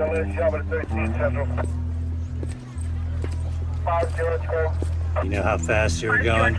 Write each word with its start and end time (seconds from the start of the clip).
You 0.00 0.06
know 5.28 5.42
how 5.42 5.58
fast 5.58 6.00
you 6.00 6.08
were 6.08 6.22
going? 6.22 6.54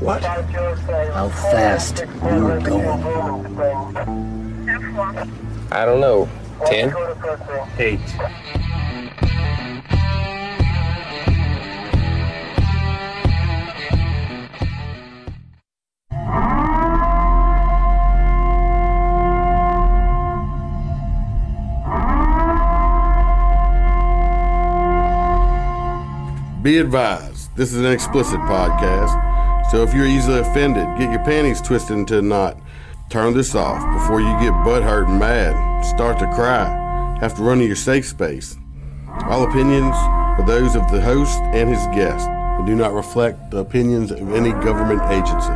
What? 0.00 0.24
How 0.24 1.28
fast 1.28 1.98
you 1.98 2.42
were 2.42 2.58
going? 2.58 3.02
I 5.70 5.84
don't 5.84 6.00
know. 6.00 6.26
Ten? 6.64 6.94
Eight. 7.78 8.00
Be 26.62 26.78
advised, 26.78 27.56
this 27.56 27.72
is 27.72 27.80
an 27.80 27.90
explicit 27.90 28.38
podcast, 28.42 29.70
so 29.72 29.82
if 29.82 29.92
you're 29.92 30.06
easily 30.06 30.38
offended, 30.38 30.86
get 30.96 31.10
your 31.10 31.24
panties 31.24 31.60
twisted 31.60 31.98
into 31.98 32.20
a 32.20 32.22
knot. 32.22 32.56
Turn 33.10 33.34
this 33.34 33.56
off 33.56 33.82
before 33.92 34.20
you 34.20 34.28
get 34.38 34.52
butthurt 34.64 35.08
and 35.08 35.18
mad, 35.18 35.84
start 35.84 36.20
to 36.20 36.32
cry, 36.32 36.68
have 37.20 37.34
to 37.34 37.42
run 37.42 37.58
to 37.58 37.66
your 37.66 37.74
safe 37.74 38.06
space. 38.06 38.56
All 39.24 39.42
opinions 39.42 39.96
are 39.96 40.46
those 40.46 40.76
of 40.76 40.88
the 40.92 41.00
host 41.00 41.36
and 41.52 41.68
his 41.68 41.84
guest 41.88 42.28
and 42.28 42.64
do 42.64 42.76
not 42.76 42.92
reflect 42.92 43.50
the 43.50 43.58
opinions 43.58 44.12
of 44.12 44.32
any 44.32 44.52
government 44.52 45.02
agency. 45.10 45.50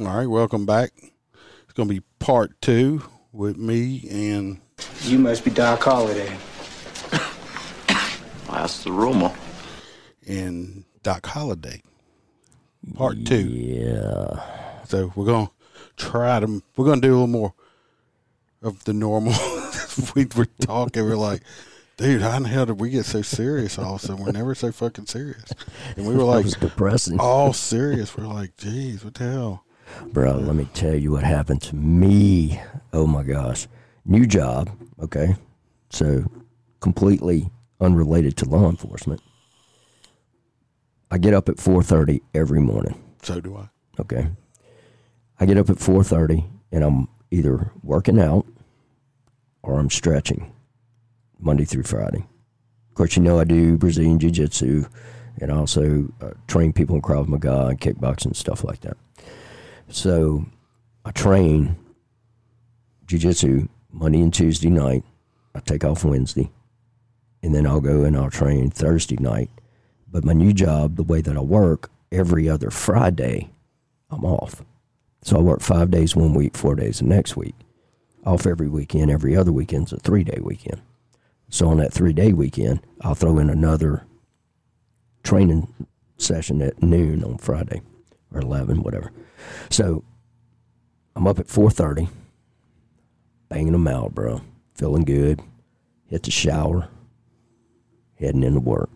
All 0.00 0.16
right, 0.16 0.26
welcome 0.26 0.66
back. 0.66 0.90
It's 0.96 1.74
going 1.74 1.88
to 1.88 1.94
be 1.94 2.02
part 2.18 2.60
two 2.60 3.04
with 3.32 3.56
me 3.56 4.04
and 4.10 4.60
You 5.02 5.20
must 5.20 5.44
be 5.44 5.52
Doc 5.52 5.84
Holliday. 5.84 6.36
That's 8.58 8.82
the 8.82 8.90
rumor. 8.90 9.32
and 10.26 10.84
Doc 11.04 11.24
Holliday. 11.26 11.80
Part 12.94 13.24
two. 13.24 13.46
Yeah. 13.46 14.40
So 14.84 15.12
we're 15.14 15.26
gonna 15.26 15.50
try 15.96 16.40
to 16.40 16.60
we're 16.76 16.84
gonna 16.84 17.00
do 17.00 17.10
a 17.10 17.14
little 17.14 17.28
more 17.28 17.54
of 18.60 18.82
the 18.82 18.92
normal. 18.92 19.32
we 20.16 20.26
were 20.36 20.48
talking, 20.60 21.04
we're 21.04 21.14
like, 21.14 21.42
dude, 21.98 22.20
how 22.20 22.36
in 22.36 22.42
the 22.42 22.48
hell 22.48 22.66
did 22.66 22.80
we 22.80 22.90
get 22.90 23.04
so 23.04 23.22
serious 23.22 23.78
all 23.78 23.94
of 23.94 24.02
a 24.02 24.06
sudden? 24.06 24.24
We're 24.24 24.32
never 24.32 24.56
so 24.56 24.72
fucking 24.72 25.06
serious. 25.06 25.52
And 25.96 26.08
we 26.08 26.16
were 26.16 26.24
like 26.24 26.44
was 26.44 26.54
depressing. 26.54 27.20
all 27.20 27.52
serious. 27.52 28.16
We're 28.16 28.26
like, 28.26 28.56
geez, 28.56 29.04
what 29.04 29.14
the 29.14 29.24
hell? 29.24 29.64
Bro, 30.08 30.38
let 30.38 30.56
me 30.56 30.68
tell 30.74 30.96
you 30.96 31.12
what 31.12 31.22
happened 31.22 31.62
to 31.62 31.76
me. 31.76 32.60
Oh 32.92 33.06
my 33.06 33.22
gosh. 33.22 33.68
New 34.04 34.26
job, 34.26 34.68
okay? 35.00 35.36
So 35.90 36.24
completely 36.80 37.50
unrelated 37.80 38.36
to 38.38 38.44
law 38.48 38.68
enforcement. 38.68 39.20
I 41.10 41.18
get 41.18 41.34
up 41.34 41.48
at 41.48 41.56
4:30 41.56 42.20
every 42.34 42.60
morning, 42.60 42.94
So 43.22 43.40
do 43.40 43.56
I. 43.56 43.68
okay? 44.00 44.28
I 45.40 45.46
get 45.46 45.56
up 45.56 45.70
at 45.70 45.78
4:30 45.78 46.44
and 46.72 46.84
I'm 46.84 47.08
either 47.30 47.70
working 47.82 48.18
out 48.20 48.46
or 49.62 49.78
I'm 49.78 49.90
stretching 49.90 50.52
Monday 51.38 51.64
through 51.64 51.84
Friday. 51.84 52.26
Of 52.90 52.94
course, 52.94 53.16
you 53.16 53.22
know 53.22 53.38
I 53.38 53.44
do 53.44 53.78
Brazilian 53.78 54.18
jiu-jitsu 54.18 54.84
and 55.40 55.52
I 55.52 55.56
also 55.56 56.08
uh, 56.20 56.30
train 56.48 56.72
people 56.72 56.96
in 56.96 57.02
Krav 57.02 57.28
Maga 57.28 57.66
and 57.68 57.80
kickboxing 57.80 58.26
and 58.26 58.36
stuff 58.36 58.64
like 58.64 58.80
that. 58.80 58.96
So 59.88 60.44
I 61.04 61.12
train 61.12 61.76
jiu-jitsu 63.06 63.68
Monday 63.92 64.20
and 64.20 64.34
Tuesday 64.34 64.68
night. 64.68 65.04
I 65.54 65.60
take 65.60 65.84
off 65.84 66.04
Wednesday, 66.04 66.50
and 67.42 67.54
then 67.54 67.66
I'll 67.66 67.80
go 67.80 68.02
and 68.02 68.16
I'll 68.16 68.30
train 68.30 68.70
Thursday 68.70 69.16
night. 69.16 69.50
But 70.10 70.24
my 70.24 70.32
new 70.32 70.52
job, 70.52 70.96
the 70.96 71.02
way 71.02 71.20
that 71.20 71.36
I 71.36 71.40
work, 71.40 71.90
every 72.10 72.48
other 72.48 72.70
Friday, 72.70 73.50
I'm 74.10 74.24
off. 74.24 74.62
So 75.22 75.36
I 75.36 75.40
work 75.40 75.60
five 75.60 75.90
days 75.90 76.16
one 76.16 76.34
week, 76.34 76.56
four 76.56 76.74
days 76.74 76.98
the 76.98 77.04
next 77.04 77.36
week. 77.36 77.54
Off 78.24 78.46
every 78.46 78.68
weekend. 78.68 79.10
Every 79.10 79.36
other 79.36 79.52
weekend's 79.52 79.92
a 79.92 79.98
three 79.98 80.24
day 80.24 80.38
weekend. 80.42 80.80
So 81.50 81.68
on 81.68 81.78
that 81.78 81.92
three 81.92 82.12
day 82.12 82.32
weekend, 82.32 82.80
I'll 83.00 83.14
throw 83.14 83.38
in 83.38 83.50
another 83.50 84.04
training 85.22 85.72
session 86.16 86.62
at 86.62 86.82
noon 86.82 87.22
on 87.24 87.38
Friday 87.38 87.82
or 88.32 88.40
11, 88.40 88.82
whatever. 88.82 89.12
So 89.70 90.04
I'm 91.16 91.26
up 91.26 91.38
at 91.38 91.48
4:30, 91.48 92.08
banging 93.48 93.72
them 93.72 93.88
out, 93.88 94.14
bro. 94.14 94.42
Feeling 94.74 95.04
good. 95.04 95.40
Hit 96.06 96.22
the 96.22 96.30
shower, 96.30 96.88
heading 98.18 98.42
into 98.42 98.60
work. 98.60 98.90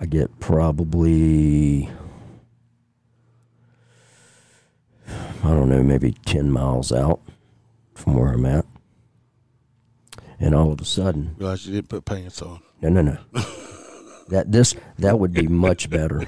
I 0.00 0.06
get 0.06 0.38
probably 0.40 1.88
I 5.08 5.48
don't 5.50 5.68
know, 5.68 5.82
maybe 5.82 6.12
10 6.26 6.50
miles 6.50 6.92
out 6.92 7.20
from 7.94 8.14
where 8.14 8.32
I'm 8.32 8.44
at. 8.44 8.66
And 10.40 10.54
all 10.54 10.72
of 10.72 10.80
a 10.80 10.84
sudden, 10.84 11.34
Realize 11.38 11.66
you 11.66 11.74
didn't 11.74 11.88
put 11.88 12.04
pants 12.04 12.42
on. 12.42 12.60
no, 12.80 12.88
no, 12.88 13.02
no. 13.02 13.18
that 14.28 14.52
this 14.52 14.74
that 14.98 15.18
would 15.18 15.32
be 15.32 15.48
much 15.48 15.90
better. 15.90 16.26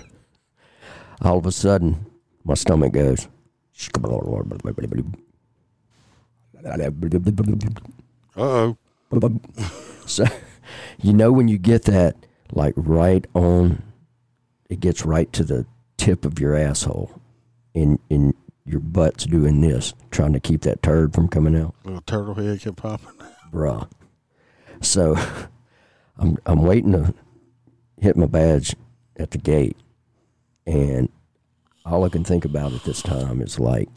All 1.22 1.38
of 1.38 1.46
a 1.46 1.52
sudden, 1.52 2.06
my 2.44 2.54
stomach 2.54 2.92
goes. 2.92 3.28
Uh 8.36 8.42
oh. 8.42 8.76
So, 10.06 10.24
you 11.00 11.12
know 11.12 11.32
when 11.32 11.48
you 11.48 11.58
get 11.58 11.84
that 11.84 12.16
like 12.52 12.74
right 12.76 13.26
on, 13.34 13.82
it 14.68 14.80
gets 14.80 15.04
right 15.04 15.32
to 15.32 15.44
the 15.44 15.66
tip 15.96 16.24
of 16.24 16.38
your 16.38 16.54
asshole, 16.54 17.20
and 17.74 17.98
and 18.10 18.34
your 18.64 18.80
butt's 18.80 19.24
doing 19.26 19.60
this, 19.60 19.94
trying 20.10 20.32
to 20.32 20.40
keep 20.40 20.62
that 20.62 20.82
turd 20.82 21.14
from 21.14 21.28
coming 21.28 21.56
out. 21.56 21.74
Little 21.84 22.00
turtle 22.02 22.34
head 22.34 22.60
kept 22.60 22.76
popping. 22.76 23.08
bruh. 23.52 23.88
So 24.80 25.16
I'm 26.18 26.38
I'm 26.46 26.62
waiting 26.62 26.92
to 26.92 27.14
hit 28.00 28.16
my 28.16 28.26
badge 28.26 28.74
at 29.16 29.30
the 29.32 29.38
gate, 29.38 29.76
and 30.66 31.08
all 31.84 32.04
I 32.04 32.08
can 32.08 32.24
think 32.24 32.44
about 32.44 32.72
at 32.72 32.84
this 32.84 33.02
time 33.02 33.40
is 33.40 33.58
like, 33.58 33.88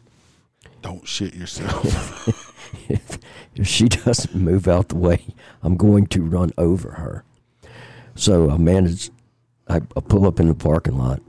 Don't 0.82 1.06
shit 1.06 1.34
yourself. 1.34 2.28
if, 3.54 3.66
she 3.66 3.88
doesn't 3.88 4.34
move 4.34 4.68
out 4.68 4.88
the 4.88 4.96
way, 4.96 5.24
I'm 5.62 5.76
going 5.76 6.06
to 6.08 6.22
run 6.22 6.52
over 6.58 6.92
her. 6.92 7.24
So 8.14 8.50
I 8.50 8.56
manage. 8.56 9.10
I, 9.66 9.76
I 9.76 10.00
pull 10.00 10.26
up 10.26 10.40
in 10.40 10.48
the 10.48 10.54
parking 10.54 10.98
lot, 10.98 11.20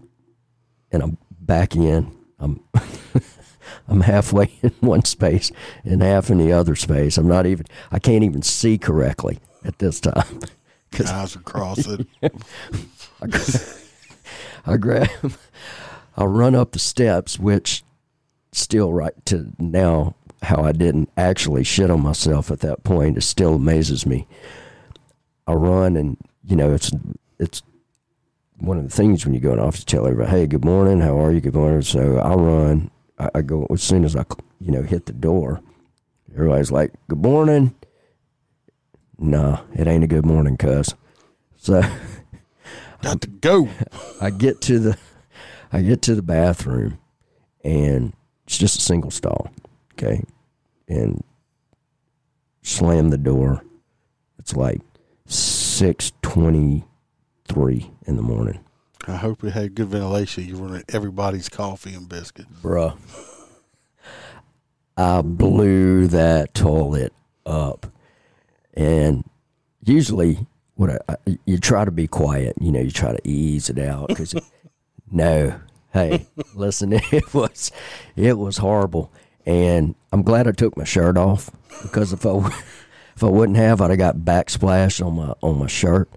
and 0.92 1.02
I'm 1.02 1.18
back 1.40 1.76
in. 1.76 2.16
I'm 2.40 2.62
I'm 3.88 4.02
halfway 4.02 4.52
in 4.62 4.72
one 4.82 5.06
space 5.06 5.52
and 5.84 6.02
half 6.02 6.30
in 6.30 6.38
the 6.38 6.52
other 6.52 6.76
space. 6.76 7.18
I'm 7.18 7.28
not 7.28 7.46
even. 7.46 7.66
I 7.92 8.00
can't 8.00 8.24
even 8.24 8.42
see 8.42 8.78
correctly 8.78 9.40
at 9.64 9.80
this 9.80 10.00
time. 10.00 10.42
Cause, 10.92 11.10
Eyes 11.10 11.36
are 11.36 11.42
crossing. 11.42 12.08
I, 12.24 12.30
I 14.66 14.78
grab, 14.78 15.10
I 16.16 16.24
run 16.24 16.56
up 16.56 16.72
the 16.72 16.80
steps, 16.80 17.38
which 17.38 17.84
still 18.54 18.94
right 18.94 19.14
to 19.26 19.52
now 19.60 20.16
how 20.42 20.64
I 20.64 20.72
didn't 20.72 21.10
actually 21.18 21.64
shit 21.64 21.90
on 21.90 22.02
myself 22.02 22.52
at 22.52 22.60
that 22.62 22.84
point. 22.84 23.18
It 23.18 23.22
still 23.22 23.56
amazes 23.56 24.06
me. 24.06 24.28
I 25.48 25.54
run 25.54 25.96
and 25.96 26.18
you 26.44 26.56
know 26.56 26.74
it's 26.74 26.92
it's 27.40 27.62
one 28.58 28.78
of 28.78 28.84
the 28.84 28.96
things 28.96 29.26
when 29.26 29.34
you 29.34 29.40
go 29.40 29.54
in 29.54 29.60
office 29.60 29.84
tell 29.84 30.06
everybody, 30.06 30.30
hey, 30.30 30.48
good 30.48 30.66
morning, 30.66 31.02
how 31.02 31.20
are 31.20 31.32
you, 31.32 31.42
good 31.42 31.56
morning. 31.56 31.82
So 31.82 32.18
I 32.20 32.34
run. 32.34 32.90
I, 33.20 33.30
I 33.36 33.42
go 33.42 33.68
as 33.70 33.84
soon 33.84 34.06
as 34.06 34.16
I 34.16 34.26
you 34.60 34.72
know 34.72 34.84
hit 34.84 35.06
the 35.06 35.14
door. 35.14 35.62
Everybody's 36.34 36.72
like, 36.72 36.94
good 37.08 37.22
morning. 37.22 37.76
Nah, 39.18 39.62
it 39.74 39.88
ain't 39.88 40.04
a 40.04 40.08
good 40.08 40.26
morning, 40.26 40.58
cuz. 40.58 40.94
So 41.58 41.82
Got 43.06 43.22
to 43.22 43.28
go. 43.28 43.70
I 44.20 44.32
get 44.32 44.62
to 44.62 44.80
the 44.80 44.98
I 45.72 45.84
get 45.84 46.02
to 46.04 46.16
the 46.16 46.24
bathroom 46.24 46.98
and 47.64 48.14
it's 48.48 48.58
just 48.58 48.80
a 48.80 48.82
single 48.82 49.12
stall. 49.12 49.52
Okay. 49.98 50.24
And 50.88 51.24
slam 52.62 53.10
the 53.10 53.18
door. 53.18 53.64
It's 54.40 54.56
like 54.56 54.82
six 55.26 56.12
twenty 56.22 56.86
three 57.48 57.92
in 58.06 58.16
the 58.16 58.22
morning. 58.22 58.60
I 59.08 59.16
hope 59.16 59.44
it 59.44 59.52
had 59.52 59.76
good 59.76 59.88
ventilation. 59.88 60.46
You 60.46 60.58
running 60.58 60.84
everybody's 60.90 61.50
coffee 61.50 61.94
and 61.94 62.10
biscuit. 62.10 62.48
Bruh. 62.62 62.98
I 64.98 65.22
blew 65.22 66.08
that 66.08 66.54
toilet 66.54 67.14
up. 67.46 67.88
And 68.74 69.24
usually 69.84 70.46
what 70.76 70.90
I, 70.90 71.00
I, 71.28 71.38
you 71.46 71.58
try 71.58 71.86
to 71.86 71.92
be 71.92 72.08
quiet, 72.08 72.56
you 72.60 72.72
know, 72.72 72.80
you 72.80 72.92
try 72.92 73.12
to 73.14 73.28
ease 73.28 73.70
it 73.70 73.80
out 73.80 74.10
cuz 74.16 74.34
no. 75.12 75.60
Hey, 75.94 76.28
listen, 76.54 76.92
it 77.12 77.34
was 77.34 77.72
it 78.16 78.38
was 78.38 78.58
horrible. 78.58 79.12
And 79.46 79.96
I'm 80.12 80.24
glad 80.24 80.48
I 80.48 80.52
took 80.52 80.76
my 80.76 80.84
shirt 80.84 81.18
off 81.18 81.52
because 81.84 82.14
if 82.14 82.26
I 82.26 82.38
if 83.16 83.24
I 83.24 83.28
wouldn't 83.28 83.58
have, 83.58 83.82
I'd 83.82 83.92
have 83.92 84.00
got 84.00 84.18
backsplash 84.18 85.06
on 85.06 85.16
my 85.16 85.34
on 85.42 85.60
my 85.60 85.68
shirt. 85.68 86.10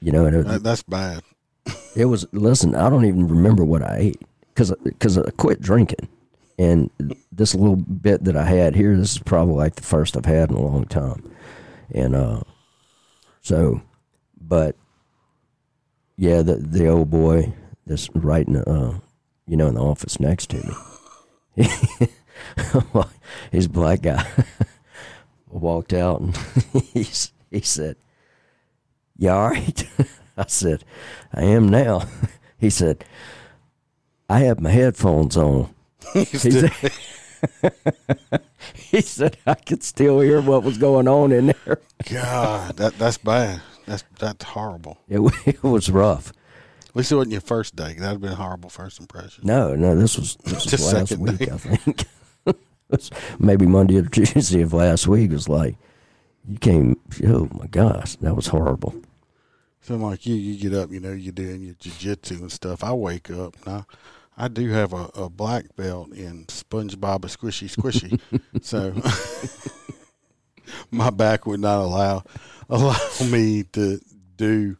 You 0.00 0.12
know, 0.12 0.26
and 0.26 0.36
it, 0.36 0.46
That, 0.46 0.62
that's 0.62 0.82
bad. 0.82 1.22
it 1.96 2.06
was 2.06 2.26
listen. 2.32 2.74
I 2.74 2.90
don't 2.90 3.04
even 3.04 3.28
remember 3.28 3.64
what 3.64 3.82
I 3.82 3.96
ate 3.98 4.22
because 4.48 4.72
because 4.84 5.16
I 5.16 5.30
quit 5.30 5.60
drinking, 5.60 6.08
and 6.58 6.90
this 7.32 7.54
little 7.54 7.76
bit 7.76 8.24
that 8.24 8.36
I 8.36 8.44
had 8.44 8.74
here, 8.74 8.96
this 8.96 9.12
is 9.12 9.18
probably 9.18 9.54
like 9.54 9.76
the 9.76 9.82
first 9.82 10.16
I've 10.16 10.26
had 10.26 10.50
in 10.50 10.56
a 10.56 10.60
long 10.60 10.84
time, 10.84 11.34
and 11.90 12.14
uh, 12.14 12.40
so, 13.40 13.80
but 14.40 14.76
yeah, 16.16 16.42
the 16.42 16.56
the 16.56 16.86
old 16.88 17.10
boy 17.10 17.54
that's 17.86 18.08
right 18.14 18.46
in 18.46 18.54
the, 18.54 18.68
uh, 18.68 18.98
you 19.46 19.56
know, 19.56 19.68
in 19.68 19.74
the 19.74 19.82
office 19.82 20.20
next 20.20 20.50
to 20.50 20.74
me, 21.56 21.68
he's 23.52 23.66
a 23.66 23.70
black 23.70 24.02
guy, 24.02 24.26
walked 25.50 25.92
out 25.92 26.20
and 26.20 26.36
he's 26.92 27.32
he 27.50 27.60
said, 27.60 27.96
"You 29.16 29.30
all 29.30 29.50
right?" 29.50 29.88
I 30.36 30.46
said, 30.48 30.84
I 31.32 31.44
am 31.44 31.68
now. 31.68 32.08
He 32.58 32.70
said, 32.70 33.04
I 34.28 34.40
have 34.40 34.60
my 34.60 34.70
headphones 34.70 35.36
on. 35.36 35.72
He 36.12 36.24
said, 36.24 36.72
he 38.74 39.00
said, 39.00 39.36
I 39.46 39.54
could 39.54 39.82
still 39.82 40.20
hear 40.20 40.40
what 40.40 40.62
was 40.64 40.78
going 40.78 41.08
on 41.08 41.32
in 41.32 41.46
there. 41.46 41.80
God, 42.10 42.76
that 42.76 42.98
that's 42.98 43.18
bad. 43.18 43.60
That's 43.86 44.04
that's 44.18 44.44
horrible. 44.44 44.98
It, 45.08 45.20
it 45.46 45.62
was 45.62 45.90
rough. 45.90 46.32
At 46.88 46.96
least 46.96 47.12
it 47.12 47.16
wasn't 47.16 47.32
your 47.32 47.40
first 47.40 47.76
day. 47.76 47.94
That'd 47.94 48.20
been 48.20 48.32
a 48.32 48.36
horrible 48.36 48.70
first 48.70 49.00
impression. 49.00 49.44
No, 49.46 49.74
no, 49.74 49.96
this 49.96 50.16
was, 50.16 50.36
this 50.44 50.70
was 50.70 50.92
last 50.92 51.16
week, 51.18 51.38
day. 51.38 51.50
I 51.50 51.58
think. 51.58 52.04
Maybe 53.38 53.66
Monday 53.66 53.98
or 53.98 54.02
Tuesday 54.08 54.62
of 54.62 54.72
last 54.72 55.06
week 55.06 55.30
was 55.30 55.48
like, 55.48 55.76
you 56.46 56.58
came, 56.58 56.98
oh 57.26 57.48
my 57.52 57.66
gosh, 57.66 58.16
that 58.16 58.36
was 58.36 58.48
horrible. 58.48 58.94
So 59.80 59.96
like 59.96 60.26
you, 60.26 60.34
you 60.34 60.58
get 60.58 60.78
up, 60.78 60.90
you 60.90 61.00
know, 61.00 61.12
you're 61.12 61.32
doing 61.32 61.62
your 61.62 61.74
jujitsu 61.74 62.40
and 62.40 62.52
stuff. 62.52 62.82
I 62.82 62.92
wake 62.92 63.30
up 63.30 63.54
now. 63.66 63.86
I 64.36 64.48
do 64.48 64.70
have 64.70 64.92
a, 64.92 65.10
a 65.14 65.30
black 65.30 65.76
belt 65.76 66.12
in 66.12 66.46
SpongeBob 66.46 67.24
a 67.24 67.28
squishy 67.28 67.70
squishy, 67.74 68.20
so 68.62 68.92
my 70.90 71.10
back 71.10 71.46
would 71.46 71.60
not 71.60 71.80
allow 71.80 72.24
allow 72.68 72.96
me 73.30 73.62
to 73.74 74.00
do 74.36 74.76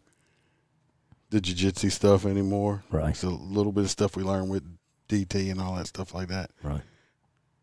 the 1.30 1.40
jujitsu 1.40 1.90
stuff 1.92 2.26
anymore. 2.26 2.82
Right. 2.90 3.10
It's 3.10 3.22
a 3.22 3.28
little 3.28 3.72
bit 3.72 3.84
of 3.84 3.90
stuff 3.90 4.16
we 4.16 4.24
learned 4.24 4.50
with 4.50 4.64
DT 5.08 5.50
and 5.50 5.60
all 5.60 5.76
that 5.76 5.86
stuff 5.86 6.14
like 6.14 6.28
that. 6.28 6.50
Right. 6.62 6.82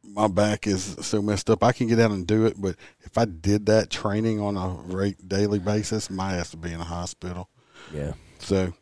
My 0.03 0.27
back 0.27 0.67
is 0.67 0.95
so 1.01 1.21
messed 1.21 1.49
up. 1.49 1.63
I 1.63 1.71
can 1.71 1.87
get 1.87 1.99
out 1.99 2.11
and 2.11 2.25
do 2.25 2.45
it, 2.45 2.59
but 2.59 2.75
if 3.01 3.17
I 3.17 3.25
did 3.25 3.67
that 3.67 3.89
training 3.89 4.39
on 4.39 4.57
a 4.57 4.69
rate 4.93 5.27
daily 5.27 5.59
basis, 5.59 6.09
my 6.09 6.35
ass 6.35 6.53
would 6.53 6.61
be 6.61 6.73
in 6.73 6.81
a 6.81 6.85
hospital. 6.85 7.49
Yeah. 7.93 8.13
So 8.39 8.73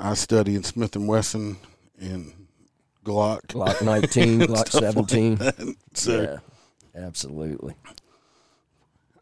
I 0.00 0.14
study 0.14 0.54
in 0.54 0.64
Smith 0.64 0.96
and 0.96 1.06
Wesson 1.06 1.58
and 2.00 2.32
Glock. 3.04 3.46
Glock 3.48 3.82
19, 3.82 4.40
Glock 4.40 4.68
Stuff 4.68 4.96
like 4.96 5.08
17. 5.10 5.76
So 5.94 6.22
yeah. 6.22 6.38
Absolutely. 7.00 7.74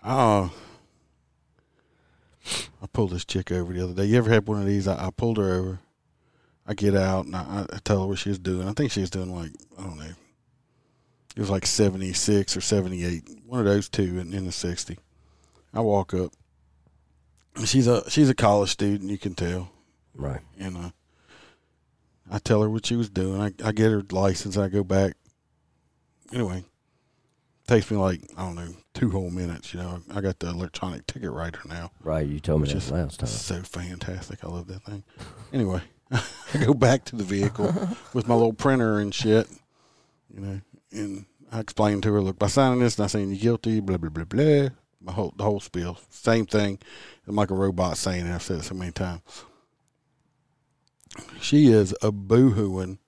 uh, 0.02 0.48
I 2.82 2.86
pulled 2.92 3.10
this 3.10 3.24
chick 3.24 3.50
over 3.50 3.72
the 3.72 3.82
other 3.82 3.94
day. 3.94 4.04
You 4.06 4.18
ever 4.18 4.30
had 4.30 4.46
one 4.46 4.60
of 4.60 4.66
these? 4.66 4.86
I, 4.86 5.06
I 5.06 5.10
pulled 5.10 5.38
her 5.38 5.52
over. 5.52 5.80
I 6.66 6.74
get 6.74 6.94
out 6.96 7.26
and 7.26 7.36
I, 7.36 7.66
I 7.72 7.78
tell 7.84 8.00
her 8.02 8.06
what 8.06 8.18
she 8.18 8.28
was 8.28 8.38
doing. 8.38 8.68
I 8.68 8.72
think 8.72 8.90
she 8.92 9.00
was 9.00 9.10
doing 9.10 9.34
like 9.34 9.52
I 9.78 9.82
don't 9.82 9.98
know. 9.98 10.12
It 11.36 11.40
was 11.40 11.50
like 11.50 11.66
seventy 11.66 12.12
six 12.12 12.56
or 12.56 12.60
seventy 12.60 13.04
eight, 13.04 13.28
one 13.46 13.60
of 13.60 13.66
those 13.66 13.88
two 13.88 14.18
in, 14.18 14.32
in 14.32 14.46
the 14.46 14.52
sixty. 14.52 14.98
I 15.72 15.80
walk 15.80 16.14
up. 16.14 16.32
She's 17.64 17.86
a 17.86 18.08
she's 18.10 18.30
a 18.30 18.34
college 18.34 18.70
student. 18.70 19.10
You 19.10 19.18
can 19.18 19.34
tell. 19.34 19.70
Right. 20.14 20.40
and 20.58 20.76
uh, 20.78 20.90
I 22.30 22.38
tell 22.38 22.62
her 22.62 22.70
what 22.70 22.86
she 22.86 22.96
was 22.96 23.10
doing. 23.10 23.40
I, 23.40 23.52
I 23.62 23.72
get 23.72 23.90
her 23.90 24.02
license. 24.10 24.56
I 24.56 24.68
go 24.68 24.82
back. 24.82 25.14
Anyway, 26.32 26.64
takes 27.66 27.90
me 27.90 27.98
like 27.98 28.22
I 28.36 28.46
don't 28.46 28.54
know 28.54 28.74
two 28.94 29.10
whole 29.10 29.30
minutes. 29.30 29.74
You 29.74 29.80
know, 29.80 30.00
I 30.12 30.20
got 30.20 30.38
the 30.38 30.48
electronic 30.48 31.06
ticket 31.06 31.30
writer 31.30 31.60
now. 31.66 31.92
Right. 32.02 32.26
You 32.26 32.40
told 32.40 32.62
me 32.62 32.72
that 32.72 32.90
last 32.90 33.20
time. 33.20 33.28
so 33.28 33.62
fantastic. 33.62 34.42
I 34.42 34.48
love 34.48 34.66
that 34.68 34.82
thing. 34.84 35.04
Anyway, 35.52 35.82
I 36.10 36.22
go 36.64 36.74
back 36.74 37.04
to 37.06 37.16
the 37.16 37.24
vehicle 37.24 37.74
with 38.12 38.28
my 38.28 38.34
little 38.34 38.52
printer 38.52 38.98
and 38.98 39.14
shit. 39.14 39.48
You 40.32 40.40
know, 40.40 40.60
and 40.92 41.26
I 41.50 41.60
explained 41.60 42.02
to 42.04 42.12
her, 42.12 42.20
look, 42.20 42.38
by 42.38 42.46
signing 42.46 42.80
this, 42.80 42.98
not 42.98 43.10
saying 43.10 43.30
you're 43.30 43.38
guilty, 43.38 43.80
blah 43.80 43.96
blah 43.96 44.10
blah 44.10 44.24
blah. 44.24 44.68
My 45.00 45.12
whole 45.12 45.34
the 45.36 45.44
whole 45.44 45.60
spiel, 45.60 45.98
same 46.10 46.46
thing. 46.46 46.78
I'm 47.26 47.36
like 47.36 47.50
a 47.50 47.54
robot 47.54 47.96
saying 47.96 48.26
it. 48.26 48.34
I've 48.34 48.42
said 48.42 48.60
it 48.60 48.64
so 48.64 48.74
many 48.74 48.92
times. 48.92 49.22
She 51.40 51.68
is 51.68 51.92
a 52.02 52.12
boohooing 52.12 52.98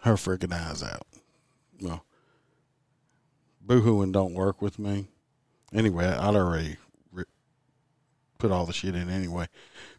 her 0.00 0.14
freaking 0.14 0.52
eyes 0.52 0.82
out. 0.82 1.06
Well, 1.80 2.04
boohooing 3.64 4.12
don't 4.12 4.34
work 4.34 4.60
with 4.60 4.78
me. 4.78 5.08
Anyway, 5.72 6.06
I'd 6.06 6.34
already 6.34 6.76
put 8.38 8.50
all 8.50 8.66
the 8.66 8.72
shit 8.72 8.94
in 8.94 9.08
anyway. 9.10 9.48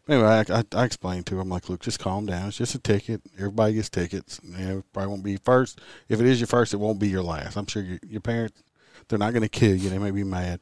Anyway, 0.08 0.26
I, 0.26 0.44
I, 0.50 0.64
I 0.72 0.84
explained 0.84 1.26
to 1.26 1.34
her, 1.34 1.42
I'm 1.42 1.50
like, 1.50 1.68
look, 1.68 1.80
just 1.80 1.98
calm 1.98 2.24
down. 2.24 2.48
It's 2.48 2.56
just 2.56 2.74
a 2.74 2.78
ticket. 2.78 3.20
Everybody 3.36 3.74
gets 3.74 3.90
tickets. 3.90 4.40
You 4.42 4.82
probably 4.92 5.10
won't 5.10 5.22
be 5.22 5.36
first. 5.36 5.80
If 6.08 6.18
it 6.20 6.26
is 6.26 6.40
your 6.40 6.46
first, 6.46 6.72
it 6.72 6.78
won't 6.78 6.98
be 6.98 7.08
your 7.08 7.22
last. 7.22 7.56
I'm 7.56 7.66
sure 7.66 7.82
your, 7.82 7.98
your 8.06 8.22
parents, 8.22 8.62
they're 9.08 9.18
not 9.18 9.32
going 9.32 9.42
to 9.42 9.48
kill 9.48 9.74
you. 9.74 9.90
They 9.90 9.98
may 9.98 10.10
be 10.10 10.24
mad. 10.24 10.60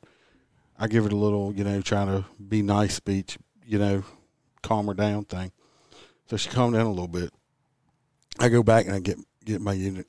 I 0.78 0.88
give 0.88 1.06
it 1.06 1.12
a 1.12 1.16
little, 1.16 1.54
you 1.54 1.62
know, 1.62 1.80
trying 1.80 2.08
to 2.08 2.24
be 2.42 2.60
nice 2.60 2.94
speech, 2.94 3.38
you 3.64 3.78
know, 3.78 4.02
calm 4.62 4.88
her 4.88 4.94
down 4.94 5.24
thing. 5.24 5.52
So 6.28 6.36
she 6.36 6.50
calmed 6.50 6.74
down 6.74 6.86
a 6.86 6.90
little 6.90 7.06
bit. 7.06 7.30
I 8.38 8.48
go 8.48 8.62
back 8.62 8.86
and 8.86 8.94
I 8.94 8.98
get 8.98 9.16
get 9.44 9.60
my 9.60 9.72
unit, 9.72 10.06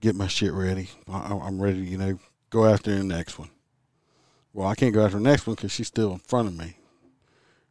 get 0.00 0.14
my 0.14 0.28
shit 0.28 0.52
ready. 0.52 0.88
I, 1.08 1.36
I'm 1.42 1.60
ready, 1.60 1.80
you 1.80 1.98
know, 1.98 2.18
go 2.48 2.64
after 2.64 2.96
the 2.96 3.04
next 3.04 3.38
one. 3.38 3.50
Well, 4.52 4.68
I 4.68 4.76
can't 4.76 4.94
go 4.94 5.04
after 5.04 5.18
the 5.18 5.24
next 5.24 5.46
one 5.46 5.56
because 5.56 5.72
she's 5.72 5.88
still 5.88 6.12
in 6.12 6.20
front 6.20 6.48
of 6.48 6.56
me. 6.56 6.76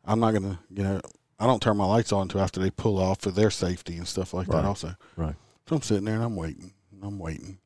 I'm 0.06 0.20
not 0.20 0.34
gonna, 0.34 0.60
you 0.70 0.84
know, 0.84 1.02
I 1.40 1.46
don't 1.48 1.62
turn 1.62 1.78
my 1.78 1.86
lights 1.86 2.12
on 2.12 2.24
until 2.24 2.42
after 2.42 2.60
they 2.60 2.70
pull 2.72 3.00
off 3.00 3.22
for 3.22 3.32
their 3.32 3.50
safety 3.52 3.98
and 3.98 4.08
stuff 4.08 4.34
like 4.34 4.48
Right. 4.48 4.62
that. 4.62 4.68
Also, 4.68 4.96
Right. 5.16 5.36
so 5.68 5.76
I'm 5.76 5.82
sitting 5.82 6.06
there 6.06 6.16
and 6.16 6.24
I'm 6.24 6.36
waiting. 6.36 6.74
I'm 7.02 7.20
waiting. 7.20 7.60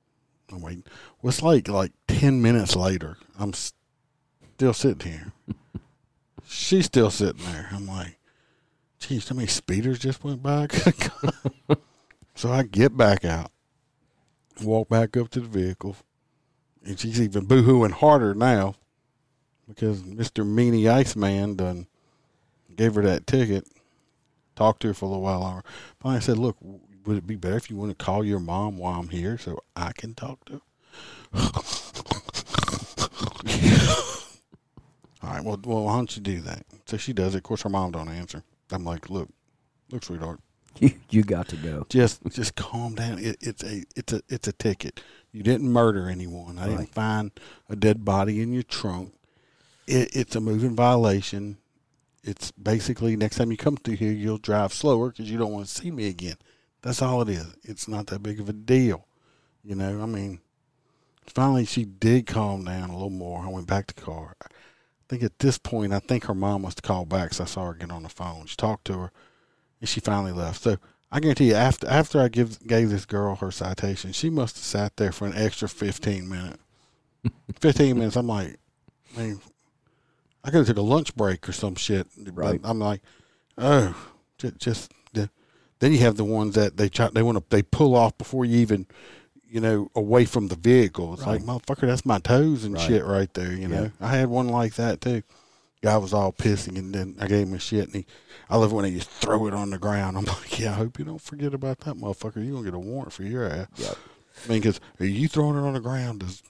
I'm 0.51 0.61
waiting. 0.61 0.83
Well, 1.21 1.29
it's 1.29 1.41
like 1.41 1.67
like 1.67 1.91
ten 2.07 2.41
minutes 2.41 2.75
later. 2.75 3.17
I'm 3.37 3.53
still 3.53 4.73
sitting 4.73 5.11
here. 5.11 5.33
She's 6.47 6.85
still 6.85 7.11
sitting 7.11 7.43
there. 7.43 7.69
I'm 7.71 7.85
like, 7.87 8.17
geez, 8.99 9.27
how 9.27 9.35
many 9.35 9.47
speeders 9.47 9.99
just 9.99 10.23
went 10.23 10.41
by? 10.41 10.67
so 12.35 12.51
I 12.51 12.63
get 12.63 12.95
back 12.95 13.25
out, 13.25 13.51
walk 14.63 14.87
back 14.89 15.17
up 15.17 15.29
to 15.31 15.41
the 15.41 15.47
vehicle, 15.47 15.97
and 16.85 16.97
she's 16.99 17.19
even 17.21 17.45
boohooing 17.47 17.91
harder 17.91 18.33
now 18.33 18.75
because 19.67 20.03
Mister 20.05 20.45
Meanie 20.45 20.89
Iceman 20.89 21.55
done 21.55 21.87
gave 22.77 22.95
her 22.95 23.01
that 23.03 23.27
ticket. 23.27 23.67
Talked 24.55 24.81
to 24.83 24.87
her 24.89 24.93
for 24.93 25.05
a 25.05 25.09
little 25.09 25.23
while. 25.23 25.39
longer. 25.41 25.63
Finally, 25.99 26.17
I 26.17 26.21
said, 26.21 26.37
"Look, 26.37 26.55
would 27.05 27.17
it 27.17 27.27
be 27.27 27.35
better 27.35 27.57
if 27.57 27.69
you 27.69 27.75
want 27.75 27.97
to 27.97 28.03
call 28.05 28.23
your 28.25 28.39
mom 28.39 28.77
while 28.77 28.99
I'm 28.99 29.09
here 29.09 29.37
so 29.37 29.59
I 29.75 29.91
can 29.91 30.13
talk 30.15 30.45
to 30.45 30.61
her?" 31.33 31.33
All 35.23 35.31
right, 35.33 35.43
well, 35.43 35.59
well, 35.65 35.83
why 35.83 35.95
don't 35.95 36.15
you 36.15 36.21
do 36.21 36.41
that? 36.41 36.63
So 36.85 36.95
she 36.97 37.11
does 37.11 37.33
it. 37.33 37.39
Of 37.39 37.43
course, 37.43 37.63
her 37.63 37.69
mom 37.69 37.91
don't 37.91 38.07
answer. 38.07 38.43
I'm 38.71 38.85
like, 38.85 39.09
look, 39.09 39.29
look, 39.91 40.03
sweetheart, 40.03 40.39
You, 40.79 40.91
you 41.09 41.23
got 41.23 41.47
to 41.49 41.55
go. 41.57 41.85
just 41.89 42.21
just 42.29 42.55
calm 42.55 42.95
down. 42.95 43.17
It, 43.19 43.37
it's 43.41 43.63
a 43.63 43.83
it's 43.95 44.13
a 44.13 44.21
it's 44.29 44.47
a 44.47 44.53
ticket. 44.53 45.01
You 45.31 45.43
didn't 45.43 45.69
murder 45.71 46.07
anyone. 46.09 46.57
I 46.59 46.67
Right. 46.67 46.77
didn't 46.77 46.93
find 46.93 47.31
a 47.69 47.75
dead 47.75 48.05
body 48.05 48.41
in 48.41 48.53
your 48.53 48.63
trunk. 48.63 49.13
it, 49.87 50.15
it's 50.15 50.35
a 50.35 50.41
moving 50.41 50.75
violation. 50.75 51.57
It's 52.23 52.51
basically 52.51 53.15
next 53.15 53.37
time 53.37 53.51
you 53.51 53.57
come 53.57 53.77
through 53.77 53.95
here, 53.95 54.11
you'll 54.11 54.37
drive 54.37 54.73
slower 54.73 55.09
because 55.09 55.29
you 55.31 55.37
don't 55.37 55.53
want 55.53 55.67
to 55.67 55.73
see 55.73 55.91
me 55.91 56.07
again. 56.07 56.37
That's 56.81 57.01
all 57.01 57.21
it 57.21 57.29
is. 57.29 57.47
It's 57.63 57.87
not 57.87 58.07
that 58.07 58.23
big 58.23 58.39
of 58.39 58.49
a 58.49 58.53
deal. 58.53 59.07
You 59.63 59.75
know, 59.75 60.01
I 60.01 60.05
mean, 60.05 60.39
finally 61.25 61.65
she 61.65 61.85
did 61.85 62.27
calm 62.27 62.65
down 62.65 62.89
a 62.89 62.93
little 62.93 63.09
more. 63.09 63.43
I 63.43 63.49
went 63.49 63.67
back 63.67 63.87
to 63.87 63.95
the 63.95 64.01
car. 64.01 64.35
I 64.41 64.47
think 65.09 65.23
at 65.23 65.39
this 65.39 65.57
point, 65.57 65.93
I 65.93 65.99
think 65.99 66.25
her 66.25 66.35
mom 66.35 66.63
must 66.63 66.79
have 66.79 66.83
called 66.83 67.09
back 67.09 67.25
because 67.29 67.41
I 67.41 67.45
saw 67.45 67.67
her 67.67 67.73
get 67.73 67.91
on 67.91 68.03
the 68.03 68.09
phone. 68.09 68.45
She 68.45 68.55
talked 68.55 68.85
to 68.85 68.93
her, 68.93 69.11
and 69.79 69.87
she 69.87 69.99
finally 69.99 70.33
left. 70.33 70.61
So 70.61 70.77
I 71.11 71.19
guarantee 71.21 71.49
you, 71.49 71.55
after 71.55 71.87
after 71.87 72.19
I 72.19 72.27
give 72.27 72.65
gave 72.67 72.89
this 72.89 73.05
girl 73.05 73.35
her 73.35 73.51
citation, 73.51 74.11
she 74.11 74.29
must 74.29 74.57
have 74.57 74.65
sat 74.65 74.97
there 74.97 75.13
for 75.13 75.25
an 75.25 75.35
extra 75.35 75.69
fifteen 75.69 76.27
minutes. 76.27 76.61
fifteen 77.59 77.97
minutes. 77.97 78.17
I'm 78.17 78.27
like, 78.27 78.57
I 79.15 79.21
mean, 79.21 79.41
I 80.47 80.49
could 80.49 80.59
have 80.59 80.67
took 80.67 80.77
a 80.77 80.81
lunch 80.81 81.13
break 81.13 81.47
or 81.49 81.51
some 81.51 81.75
shit. 81.75 82.07
Right. 82.31 82.61
But 82.61 82.69
I'm 82.69 82.79
like, 82.79 83.01
oh, 83.57 83.93
just, 84.37 84.57
just 84.57 84.93
the, 85.11 85.29
then 85.79 85.91
you 85.91 85.97
have 85.99 86.15
the 86.15 86.23
ones 86.23 86.55
that 86.55 86.77
they 86.77 86.87
try, 86.87 87.09
they 87.09 87.21
want 87.21 87.37
to 87.37 87.43
they 87.49 87.61
pull 87.61 87.95
off 87.97 88.17
before 88.17 88.45
you 88.45 88.57
even, 88.59 88.87
you 89.45 89.59
know, 89.59 89.91
away 89.93 90.23
from 90.23 90.47
the 90.47 90.55
vehicle. 90.55 91.13
It's 91.15 91.27
like 91.27 91.41
motherfucker, 91.41 91.81
that's 91.81 92.05
my 92.05 92.19
toes 92.19 92.63
and 92.63 92.75
Right. 92.75 92.87
shit 92.87 93.03
right 93.03 93.33
there. 93.33 93.51
You 93.51 93.67
know, 93.67 93.91
I 93.99 94.15
had 94.15 94.29
one 94.29 94.47
like 94.47 94.75
that 94.75 95.01
too. 95.01 95.21
Guy 95.81 95.97
was 95.97 96.13
all 96.13 96.31
pissing, 96.31 96.77
and 96.79 96.95
then 96.95 97.15
I 97.19 97.27
gave 97.27 97.47
him 97.47 97.53
a 97.53 97.59
shit, 97.59 97.85
and 97.85 97.95
he, 97.95 98.05
I 98.49 98.55
love 98.57 98.71
when 98.71 98.83
they 98.83 98.91
just 98.93 99.09
throw 99.11 99.47
it 99.47 99.53
on 99.53 99.69
the 99.69 99.77
ground. 99.77 100.17
I'm 100.17 100.25
like, 100.25 100.59
yeah, 100.59 100.71
I 100.71 100.75
hope 100.75 100.97
you 100.97 101.03
don't 101.05 101.21
forget 101.21 101.53
about 101.53 101.79
that 101.81 101.95
motherfucker. 101.97 102.37
You're 102.37 102.53
gonna 102.53 102.63
get 102.63 102.73
a 102.73 102.79
warrant 102.79 103.11
for 103.13 103.23
your 103.23 103.45
ass. 103.47 103.67
Yep. 103.75 103.97
I 104.45 104.49
mean, 104.49 104.61
because 104.61 104.79
are 104.99 105.05
you 105.05 105.27
throwing 105.27 105.57
it 105.57 105.67
on 105.67 105.73
the 105.73 105.79
ground? 105.81 106.21
Does 106.21 106.41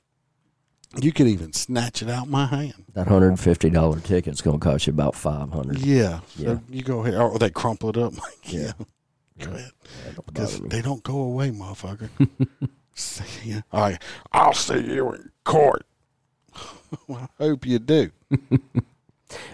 you 0.99 1.11
could 1.11 1.27
even 1.27 1.53
snatch 1.53 2.01
it 2.01 2.09
out 2.09 2.27
my 2.27 2.45
hand. 2.45 2.73
That 2.93 3.07
hundred 3.07 3.29
and 3.29 3.39
fifty 3.39 3.69
dollar 3.69 3.99
ticket's 3.99 4.41
gonna 4.41 4.59
cost 4.59 4.87
you 4.87 4.93
about 4.93 5.15
five 5.15 5.51
hundred. 5.51 5.79
Yeah. 5.79 6.19
So 6.35 6.43
Yeah. 6.43 6.57
you 6.69 6.81
go 6.83 7.01
ahead, 7.01 7.15
or 7.15 7.37
they 7.39 7.49
crumple 7.49 7.89
it 7.89 7.97
up. 7.97 8.13
Like, 8.17 8.53
yeah. 8.53 8.71
Go 9.39 9.51
ahead. 9.51 9.71
Because 10.25 10.59
they 10.61 10.81
don't 10.81 11.03
go 11.03 11.19
away, 11.19 11.51
motherfucker. 11.51 12.09
See 12.95 13.55
right. 13.71 14.01
I'll 14.31 14.53
see 14.53 14.79
you 14.79 15.13
in 15.13 15.29
court. 15.43 15.85
well, 17.07 17.29
I 17.39 17.43
hope 17.43 17.65
you 17.67 17.77
do. 17.77 18.09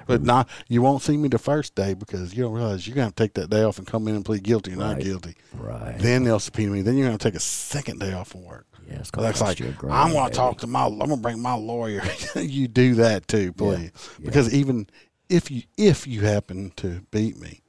But 0.07 0.21
not, 0.21 0.47
you 0.67 0.81
won't 0.81 1.01
see 1.01 1.17
me 1.17 1.27
the 1.29 1.37
first 1.37 1.75
day 1.75 1.93
because 1.93 2.33
you 2.33 2.43
don't 2.43 2.53
realize 2.53 2.87
you're 2.87 2.95
to 3.09 3.15
take 3.15 3.33
that 3.35 3.49
day 3.49 3.63
off 3.63 3.77
and 3.77 3.87
come 3.87 4.07
in 4.07 4.15
and 4.15 4.25
plead 4.25 4.43
guilty 4.43 4.73
or 4.73 4.77
not 4.77 4.99
guilty. 4.99 5.35
Right. 5.53 5.97
Then 5.97 6.23
they'll 6.23 6.39
subpoena 6.39 6.71
me. 6.71 6.81
Then 6.81 6.97
you're 6.97 7.07
to 7.17 7.23
take 7.23 7.35
a 7.35 7.39
second 7.39 7.99
day 7.99 8.13
off 8.13 8.29
from 8.29 8.43
work. 8.43 8.65
yeah, 8.87 8.95
it's 8.99 9.11
gonna 9.11 9.27
that's 9.27 9.41
like 9.41 9.59
you 9.59 9.67
a 9.67 9.71
grand, 9.71 9.95
I'm 9.95 10.11
going 10.11 10.23
baby. 10.25 10.31
to 10.31 10.37
talk 10.37 10.57
to 10.59 10.67
my. 10.67 10.85
I'm 10.85 10.97
to 11.09 11.17
bring 11.17 11.39
my 11.41 11.53
lawyer. 11.55 12.01
you 12.35 12.67
do 12.67 12.95
that 12.95 13.27
too, 13.27 13.53
please, 13.53 13.91
Yeah. 14.19 14.25
because 14.25 14.53
even 14.53 14.87
if 15.29 15.49
you 15.49 15.63
if 15.77 16.05
you 16.05 16.21
happen 16.21 16.71
to 16.77 17.01
beat 17.11 17.37
me, 17.39 17.61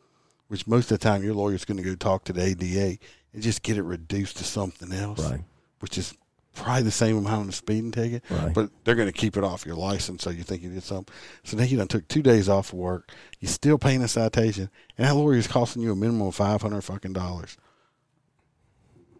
which 0.48 0.66
most 0.66 0.90
of 0.90 0.98
the 0.98 1.04
time 1.04 1.22
your 1.22 1.34
lawyer's 1.34 1.64
to 1.78 1.82
go 1.84 1.94
talk 1.94 2.24
to 2.24 2.32
the 2.32 2.42
ADA 2.42 2.98
and 3.32 3.42
just 3.42 3.62
get 3.62 3.78
it 3.78 3.82
reduced 3.82 4.36
to 4.38 4.44
something 4.44 4.92
else, 4.92 5.30
Right. 5.30 5.40
which 5.80 5.96
is 5.98 6.14
probably 6.54 6.82
the 6.84 6.90
same 6.90 7.16
amount 7.18 7.48
of 7.48 7.54
speeding 7.54 7.90
ticket, 7.92 8.22
Right. 8.30 8.54
but 8.54 8.70
they're 8.84 8.94
going 8.94 9.08
to 9.08 9.12
keep 9.12 9.36
it 9.36 9.44
off 9.44 9.66
your 9.66 9.76
license, 9.76 10.22
so 10.22 10.30
you 10.30 10.42
think 10.42 10.62
you 10.62 10.70
did 10.70 10.82
something. 10.82 11.12
So 11.42 11.56
now 11.56 11.64
you 11.64 11.76
done 11.76 11.88
took 11.88 12.06
two 12.08 12.22
days 12.22 12.48
off 12.48 12.72
of 12.72 12.78
work. 12.78 13.10
You're 13.40 13.50
still 13.50 13.78
paying 13.78 14.02
a 14.02 14.08
citation, 14.08 14.70
and 14.96 15.06
that 15.06 15.14
lawyer 15.14 15.36
is 15.36 15.46
costing 15.46 15.82
you 15.82 15.92
a 15.92 15.96
minimum 15.96 16.28
of 16.28 16.34
five 16.34 16.62
hundred 16.62 16.82
fucking 16.82 17.12
dollars. 17.12 17.56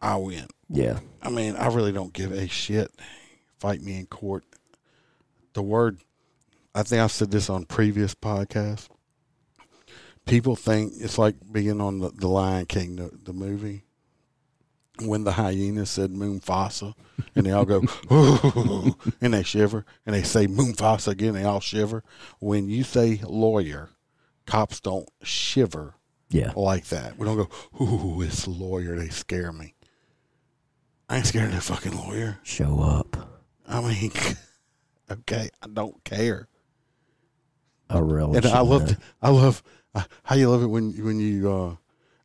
I 0.01 0.17
win. 0.17 0.47
Yeah. 0.69 1.01
I 1.23 1.31
mean, 1.31 1.57
I 1.57 1.67
really 1.69 1.93
don't 1.93 2.13
give 2.13 2.33
a 2.33 2.47
shit. 2.49 2.91
Fight 3.59 3.81
me 3.83 3.99
in 3.99 4.07
court. 4.07 4.45
The 5.55 5.63
word, 5.63 6.01
I 6.75 6.83
think 6.83 7.01
I've 7.01 7.13
said 7.13 7.31
this 7.31 7.49
on 7.49 7.65
previous 7.65 8.15
podcasts. 8.15 8.89
People 10.27 10.57
think 10.57 10.93
it's 10.97 11.19
like 11.19 11.37
being 11.53 11.81
on 11.81 11.99
the, 12.01 12.11
the 12.11 12.29
Lion 12.29 12.67
King, 12.67 12.97
the, 12.97 13.11
the 13.23 13.33
movie, 13.33 13.85
when 15.03 15.25
the 15.25 15.33
hyena 15.33 15.87
said 15.87 16.13
Mufasa, 16.13 16.95
and 17.35 17.47
they 17.47 17.51
all 17.51 17.65
go, 17.65 17.83
ooh, 18.13 18.97
and 19.21 19.35
they 19.35 19.43
shiver, 19.43 19.85
and 20.07 20.15
they 20.15 20.23
say 20.23 20.47
Mufasa 20.47 21.09
again, 21.09 21.35
they 21.35 21.45
all 21.45 21.61
shiver. 21.61 22.05
When 22.39 22.69
you 22.69 22.85
say 22.85 23.21
lawyer, 23.27 23.91
cops 24.47 24.81
don't 24.81 25.09
shiver 25.23 25.95
Yeah. 26.31 26.53
like 26.55 26.87
that. 26.87 27.19
We 27.19 27.27
don't 27.27 27.37
go, 27.37 27.49
ooh, 27.85 28.23
it's 28.23 28.47
lawyer. 28.47 28.97
They 28.97 29.09
scare 29.09 29.53
me. 29.53 29.75
I 31.09 31.17
ain't 31.19 31.27
scared 31.27 31.49
of 31.49 31.55
no 31.55 31.61
fucking 31.61 31.97
lawyer. 31.97 32.39
Show 32.45 32.81
up. 32.81 33.17
I 33.67 33.81
mean, 33.81 34.13
okay, 35.11 35.49
I 35.63 35.67
don't 35.67 36.03
care. 36.05 36.49
I 37.91 37.99
relish 37.99 38.45
And 38.45 38.47
I 38.55 38.61
love, 38.61 38.89
that. 38.89 38.99
I 39.21 39.31
love 39.31 39.63
uh, 39.95 40.05
how 40.23 40.37
you 40.37 40.49
love 40.51 40.63
it 40.63 40.67
when 40.67 40.93
when 41.05 41.21
you 41.21 41.51
uh 41.51 41.77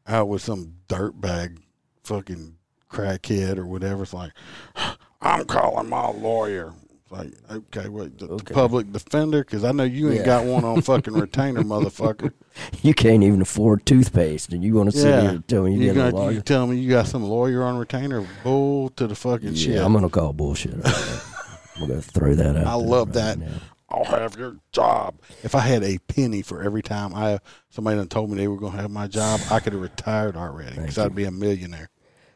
out 0.07 0.27
with 0.29 0.41
some 0.41 0.75
dirtbag, 0.87 1.57
fucking 2.03 2.55
crackhead 2.89 3.57
or 3.57 3.65
whatever. 3.65 4.03
It's 4.03 4.13
like, 4.13 4.31
I'm 5.21 5.45
calling 5.45 5.89
my 5.89 6.09
lawyer. 6.09 6.73
It's 7.01 7.11
like, 7.11 7.31
okay, 7.49 7.89
wait, 7.89 8.17
the, 8.19 8.27
the 8.27 8.43
public 8.43 8.91
defender, 8.91 9.43
because 9.43 9.63
I 9.63 9.71
know 9.71 9.83
you 9.83 10.09
ain't 10.09 10.19
Yeah. 10.19 10.25
got 10.25 10.45
one 10.45 10.63
on 10.63 10.81
fucking 10.81 11.13
retainer, 11.19 11.61
motherfucker. 11.63 12.33
You 12.81 12.93
can't 12.93 13.23
even 13.23 13.41
afford 13.41 13.85
toothpaste, 13.85 14.51
and 14.53 14.63
you 14.63 14.75
want 14.75 14.91
to 14.91 14.97
sit 14.97 15.19
here 15.19 15.29
and 15.31 15.47
tell 15.47 15.63
me 15.63 15.73
you, 15.75 15.79
you, 15.87 15.93
get 15.93 16.13
a 16.13 16.15
lawyer? 16.15 16.31
you 16.31 16.41
tell 16.41 16.67
me 16.67 16.77
you 16.77 16.89
got 16.89 17.07
some 17.07 17.23
lawyer 17.23 17.63
on 17.63 17.77
retainer? 17.77 18.25
Bull 18.43 18.89
to 18.91 19.07
the 19.07 19.15
fucking 19.15 19.53
yeah, 19.53 19.63
shit. 19.65 19.77
I'm 19.79 19.93
gonna 19.93 20.09
call 20.09 20.33
bullshit. 20.33 20.73
I'm 20.85 21.87
gonna 21.87 22.01
throw 22.01 22.35
that 22.35 22.55
out. 22.57 22.67
I 22.67 22.73
love 22.73 23.09
right 23.09 23.13
that. 23.15 23.39
now. 23.39 23.47
I'll 23.91 24.03
have 24.05 24.37
your 24.37 24.57
job. 24.71 25.15
If 25.43 25.55
I 25.55 25.61
had 25.61 25.83
a 25.83 25.97
penny 25.97 26.43
for 26.43 26.61
every 26.61 26.83
time 26.83 27.13
I 27.15 27.39
somebody 27.69 27.97
done 27.97 28.07
told 28.07 28.29
me 28.29 28.37
they 28.37 28.47
were 28.47 28.57
going 28.57 28.73
to 28.73 28.81
have 28.81 28.91
my 28.91 29.07
job, 29.07 29.39
I 29.49 29.59
could 29.59 29.73
have 29.73 29.81
retired 29.81 30.35
already 30.37 30.75
because 30.75 30.99
I'd 30.99 31.15
be 31.15 31.23
a 31.23 31.31
millionaire. 31.31 31.89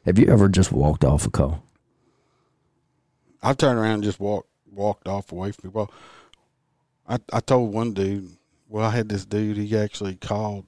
Have 0.06 0.20
you 0.20 0.28
ever 0.28 0.50
just 0.50 0.72
walked 0.72 1.06
off 1.06 1.26
a 1.26 1.30
call? 1.32 1.64
I've 3.42 3.58
turned 3.58 3.80
around 3.80 3.96
and 3.96 4.04
just 4.04 4.20
walked 4.20 4.50
walked 4.72 5.08
off 5.08 5.32
away 5.32 5.52
from 5.52 5.70
people. 5.70 5.92
I 7.08 7.20
I 7.32 7.40
told 7.40 7.74
one 7.74 7.94
dude, 7.94 8.30
well, 8.68 8.86
I 8.86 8.92
had 8.92 9.10
this 9.10 9.26
dude. 9.26 9.58
He 9.58 9.78
actually 9.78 10.16
called. 10.16 10.66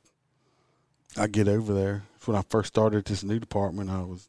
I 1.17 1.27
get 1.27 1.47
over 1.47 1.73
there. 1.73 2.03
It's 2.15 2.27
when 2.27 2.35
I 2.35 2.43
first 2.49 2.67
started 2.67 3.05
this 3.05 3.23
new 3.23 3.39
department. 3.39 3.89
I 3.89 4.01
was 4.01 4.27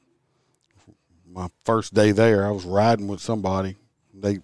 my 1.28 1.48
first 1.64 1.94
day 1.94 2.12
there. 2.12 2.46
I 2.46 2.50
was 2.50 2.64
riding 2.64 3.08
with 3.08 3.20
somebody. 3.20 3.76
They 4.14 4.40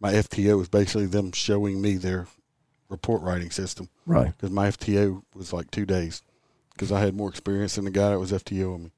my 0.00 0.12
FTO 0.12 0.58
was 0.58 0.68
basically 0.68 1.06
them 1.06 1.32
showing 1.32 1.80
me 1.80 1.96
their 1.96 2.26
report 2.88 3.22
writing 3.22 3.50
system. 3.50 3.88
Right. 4.06 4.32
because 4.36 4.50
my 4.50 4.68
FTO 4.68 5.22
was 5.34 5.52
like 5.52 5.70
two 5.70 5.84
days 5.84 6.22
because 6.72 6.92
I 6.92 7.00
had 7.00 7.14
more 7.14 7.28
experience 7.28 7.74
than 7.74 7.84
the 7.84 7.90
guy 7.90 8.10
that 8.10 8.18
was 8.18 8.32
FTO 8.32 8.80
me. 8.80 8.90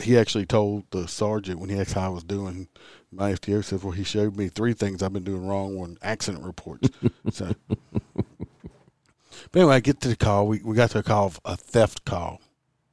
He 0.00 0.16
actually 0.16 0.46
told 0.46 0.84
the 0.90 1.08
sergeant 1.08 1.58
when 1.58 1.70
he 1.70 1.78
asked 1.78 1.94
how 1.94 2.06
I 2.06 2.08
was 2.08 2.24
doing. 2.24 2.68
My 3.10 3.32
FTO 3.32 3.64
said, 3.64 3.82
"Well, 3.82 3.92
he 3.92 4.04
showed 4.04 4.36
me 4.36 4.48
three 4.48 4.72
things 4.72 5.02
I've 5.02 5.12
been 5.12 5.24
doing 5.24 5.46
wrong 5.46 5.78
on 5.78 5.98
accident 6.02 6.44
reports." 6.44 6.88
so, 7.30 7.52
but 7.68 9.60
anyway, 9.60 9.76
I 9.76 9.80
get 9.80 10.00
to 10.02 10.08
the 10.08 10.16
call. 10.16 10.46
We 10.46 10.60
we 10.62 10.76
got 10.76 10.90
to 10.90 10.98
a 10.98 11.02
call, 11.02 11.26
of 11.26 11.40
a 11.44 11.56
theft 11.56 12.04
call. 12.04 12.40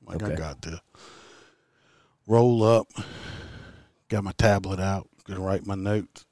Like 0.05 0.23
I 0.23 0.35
got 0.35 0.61
to 0.63 0.81
roll 2.27 2.63
up, 2.63 2.87
got 4.09 4.23
my 4.23 4.33
tablet 4.33 4.79
out, 4.79 5.07
gonna 5.25 5.41
write 5.41 5.65
my 5.65 5.75
notes. 5.75 6.25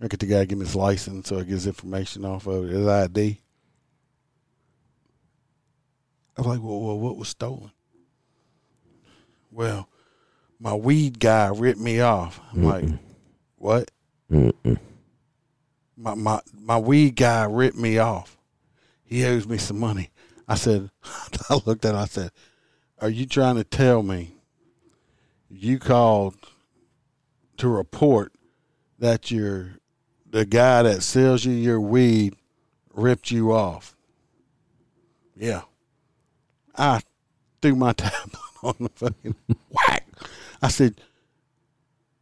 I 0.00 0.08
get 0.08 0.20
the 0.20 0.26
guy 0.26 0.44
give 0.44 0.58
me 0.58 0.66
his 0.66 0.76
license, 0.76 1.28
so 1.28 1.38
I 1.38 1.40
get 1.40 1.50
his 1.50 1.66
information 1.66 2.24
off 2.24 2.46
of 2.46 2.66
it, 2.66 2.70
his 2.70 2.86
ID. 2.86 3.40
I 6.36 6.40
was 6.42 6.46
like, 6.46 6.62
well, 6.62 6.80
well, 6.80 6.98
what 6.98 7.16
was 7.16 7.28
stolen? 7.28 7.70
Well, 9.50 9.88
my 10.58 10.74
weed 10.74 11.18
guy 11.18 11.48
ripped 11.54 11.80
me 11.80 12.00
off. 12.00 12.40
I'm 12.52 12.62
like, 12.62 12.84
what? 13.56 13.90
Mm-mm. 14.30 14.78
My, 15.96 16.14
my, 16.14 16.40
my 16.58 16.78
weed 16.78 17.16
guy 17.16 17.44
ripped 17.44 17.76
me 17.76 17.98
off. 17.98 18.36
He 19.04 19.24
owes 19.24 19.46
me 19.46 19.58
some 19.58 19.78
money. 19.78 20.10
I 20.48 20.56
said, 20.56 20.90
I 21.50 21.60
looked 21.64 21.84
at 21.84 21.94
him, 21.94 22.00
I 22.00 22.06
said, 22.06 22.30
are 23.00 23.10
you 23.10 23.26
trying 23.26 23.56
to 23.56 23.64
tell 23.64 24.02
me 24.02 24.32
you 25.50 25.78
called 25.78 26.34
to 27.58 27.68
report 27.68 28.32
that 28.98 29.30
your 29.30 29.78
the 30.28 30.44
guy 30.44 30.82
that 30.82 31.02
sells 31.02 31.44
you 31.44 31.52
your 31.52 31.80
weed 31.80 32.34
ripped 32.94 33.30
you 33.30 33.52
off? 33.52 33.94
Yeah. 35.36 35.62
I 36.76 37.00
threw 37.60 37.76
my 37.76 37.92
tablet 37.94 38.45
on 38.66 38.74
the 38.80 38.88
fucking 38.94 39.34
whack. 39.70 40.06
I 40.62 40.68
said, 40.68 41.00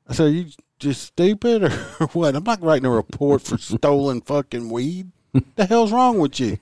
I 0.08 0.12
said, 0.14 0.32
you 0.32 0.46
just 0.78 1.02
stupid 1.02 1.64
or 1.64 1.70
what? 2.12 2.34
I'm 2.36 2.44
not 2.44 2.62
writing 2.62 2.86
a 2.86 2.90
report 2.90 3.42
for 3.42 3.58
stolen 3.58 4.20
fucking 4.20 4.68
weed. 4.70 5.10
The 5.56 5.66
hell's 5.66 5.92
wrong 5.92 6.18
with 6.18 6.38
you? 6.40 6.58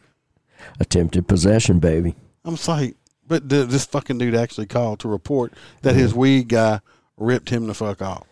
Attempted 0.80 1.26
possession, 1.28 1.78
baby. 1.78 2.14
I'm 2.44 2.56
sorry, 2.56 2.94
but 3.26 3.48
th- 3.50 3.68
this 3.68 3.84
fucking 3.84 4.18
dude 4.18 4.34
actually 4.34 4.66
called 4.66 5.00
to 5.00 5.08
report 5.08 5.52
that 5.82 5.94
his 5.96 6.14
weed 6.14 6.48
guy 6.48 6.80
ripped 7.16 7.50
him 7.50 7.66
the 7.66 7.74
fuck 7.74 8.00
off. 8.00 8.26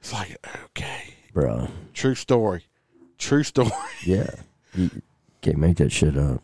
It's 0.00 0.12
like, 0.12 0.36
okay, 0.66 1.14
Bro. 1.34 1.68
true 1.92 2.14
story, 2.14 2.64
True 3.18 3.42
story. 3.42 3.70
Yeah, 4.04 4.30
you 4.74 4.90
can't 5.42 5.58
make 5.58 5.76
that 5.76 5.92
shit 5.92 6.16
up. 6.16 6.42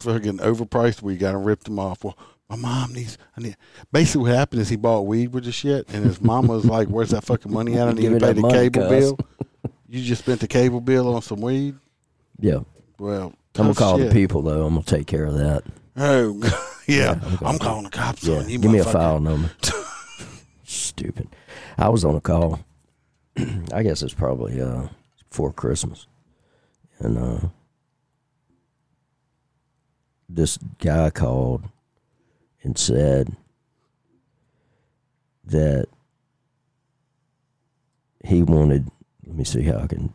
Fucking 0.00 0.38
overpriced. 0.38 1.02
We 1.02 1.16
got 1.16 1.32
to 1.32 1.38
rip 1.38 1.62
them 1.64 1.78
off. 1.78 2.02
Well, 2.02 2.16
my 2.48 2.56
mom 2.56 2.92
needs. 2.92 3.16
I 3.36 3.40
need. 3.40 3.56
Basically, 3.92 4.22
what 4.28 4.36
happened 4.36 4.60
is 4.62 4.68
he 4.68 4.76
bought 4.76 5.02
weed 5.06 5.32
with 5.32 5.44
the 5.44 5.52
shit, 5.52 5.88
and 5.92 6.04
his 6.04 6.20
mom 6.20 6.46
was 6.48 6.64
like, 6.64 6.88
"Where's 6.88 7.10
that 7.10 7.24
fucking 7.24 7.52
money 7.52 7.78
at? 7.78 7.88
I 7.88 7.92
need 7.94 8.08
to 8.10 8.18
pay 8.20 8.32
the 8.34 8.40
money, 8.40 8.54
cable 8.70 8.82
cuz." 8.82 8.90
bill." 8.90 9.18
You 9.88 10.02
just 10.02 10.22
spent 10.22 10.40
the 10.40 10.48
cable 10.48 10.80
bill 10.80 11.14
on 11.14 11.20
some 11.22 11.40
weed. 11.42 11.74
Yeah, 12.40 12.60
Well, 12.98 13.26
I'm 13.26 13.34
gonna 13.52 13.68
tough 13.70 13.76
call 13.76 13.98
shit. 13.98 14.08
the 14.08 14.12
people 14.14 14.40
though. 14.42 14.64
I'm 14.66 14.74
gonna 14.74 14.84
take 14.86 15.06
care 15.06 15.26
of 15.26 15.34
that. 15.34 15.62
Oh, 15.96 16.40
yeah. 16.88 17.20
I'm 17.40 17.46
I'm 17.46 17.58
calling 17.58 17.84
the 17.84 17.90
cops 17.90 18.24
Yeah, 18.24 18.38
on 18.38 18.48
you. 18.48 18.58
give 18.58 18.70
me 18.70 18.78
a 18.78 18.84
motherfucker. 18.84 18.92
file 18.92 19.20
number. 19.20 19.50
Stupid. 20.64 21.28
I 21.76 21.90
was 21.90 22.04
on 22.06 22.14
a 22.16 22.20
call. 22.22 22.60
I 23.72 23.82
guess 23.82 24.02
it's 24.02 24.14
probably 24.14 24.60
uh, 24.60 24.88
before 25.28 25.52
Christmas, 25.52 26.06
and 26.98 27.18
uh, 27.18 27.48
this 30.28 30.58
guy 30.78 31.10
called 31.10 31.64
and 32.62 32.78
said 32.78 33.36
that 35.44 35.86
he 38.24 38.42
wanted. 38.42 38.88
Let 39.26 39.36
me 39.36 39.44
see 39.44 39.62
how 39.62 39.78
I 39.78 39.86
can, 39.86 40.12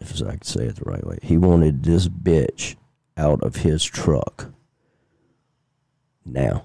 if 0.00 0.22
I 0.22 0.32
can 0.32 0.42
say 0.42 0.66
it 0.66 0.76
the 0.76 0.90
right 0.90 1.06
way. 1.06 1.18
He 1.22 1.36
wanted 1.36 1.82
this 1.82 2.08
bitch 2.08 2.76
out 3.16 3.42
of 3.42 3.56
his 3.56 3.84
truck. 3.84 4.52
Now, 6.24 6.64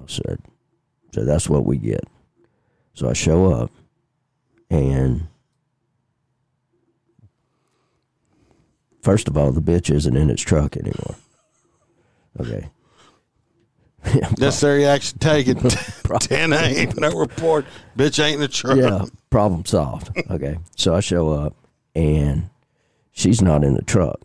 I 0.00 0.04
said, 0.06 0.40
so 1.14 1.24
that's 1.24 1.48
what 1.48 1.64
we 1.64 1.76
get. 1.76 2.04
So 2.94 3.08
I 3.08 3.12
show 3.12 3.52
up, 3.52 3.70
and 4.68 5.28
first 9.02 9.28
of 9.28 9.36
all, 9.36 9.52
the 9.52 9.62
bitch 9.62 9.94
isn't 9.94 10.16
in 10.16 10.28
its 10.28 10.42
truck 10.42 10.76
anymore. 10.76 11.14
Okay. 12.40 12.68
Yeah, 14.04 14.30
Necessary 14.38 14.84
action 14.84 15.18
taken. 15.18 15.56
Ten 16.20 16.52
a.m. 16.52 16.92
no 16.98 17.10
report. 17.12 17.64
Bitch 17.96 18.22
ain't 18.22 18.34
in 18.34 18.40
the 18.40 18.48
truck. 18.48 18.76
yeah, 18.76 19.04
problem 19.30 19.64
solved. 19.64 20.10
Okay. 20.30 20.58
So 20.76 20.94
I 20.94 21.00
show 21.00 21.30
up 21.30 21.54
and 21.94 22.50
she's 23.12 23.40
not 23.40 23.62
in 23.64 23.74
the 23.74 23.82
truck. 23.82 24.20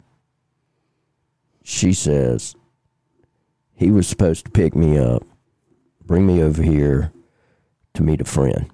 She 1.64 1.94
says 1.94 2.56
he 3.76 3.92
was 3.92 4.08
supposed 4.08 4.46
to 4.46 4.52
pick 4.52 4.76
me 4.76 4.98
up, 4.98 5.24
bring 6.06 6.26
me 6.26 6.42
over 6.42 6.64
here 6.64 7.12
to 7.94 8.04
meet 8.04 8.22
a 8.22 8.26
friend. 8.26 8.70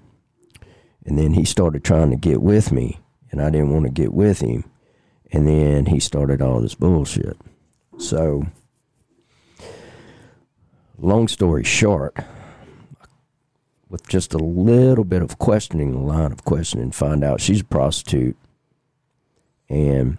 And 1.04 1.18
then 1.18 1.34
he 1.34 1.44
started 1.44 1.84
trying 1.84 2.10
to 2.10 2.16
get 2.16 2.40
with 2.40 2.72
me, 2.72 2.98
and 3.30 3.42
I 3.42 3.50
didn't 3.50 3.72
want 3.72 3.84
to 3.84 3.90
get 3.92 4.14
with 4.14 4.40
him. 4.40 4.64
And 5.32 5.46
then 5.46 5.86
he 5.86 6.00
started 6.00 6.40
all 6.40 6.60
this 6.60 6.74
bullshit. 6.74 7.36
So, 7.98 8.46
long 11.04 11.28
story 11.28 11.64
short, 11.64 12.16
with 13.88 14.06
just 14.08 14.34
a 14.34 14.38
little 14.38 15.04
bit 15.04 15.22
of 15.22 15.38
questioning, 15.38 15.94
a 15.94 16.00
line 16.02 16.32
of 16.32 16.44
questioning, 16.44 16.90
find 16.90 17.22
out 17.22 17.40
she's 17.40 17.60
a 17.60 17.64
prostitute 17.64 18.36
and 19.68 20.18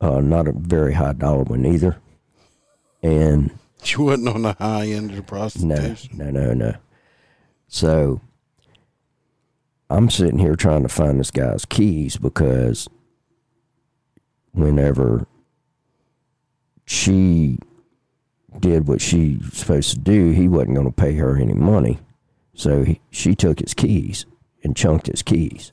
uh, 0.00 0.20
not 0.20 0.46
a 0.46 0.52
very 0.52 0.94
high 0.94 1.12
dollar 1.12 1.42
one 1.44 1.66
either. 1.66 1.96
And 3.02 3.50
She 3.82 3.96
wasn't 4.00 4.28
on 4.28 4.42
the 4.42 4.52
high 4.54 4.86
end 4.86 5.10
of 5.10 5.16
the 5.16 5.22
no, 5.22 5.26
prostitution. 5.28 6.18
no, 6.18 6.30
no, 6.30 6.52
no. 6.52 6.74
So 7.68 8.20
I'm 9.90 10.10
sitting 10.10 10.38
here 10.38 10.56
trying 10.56 10.82
to 10.82 10.88
find 10.88 11.18
this 11.18 11.30
guy's 11.30 11.64
keys 11.64 12.16
because 12.16 12.88
whenever 14.52 15.26
she 16.86 17.58
did 18.60 18.86
what 18.88 19.00
she 19.00 19.36
was 19.42 19.54
supposed 19.54 19.90
to 19.90 19.98
do, 19.98 20.30
he 20.30 20.48
wasn't 20.48 20.74
going 20.74 20.86
to 20.86 20.92
pay 20.92 21.14
her 21.14 21.36
any 21.36 21.54
money. 21.54 21.98
So 22.54 22.84
he, 22.84 23.00
she 23.10 23.34
took 23.34 23.60
his 23.60 23.74
keys 23.74 24.26
and 24.62 24.76
chunked 24.76 25.06
his 25.06 25.22
keys. 25.22 25.72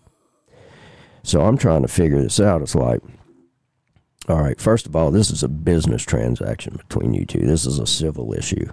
So 1.24 1.42
I'm 1.42 1.58
trying 1.58 1.82
to 1.82 1.88
figure 1.88 2.22
this 2.22 2.40
out. 2.40 2.62
It's 2.62 2.76
like, 2.76 3.02
all 4.30 4.42
right, 4.42 4.60
first 4.60 4.86
of 4.86 4.96
all, 4.96 5.12
this 5.12 5.32
is 5.32 5.44
a 5.44 5.48
business 5.48 6.04
transaction 6.04 6.76
between 6.76 7.14
you 7.14 7.26
two. 7.26 7.40
This 7.46 7.66
is 7.66 7.80
a 7.80 7.88
civil 7.88 8.34
issue. 8.34 8.72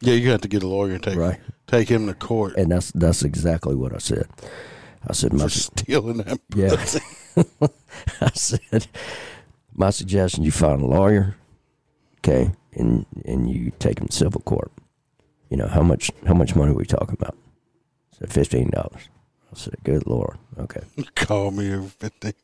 Yeah, 0.00 0.14
you 0.14 0.30
have 0.30 0.40
to 0.42 0.48
get 0.48 0.62
a 0.62 0.68
lawyer 0.68 0.92
and 0.94 1.02
take 1.02 1.16
Right. 1.16 1.38
take 1.66 1.88
him 1.90 2.06
to 2.06 2.14
court 2.14 2.54
And 2.56 2.70
that's 2.72 2.90
that's 2.92 3.22
exactly 3.22 3.74
what 3.74 3.94
I 3.94 3.98
said. 3.98 4.26
I 5.06 5.12
said 5.12 5.32
my 5.32 5.48
stealing 5.48 6.18
that. 6.18 6.40
yeah. 6.54 7.44
I 8.20 8.30
said 8.34 8.86
my 9.74 9.90
suggestion: 9.90 10.42
you 10.44 10.50
find 10.50 10.80
a 10.82 10.86
lawyer, 10.86 11.36
okay, 12.18 12.50
and 12.74 13.06
and 13.24 13.50
you 13.50 13.72
take 13.78 13.98
him 14.00 14.08
to 14.08 14.12
civil 14.12 14.40
court. 14.42 14.70
You 15.48 15.56
know 15.56 15.66
how 15.68 15.82
much 15.82 16.10
how 16.26 16.34
much 16.34 16.54
money 16.54 16.72
are 16.72 16.74
we 16.76 16.84
talking 16.84 17.16
about? 17.20 17.36
I 18.14 18.18
said 18.18 18.32
fifteen 18.32 18.70
dollars. 18.70 19.08
I 19.52 19.56
said, 19.56 19.74
good 19.82 20.06
lord, 20.06 20.38
okay. 20.58 20.82
Call 21.16 21.50
me 21.50 21.74
over 21.74 21.88
fifteen. 21.88 22.34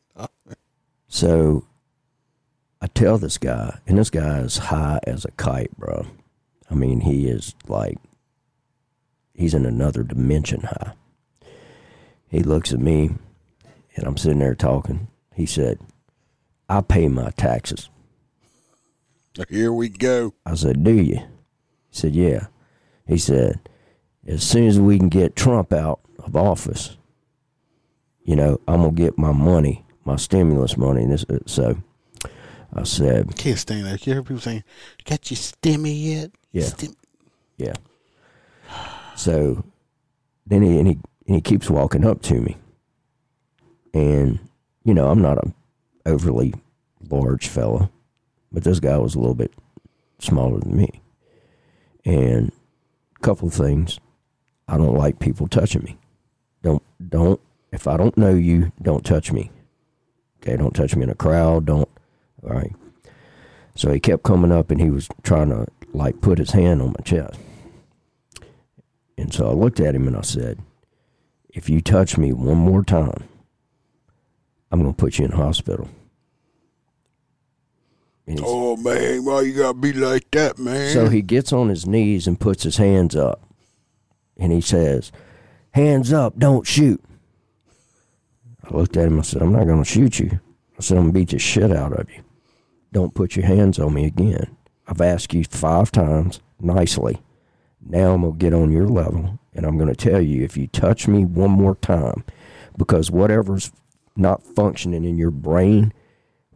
So 1.07 1.65
I 2.81 2.87
tell 2.87 3.17
this 3.17 3.37
guy, 3.37 3.79
and 3.87 3.97
this 3.97 4.09
guy 4.09 4.39
is 4.39 4.57
high 4.57 4.99
as 5.07 5.23
a 5.25 5.31
kite, 5.31 5.71
bro. 5.77 6.05
I 6.69 6.75
mean, 6.75 7.01
he 7.01 7.27
is 7.27 7.55
like, 7.67 7.97
he's 9.33 9.53
in 9.53 9.65
another 9.65 10.03
dimension 10.03 10.61
high. 10.61 10.93
He 12.27 12.43
looks 12.43 12.73
at 12.73 12.79
me, 12.79 13.11
and 13.95 14.05
I'm 14.05 14.17
sitting 14.17 14.39
there 14.39 14.53
talking. 14.53 15.07
He 15.33 15.45
said, 15.45 15.79
I 16.67 16.81
pay 16.81 17.07
my 17.07 17.31
taxes. 17.31 17.89
Here 19.49 19.71
we 19.71 19.89
go. 19.89 20.33
I 20.45 20.55
said, 20.55 20.83
Do 20.83 20.93
you? 20.93 21.17
He 21.17 21.23
said, 21.91 22.15
Yeah. 22.15 22.47
He 23.07 23.17
said, 23.17 23.59
As 24.27 24.43
soon 24.43 24.67
as 24.67 24.79
we 24.79 24.97
can 24.97 25.09
get 25.09 25.35
Trump 25.35 25.71
out 25.73 25.99
of 26.19 26.35
office, 26.35 26.97
you 28.23 28.35
know, 28.35 28.59
I'm 28.67 28.81
going 28.81 28.95
to 28.95 29.01
get 29.01 29.17
my 29.17 29.31
money, 29.31 29.85
my 30.03 30.15
stimulus 30.17 30.77
money. 30.77 31.03
And 31.03 31.11
this, 31.13 31.25
uh, 31.29 31.39
so 31.45 31.77
I 32.73 32.83
said, 32.83 33.35
Can't 33.37 33.57
stand 33.57 33.85
that. 33.85 34.05
You 34.05 34.13
hear 34.13 34.23
people 34.23 34.41
saying, 34.41 34.63
"Got 35.05 35.31
your 35.31 35.37
stimmy 35.37 36.03
yet?" 36.03 36.31
Yeah. 36.51 36.65
Stim- 36.65 36.95
Yeah. 37.57 37.73
So 39.15 39.63
then 40.45 40.61
he 40.61 40.77
and 40.77 40.87
he 40.87 40.99
and 41.25 41.35
he 41.35 41.41
keeps 41.41 41.69
walking 41.69 42.05
up 42.05 42.21
to 42.23 42.35
me. 42.41 42.57
And, 43.93 44.39
you 44.83 44.93
know, 44.93 45.09
I'm 45.09 45.21
not 45.21 45.37
a 45.37 45.53
overly 46.05 46.53
large 47.09 47.47
fella, 47.47 47.89
but 48.51 48.63
this 48.63 48.79
guy 48.79 48.97
was 48.97 49.15
a 49.15 49.19
little 49.19 49.35
bit 49.35 49.53
smaller 50.19 50.59
than 50.59 50.75
me. 50.75 51.01
And 52.05 52.51
a 53.15 53.19
couple 53.19 53.47
of 53.47 53.53
things. 53.53 53.99
I 54.67 54.77
don't 54.77 54.95
like 54.95 55.19
people 55.19 55.47
touching 55.47 55.83
me. 55.83 55.97
Don't 56.63 56.83
don't 57.09 57.39
if 57.71 57.87
I 57.87 57.97
don't 57.97 58.17
know 58.17 58.33
you, 58.33 58.71
don't 58.81 59.05
touch 59.05 59.31
me. 59.31 59.51
Okay, 60.41 60.57
don't 60.57 60.75
touch 60.75 60.95
me 60.95 61.03
in 61.03 61.09
a 61.09 61.15
crowd, 61.15 61.65
don't 61.65 61.89
all 62.43 62.51
right. 62.51 62.73
So 63.75 63.91
he 63.91 63.99
kept 63.99 64.23
coming 64.23 64.51
up 64.51 64.71
and 64.71 64.81
he 64.81 64.89
was 64.89 65.07
trying 65.23 65.49
to 65.49 65.67
like 65.93 66.21
put 66.21 66.39
his 66.39 66.51
hand 66.51 66.81
on 66.81 66.89
my 66.89 67.03
chest. 67.03 67.39
And 69.17 69.33
so 69.33 69.49
I 69.49 69.53
looked 69.53 69.79
at 69.79 69.95
him 69.95 70.07
and 70.07 70.15
I 70.15 70.21
said, 70.21 70.59
If 71.49 71.69
you 71.69 71.81
touch 71.81 72.17
me 72.17 72.33
one 72.33 72.57
more 72.57 72.83
time, 72.83 73.23
I'm 74.71 74.81
going 74.81 74.93
to 74.93 74.97
put 74.97 75.17
you 75.17 75.25
in 75.25 75.31
hospital. 75.31 75.89
Oh 78.41 78.75
man, 78.77 79.23
why 79.23 79.41
you 79.41 79.53
gotta 79.53 79.77
be 79.77 79.93
like 79.93 80.29
that, 80.31 80.57
man? 80.59 80.93
so 80.93 81.07
he 81.07 81.21
gets 81.21 81.53
on 81.53 81.69
his 81.69 81.87
knees 81.87 82.27
and 82.27 82.39
puts 82.39 82.63
his 82.63 82.77
hands 82.77 83.15
up. 83.15 83.41
And 84.37 84.51
he 84.51 84.61
says, 84.61 85.11
Hands 85.71 86.11
up, 86.11 86.37
don't 86.37 86.65
shoot. 86.65 87.03
I 88.63 88.75
looked 88.75 88.97
at 88.97 89.07
him. 89.07 89.19
I 89.19 89.21
said, 89.21 89.41
I'm 89.41 89.53
not 89.53 89.65
going 89.65 89.83
to 89.83 89.89
shoot 89.89 90.19
you. 90.19 90.39
I 90.77 90.81
said, 90.81 90.97
I'm 90.97 91.03
going 91.05 91.13
to 91.13 91.19
beat 91.19 91.29
the 91.29 91.39
shit 91.39 91.71
out 91.71 91.93
of 91.93 92.09
you. 92.09 92.23
Don't 92.91 93.13
put 93.13 93.35
your 93.35 93.45
hands 93.45 93.79
on 93.79 93.93
me 93.93 94.05
again. 94.05 94.57
I've 94.87 95.01
asked 95.01 95.33
you 95.33 95.43
five 95.43 95.91
times 95.91 96.39
nicely. 96.59 97.21
Now 97.79 98.13
I'm 98.13 98.21
going 98.21 98.33
to 98.33 98.39
get 98.39 98.53
on 98.53 98.71
your 98.71 98.87
level 98.87 99.39
and 99.53 99.65
I'm 99.65 99.77
going 99.77 99.93
to 99.93 99.95
tell 99.95 100.21
you 100.21 100.43
if 100.43 100.57
you 100.57 100.67
touch 100.67 101.07
me 101.07 101.25
one 101.25 101.51
more 101.51 101.75
time, 101.75 102.23
because 102.77 103.09
whatever's 103.09 103.71
not 104.15 104.43
functioning 104.43 105.03
in 105.03 105.17
your 105.17 105.31
brain, 105.31 105.93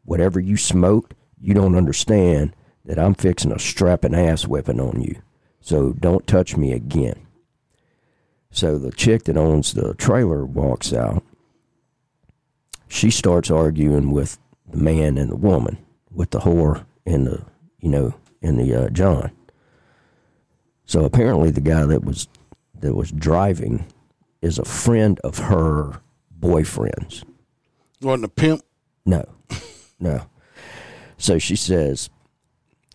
whatever 0.04 0.40
you 0.40 0.58
smoked, 0.58 1.14
you 1.42 1.54
don't 1.54 1.76
understand 1.76 2.56
that 2.86 3.00
I'm 3.00 3.14
fixing 3.14 3.52
a 3.52 3.60
strap 3.60 4.04
an 4.04 4.16
ass 4.16 4.48
whipping 4.48 4.80
on 4.80 5.02
you. 5.02 5.22
So 5.60 5.94
don't 5.94 6.26
touch 6.28 6.58
me 6.58 6.72
again. 6.72 7.28
So 8.52 8.78
the 8.78 8.92
chick 8.92 9.24
that 9.24 9.38
owns 9.38 9.74
the 9.74 9.94
trailer 9.96 10.46
walks 10.46 10.94
out. 10.94 11.24
She 12.88 13.10
starts 13.10 13.50
arguing 13.50 14.12
with 14.12 14.38
the 14.70 14.78
man 14.78 15.18
and 15.18 15.32
the 15.32 15.36
woman, 15.36 15.78
with 16.12 16.32
the 16.32 16.40
whore 16.40 16.86
and 17.06 17.26
the, 17.26 17.46
you 17.80 17.90
know, 17.90 18.14
and 18.42 18.60
the 18.60 18.76
uh, 18.76 18.90
John. 18.90 19.32
So 20.86 21.06
apparently 21.06 21.52
the 21.52 21.62
guy 21.62 21.86
that 21.86 22.04
was 22.04 22.28
that 22.80 22.96
was 22.96 23.12
driving 23.12 23.86
is 24.42 24.60
a 24.60 24.66
friend 24.66 25.20
of 25.24 25.38
her 25.38 26.02
boyfriend's. 26.32 27.24
Wasn't 28.02 28.26
a 28.26 28.28
pimp. 28.28 28.64
No, 29.06 29.24
no. 30.00 30.26
So 31.22 31.38
she 31.38 31.56
says, 31.56 32.10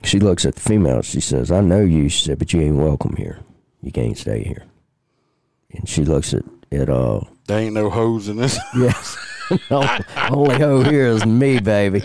she 0.02 0.18
looks 0.18 0.44
at 0.44 0.56
the 0.56 0.60
female. 0.60 1.00
She 1.02 1.20
says, 1.20 1.52
"I 1.52 1.60
know 1.60 1.80
you." 1.80 2.08
She 2.08 2.24
said, 2.24 2.38
"But 2.38 2.52
you 2.52 2.60
ain't 2.60 2.76
welcome 2.76 3.14
here. 3.16 3.38
You 3.82 3.92
can't 3.92 4.18
stay 4.18 4.42
here." 4.42 4.64
And 5.70 5.88
she 5.88 6.04
looks 6.04 6.34
at 6.34 6.42
at 6.72 6.88
uh 6.88 7.20
There 7.46 7.60
ain't 7.60 7.74
no 7.74 7.88
hoes 7.88 8.28
in 8.28 8.36
this. 8.36 8.58
yes, 8.76 9.16
only 9.70 10.58
hoe 10.58 10.82
here 10.82 11.06
is 11.06 11.24
me, 11.24 11.60
baby. 11.60 12.02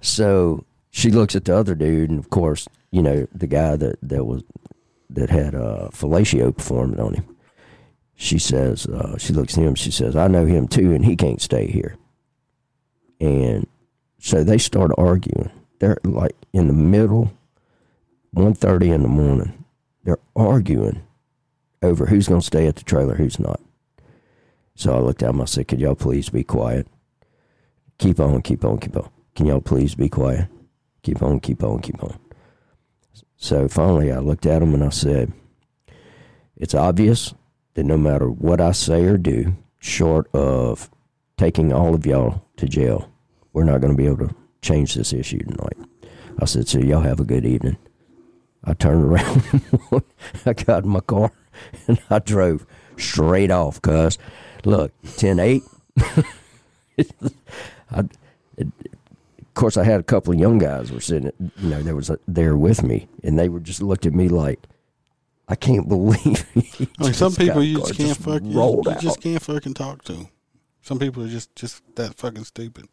So 0.00 0.64
she 0.90 1.10
looks 1.10 1.36
at 1.36 1.44
the 1.44 1.54
other 1.54 1.74
dude, 1.74 2.08
and 2.08 2.18
of 2.18 2.30
course, 2.30 2.66
you 2.90 3.02
know 3.02 3.26
the 3.32 3.46
guy 3.46 3.76
that 3.76 3.96
that 4.02 4.24
was 4.24 4.42
that 5.10 5.28
had 5.28 5.54
uh, 5.54 5.88
fellatio 5.92 6.56
performed 6.56 6.98
on 6.98 7.14
him. 7.14 7.36
She 8.14 8.38
says, 8.38 8.86
uh, 8.86 9.16
she 9.18 9.32
looks 9.32 9.56
at 9.56 9.64
him. 9.64 9.74
She 9.74 9.90
says, 9.90 10.16
"I 10.16 10.26
know 10.26 10.46
him 10.46 10.68
too, 10.68 10.92
and 10.92 11.04
he 11.04 11.16
can't 11.16 11.40
stay 11.40 11.66
here." 11.66 11.96
And 13.20 13.66
so 14.20 14.44
they 14.44 14.58
start 14.58 14.92
arguing. 14.96 15.50
They're 15.78 15.98
like 16.04 16.36
in 16.52 16.68
the 16.68 16.74
middle, 16.74 17.32
1.30 18.36 18.94
in 18.94 19.02
the 19.02 19.08
morning. 19.08 19.64
They're 20.04 20.18
arguing 20.36 21.02
over 21.82 22.06
who's 22.06 22.28
going 22.28 22.40
to 22.40 22.46
stay 22.46 22.66
at 22.66 22.76
the 22.76 22.84
trailer, 22.84 23.14
who's 23.14 23.40
not. 23.40 23.60
So 24.74 24.94
I 24.94 25.00
looked 25.00 25.22
at 25.22 25.30
him. 25.30 25.40
I 25.40 25.46
said, 25.46 25.68
"Could 25.68 25.80
y'all 25.80 25.94
please 25.94 26.28
be 26.28 26.44
quiet? 26.44 26.86
Keep 27.98 28.20
on, 28.20 28.40
keep 28.42 28.64
on, 28.64 28.78
keep 28.78 28.96
on. 28.96 29.10
Can 29.34 29.46
y'all 29.46 29.60
please 29.60 29.94
be 29.94 30.08
quiet? 30.08 30.48
Keep 31.02 31.22
on, 31.22 31.40
keep 31.40 31.62
on, 31.62 31.80
keep 31.80 32.02
on." 32.02 32.18
So 33.36 33.68
finally, 33.68 34.12
I 34.12 34.18
looked 34.18 34.46
at 34.46 34.62
him 34.62 34.74
and 34.74 34.84
I 34.84 34.90
said, 34.90 35.32
"It's 36.56 36.74
obvious 36.74 37.34
that 37.74 37.84
no 37.84 37.96
matter 37.96 38.30
what 38.30 38.60
I 38.60 38.72
say 38.72 39.04
or 39.04 39.16
do, 39.16 39.56
short 39.78 40.28
of 40.34 40.90
taking 41.36 41.72
all 41.72 41.94
of 41.94 42.06
y'all 42.06 42.42
to 42.56 42.66
jail, 42.66 43.10
we're 43.52 43.64
not 43.64 43.80
going 43.80 43.92
to 43.92 43.96
be 43.96 44.06
able 44.06 44.28
to 44.28 44.34
change 44.62 44.94
this 44.94 45.12
issue 45.12 45.38
tonight." 45.38 45.76
I 46.38 46.44
said, 46.44 46.68
"So 46.68 46.78
y'all 46.78 47.00
have 47.00 47.20
a 47.20 47.24
good 47.24 47.44
evening." 47.44 47.76
I 48.64 48.74
turned 48.74 49.04
around, 49.04 49.42
I 50.46 50.52
got 50.52 50.84
in 50.84 50.90
my 50.90 51.00
car, 51.00 51.32
and 51.86 52.00
I 52.10 52.18
drove 52.18 52.66
straight 52.96 53.50
off. 53.50 53.80
Cause 53.80 54.18
look, 54.64 54.92
10 55.16 55.38
8. 55.38 55.62
I, 55.98 56.24
it, 58.56 58.68
of 59.40 59.54
course, 59.54 59.76
I 59.76 59.84
had 59.84 60.00
a 60.00 60.04
couple 60.04 60.32
of 60.32 60.38
young 60.38 60.58
guys 60.58 60.92
were 60.92 61.00
sitting, 61.00 61.32
you 61.56 61.68
know, 61.68 61.82
there 61.82 61.96
was 61.96 62.10
a, 62.10 62.18
there 62.28 62.56
with 62.56 62.82
me, 62.82 63.08
and 63.22 63.38
they 63.38 63.48
were 63.48 63.60
just 63.60 63.82
looked 63.82 64.06
at 64.06 64.14
me 64.14 64.28
like, 64.28 64.60
I 65.48 65.56
can't 65.56 65.88
believe. 65.88 66.46
he 66.54 66.88
I 67.00 67.04
mean, 67.04 67.14
some 67.14 67.34
people 67.34 67.62
you 67.62 67.78
just 67.78 67.96
can't 67.96 68.08
just 68.10 68.20
fuck. 68.20 68.42
You, 68.44 68.82
you 68.86 68.94
just 69.00 69.20
can't 69.20 69.42
fucking 69.42 69.74
talk 69.74 70.04
to. 70.04 70.28
Some 70.82 70.98
people 70.98 71.24
are 71.24 71.28
just 71.28 71.54
just 71.56 71.82
that 71.96 72.14
fucking 72.14 72.44
stupid. 72.44 72.86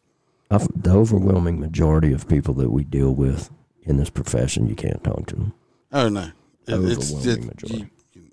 I've- 0.50 0.66
the 0.74 0.90
overwhelming 0.92 1.60
majority 1.60 2.12
of 2.12 2.26
people 2.28 2.54
that 2.54 2.70
we 2.70 2.84
deal 2.84 3.14
with 3.14 3.50
in 3.82 3.96
this 3.98 4.10
profession, 4.10 4.66
you 4.68 4.74
can't 4.74 5.02
talk 5.04 5.26
to 5.26 5.36
them. 5.36 5.52
Oh 5.92 6.08
no, 6.08 6.20
It- 6.20 6.30
it's 6.66 7.12
Overwhelming 7.12 7.46
majority. 7.46 7.90
you, 8.14 8.22
you- 8.22 8.30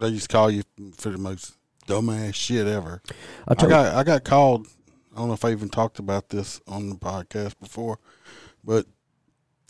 they 0.00 0.10
just 0.12 0.28
call 0.28 0.50
you 0.50 0.62
for 0.96 1.10
the 1.10 1.18
most 1.18 1.56
dumbass 1.86 2.34
shit 2.34 2.66
ever. 2.66 3.02
I 3.48 3.52
I 3.52 3.54
got 3.54 3.94
I 3.94 4.02
got 4.04 4.24
called. 4.24 4.66
I 5.14 5.18
don't 5.18 5.28
know 5.28 5.34
if 5.34 5.44
I 5.44 5.52
even 5.52 5.68
talked 5.68 5.98
about 5.98 6.30
this 6.30 6.60
on 6.66 6.88
the 6.88 6.96
podcast 6.96 7.54
before, 7.60 7.98
but 8.64 8.86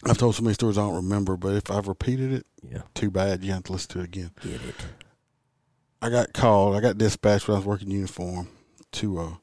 I've 0.07 0.17
told 0.19 0.35
so 0.35 0.43
many 0.43 0.55
stories 0.55 0.79
I 0.79 0.83
don't 0.83 0.95
remember. 0.97 1.37
But 1.37 1.55
if 1.55 1.71
I've 1.71 1.87
repeated 1.89 2.33
it, 2.33 2.47
yeah, 2.63 2.83
too 2.95 3.11
bad. 3.11 3.45
You 3.45 3.53
have 3.53 3.65
to 3.65 3.73
listen 3.73 3.91
to 3.93 4.01
it 4.01 4.05
again. 4.05 4.31
get 4.41 4.53
it. 4.63 4.75
I 6.01 6.09
got 6.11 6.33
called. 6.33 6.77
I 6.77 6.81
got 6.81 6.99
dispatched 6.99 7.47
when 7.49 7.57
I 7.57 7.59
was 7.59 7.67
working 7.67 7.91
uniform 7.91 8.49
to 8.93 9.19
a 9.19 9.23
oh. 9.23 9.39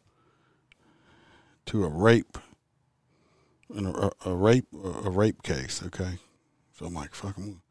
To 1.72 1.86
a 1.86 1.90
rape, 1.90 2.38
and 3.74 3.88
a, 3.88 4.12
a 4.26 4.36
rape 4.36 4.66
a 4.74 5.10
rape 5.10 5.42
case. 5.42 5.82
Okay, 5.86 6.20
so 6.74 6.86
I'm 6.86 6.94
like, 6.94 7.16
fuck 7.16 7.38
'em. 7.38 7.62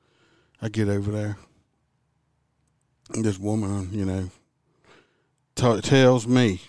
I 0.62 0.70
get 0.70 0.88
over 0.88 1.12
there, 1.12 1.36
and 3.12 3.22
this 3.22 3.38
woman, 3.38 3.90
you 3.92 4.06
know, 4.06 4.30
t- 5.54 5.82
tells 5.82 6.26
me 6.26 6.62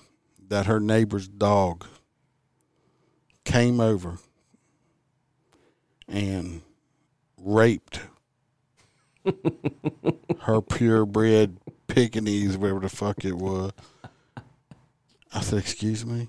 that 0.50 0.66
her 0.66 0.82
neighbor's 0.82 1.30
dog 1.30 1.86
came 3.46 3.80
over 3.80 4.18
and 6.10 6.62
raped 7.38 8.02
her 10.42 10.62
purebred 10.62 11.56
Pekingese, 11.88 12.58
whatever 12.58 12.82
the 12.82 12.90
fuck 12.90 13.24
it 13.24 13.38
was. 13.38 13.72
I 15.34 15.40
said, 15.40 15.60
"Excuse 15.60 16.06
me." 16.06 16.28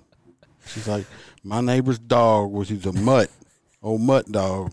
She's 0.72 0.88
like, 0.88 1.06
"My 1.42 1.60
neighbor's 1.60 1.98
dog, 1.98 2.50
which 2.50 2.70
is 2.70 2.86
a 2.86 2.92
mutt, 2.92 3.30
old 3.82 4.00
mutt 4.00 4.30
dog, 4.30 4.72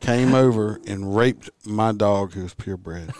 came 0.00 0.34
over 0.34 0.80
and 0.86 1.14
raped 1.14 1.50
my 1.64 1.92
dog, 1.92 2.32
who 2.32 2.42
was 2.42 2.54
purebred." 2.54 3.12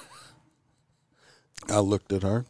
I 1.68 1.80
looked 1.80 2.12
at 2.12 2.22
her. 2.22 2.46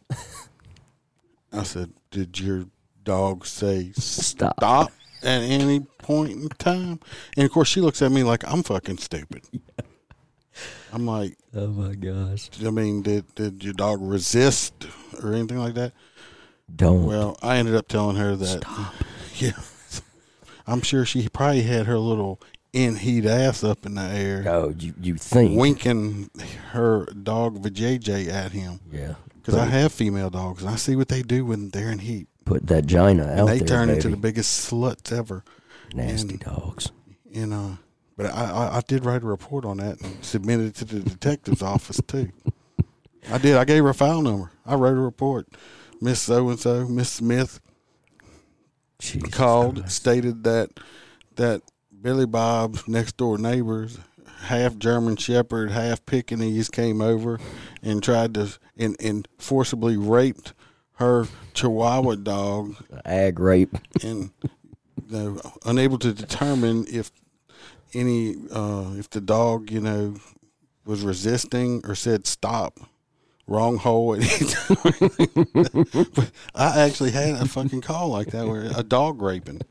I 1.51 1.63
said, 1.63 1.91
"Did 2.11 2.39
your 2.39 2.65
dog 3.03 3.45
say 3.45 3.91
Stop. 3.95 4.55
stop 4.57 4.91
at 5.23 5.41
any 5.41 5.81
point 5.81 6.31
in 6.31 6.49
time?" 6.49 6.99
And 7.35 7.45
of 7.45 7.51
course, 7.51 7.67
she 7.67 7.81
looks 7.81 8.01
at 8.01 8.11
me 8.11 8.23
like 8.23 8.43
I'm 8.47 8.63
fucking 8.63 8.99
stupid. 8.99 9.43
I'm 10.91 11.05
like, 11.05 11.37
Oh 11.55 11.67
my 11.67 11.95
gosh! 11.95 12.49
I 12.63 12.69
mean, 12.69 13.01
did 13.01 13.33
did 13.35 13.63
your 13.63 13.73
dog 13.73 13.99
resist 14.01 14.73
or 15.21 15.33
anything 15.33 15.57
like 15.57 15.73
that? 15.75 15.93
Don't. 16.75 17.05
Well, 17.05 17.37
I 17.41 17.57
ended 17.57 17.75
up 17.75 17.87
telling 17.87 18.15
her 18.17 18.35
that. 18.35 18.61
Stop. 18.63 18.93
Yeah, 19.39 19.51
I'm 20.67 20.81
sure 20.81 21.05
she 21.05 21.29
probably 21.29 21.61
had 21.61 21.85
her 21.85 21.97
little 21.97 22.41
in 22.73 22.97
heat 22.97 23.25
ass 23.25 23.63
up 23.63 23.85
in 23.85 23.95
the 23.95 24.01
air, 24.01 24.43
oh, 24.47 24.73
you 24.77 24.93
you 25.01 25.15
think? 25.15 25.57
winking 25.57 26.29
her 26.71 27.05
dog 27.05 27.63
vajayjay 27.63 28.27
at 28.27 28.51
him. 28.51 28.81
Yeah. 28.91 29.15
Because 29.35 29.55
I 29.55 29.65
have 29.65 29.93
female 29.93 30.29
dogs, 30.29 30.61
and 30.61 30.69
I 30.71 30.75
see 30.75 30.97
what 30.97 31.07
they 31.07 31.21
do 31.21 31.45
when 31.45 31.69
they're 31.69 31.89
in 31.89 31.99
heat. 31.99 32.27
put 32.43 32.67
that 32.67 32.85
gina 32.85 33.23
out 33.23 33.39
And 33.39 33.47
they 33.47 33.59
there, 33.59 33.67
turn 33.67 33.87
baby. 33.87 33.95
into 33.97 34.09
the 34.09 34.17
biggest 34.17 34.69
sluts 34.69 35.17
ever. 35.17 35.45
nasty 35.95 36.31
and- 36.31 36.39
dogs. 36.41 36.91
And 37.33 37.53
uh, 37.53 37.69
but 38.17 38.25
I, 38.27 38.43
I 38.51 38.77
I 38.77 38.81
did 38.87 39.05
write 39.05 39.23
a 39.23 39.25
report 39.25 39.63
on 39.63 39.77
that 39.77 40.01
and 40.01 40.23
submitted 40.23 40.65
it 40.67 40.75
to 40.75 40.85
the 40.85 40.99
detective's 40.99 41.61
office 41.73 42.01
too. 42.05 42.29
I 43.31 43.37
did. 43.37 43.55
I 43.55 43.63
gave 43.63 43.83
her 43.83 43.89
a 43.89 43.93
file 43.93 44.21
number. 44.21 44.51
I 44.65 44.75
wrote 44.75 44.97
a 44.97 45.01
report. 45.01 45.47
Miss 46.01 46.21
So 46.21 46.49
and 46.49 46.59
So, 46.59 46.87
Miss 46.87 47.09
Smith 47.09 47.59
Jesus 48.99 49.29
called, 49.33 49.79
Christ. 49.79 49.95
stated 49.95 50.43
that 50.43 50.71
that 51.35 51.61
Billy 52.01 52.25
Bob's 52.25 52.87
next 52.87 53.17
door 53.17 53.37
neighbors, 53.37 53.97
half 54.41 54.77
German 54.77 55.15
Shepherd, 55.15 55.71
half 55.71 56.05
Pekingese, 56.05 56.69
came 56.69 57.01
over 57.01 57.39
and 57.81 58.03
tried 58.03 58.33
to 58.35 58.57
and, 58.77 58.95
and 58.99 59.27
forcibly 59.37 59.97
raped 59.97 60.53
her 60.95 61.27
Chihuahua 61.53 62.15
dog 62.15 62.75
ag 63.05 63.39
rape. 63.39 63.75
and 64.03 64.31
you 64.43 64.49
know, 65.17 65.41
unable 65.65 65.97
to 65.97 66.13
determine 66.13 66.85
if 66.89 67.11
any 67.93 68.35
uh, 68.51 68.93
if 68.97 69.09
the 69.09 69.21
dog 69.21 69.71
you 69.71 69.81
know 69.81 70.15
was 70.85 71.01
resisting 71.01 71.81
or 71.85 71.95
said 71.95 72.27
stop 72.27 72.79
wrong 73.49 73.77
hole 73.77 74.15
at 74.15 74.21
any 74.21 74.49
time. 74.49 76.05
but 76.13 76.31
I 76.55 76.81
actually 76.81 77.11
had 77.11 77.41
a 77.41 77.45
fucking 77.45 77.81
call 77.81 78.09
like 78.09 78.27
that 78.27 78.47
where 78.47 78.69
a 78.75 78.83
dog 78.83 79.21
raping. 79.21 79.61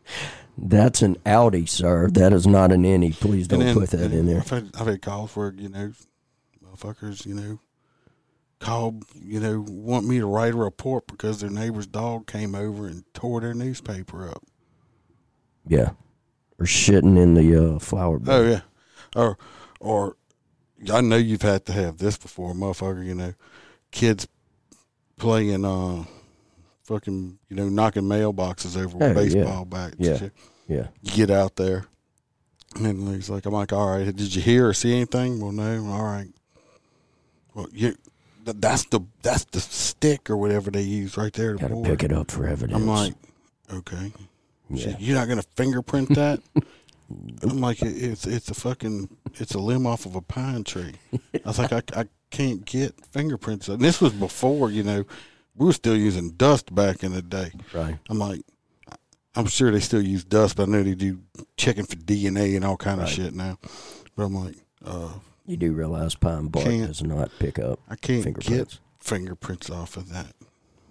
That's 0.57 1.03
an 1.03 1.17
Audi, 1.25 1.67
sir. 1.67 2.09
That 2.11 2.33
is 2.33 2.47
not 2.47 2.73
an 2.73 2.85
any. 2.85 3.13
Please 3.13 3.47
don't 3.47 3.61
then- 3.61 3.75
put 3.75 3.91
that 3.91 4.13
in 4.13 4.27
there. 4.27 4.41
I've 4.41 4.51
had, 4.51 4.71
I've 4.79 4.87
had 4.87 5.03
calls 5.03 5.37
where 5.37 5.55
you 5.57 5.69
know 5.69 5.93
motherfuckers 6.65 7.25
you 7.25 7.35
know 7.35 7.61
call 8.59 9.01
you 9.15 9.39
know 9.39 9.65
want 9.69 10.07
me 10.07 10.19
to 10.19 10.27
write 10.27 10.55
a 10.55 10.57
report 10.57 11.07
because 11.07 11.41
their 11.41 11.51
neighbor's 11.51 11.87
dog 11.87 12.27
came 12.27 12.55
over 12.57 12.87
and 12.89 13.05
tore 13.15 13.41
their 13.41 13.55
newspaper 13.55 14.29
up. 14.29 14.43
Yeah. 15.67 15.91
Or 16.59 16.67
shitting 16.67 17.17
in 17.17 17.35
the 17.35 17.75
uh, 17.75 17.79
flower 17.79 18.19
bed. 18.19 18.35
Oh 18.35 18.51
yeah, 18.51 18.61
or 19.15 19.39
or 19.79 20.17
I 20.93 21.01
know 21.01 21.17
you've 21.17 21.43
had 21.43 21.67
to 21.67 21.73
have 21.73 21.99
this 21.99 22.17
before, 22.17 22.53
motherfucker. 22.53 23.07
You 23.07 23.15
know, 23.15 23.35
kids 23.91 24.27
playing 25.17 25.65
uh, 25.65 26.05
fucking 26.85 27.39
you 27.49 27.57
know 27.57 27.69
knocking 27.69 28.05
mailboxes 28.05 28.77
over 28.77 28.97
with 28.99 29.03
Oh, 29.03 29.09
yeah. 29.09 29.13
baseball 29.15 29.65
bats. 29.65 29.97
Yeah. 29.99 30.29
Yeah. 30.69 30.89
You 31.03 31.13
get 31.13 31.31
out 31.31 31.57
there, 31.57 31.87
and 32.77 33.09
he's 33.15 33.31
like, 33.31 33.47
I'm 33.47 33.53
like, 33.55 33.73
all 33.73 33.91
right, 33.91 34.05
did 34.05 34.35
you 34.35 34.43
hear 34.43 34.69
or 34.69 34.75
see 34.75 34.95
anything? 34.95 35.41
Well, 35.41 35.53
no. 35.53 35.87
All 35.87 36.03
right. 36.05 36.29
Well, 37.55 37.67
you. 37.73 37.95
That's 38.45 38.85
the 38.87 39.01
that's 39.23 39.45
the 39.45 39.61
stick 39.61 40.31
or 40.31 40.37
whatever 40.39 40.71
they 40.71 40.81
use 40.81 41.19
right 41.19 41.33
there. 41.35 41.53
to 41.55 41.59
Got 41.59 41.69
to 41.69 41.83
pick 41.83 42.03
it 42.03 42.13
up 42.13 42.31
for 42.31 42.47
evidence. 42.47 42.81
I'm 42.81 42.87
like, 42.87 43.13
okay. 43.71 44.11
Yeah. 44.71 44.97
You're 44.99 45.17
not 45.17 45.29
gonna 45.29 45.43
fingerprint 45.57 46.15
that? 46.15 46.41
I'm 47.43 47.61
like, 47.61 47.83
"It- 47.83 47.97
it's 48.03 48.27
it's 48.27 48.51
a 48.51 48.55
fucking 48.55 49.09
it's 49.35 49.55
a 49.55 49.59
limb 49.59 49.87
off 49.87 50.07
of 50.07 50.15
a 50.17 50.21
pine 50.23 50.65
tree. 50.65 50.95
I 51.13 51.41
was 51.45 51.59
like, 51.59 51.73
I, 51.73 51.83
I 51.95 52.05
can't 52.31 52.65
get 52.65 52.95
fingerprints. 53.07 53.69
And 53.69 53.81
this 53.81 54.01
was 54.01 54.13
before 54.13 54.71
you 54.71 54.83
know 54.83 55.05
we 55.57 55.67
were 55.67 55.73
still 55.73 55.97
using 55.97 56.31
dust 56.31 56.75
back 56.75 57.03
in 57.03 57.13
the 57.13 57.23
day. 57.23 57.53
Right. 57.73 57.97
I'm 58.09 58.19
like, 58.19 58.43
I'm 59.35 59.47
sure 59.47 59.71
they 59.71 59.81
still 59.81 60.03
use 60.03 60.25
dust, 60.25 60.57
but 60.57 60.69
I 60.69 60.73
know 60.73 60.83
they 60.83 60.95
do 60.95 61.21
checking 61.57 61.85
for 61.85 61.97
DNA 61.97 62.55
and 62.57 62.65
all 62.65 62.77
kind 62.77 63.01
of 63.01 63.09
shit 63.09 63.35
now. 63.35 63.59
But 64.17 64.25
I'm 64.25 64.35
like, 64.35 64.57
uh, 64.85 65.13
You 65.47 65.57
do 65.57 65.73
realize 65.73 66.15
pine 66.15 66.47
bark 66.49 66.65
does 66.67 67.03
not 67.03 67.31
pick 67.39 67.59
up 67.59 67.81
I 67.89 67.97
can't 67.97 68.23
fingerprints. 68.25 68.75
get 68.75 68.79
fingerprints 69.01 69.71
off 69.71 69.97
of 69.97 70.11
that. 70.11 70.35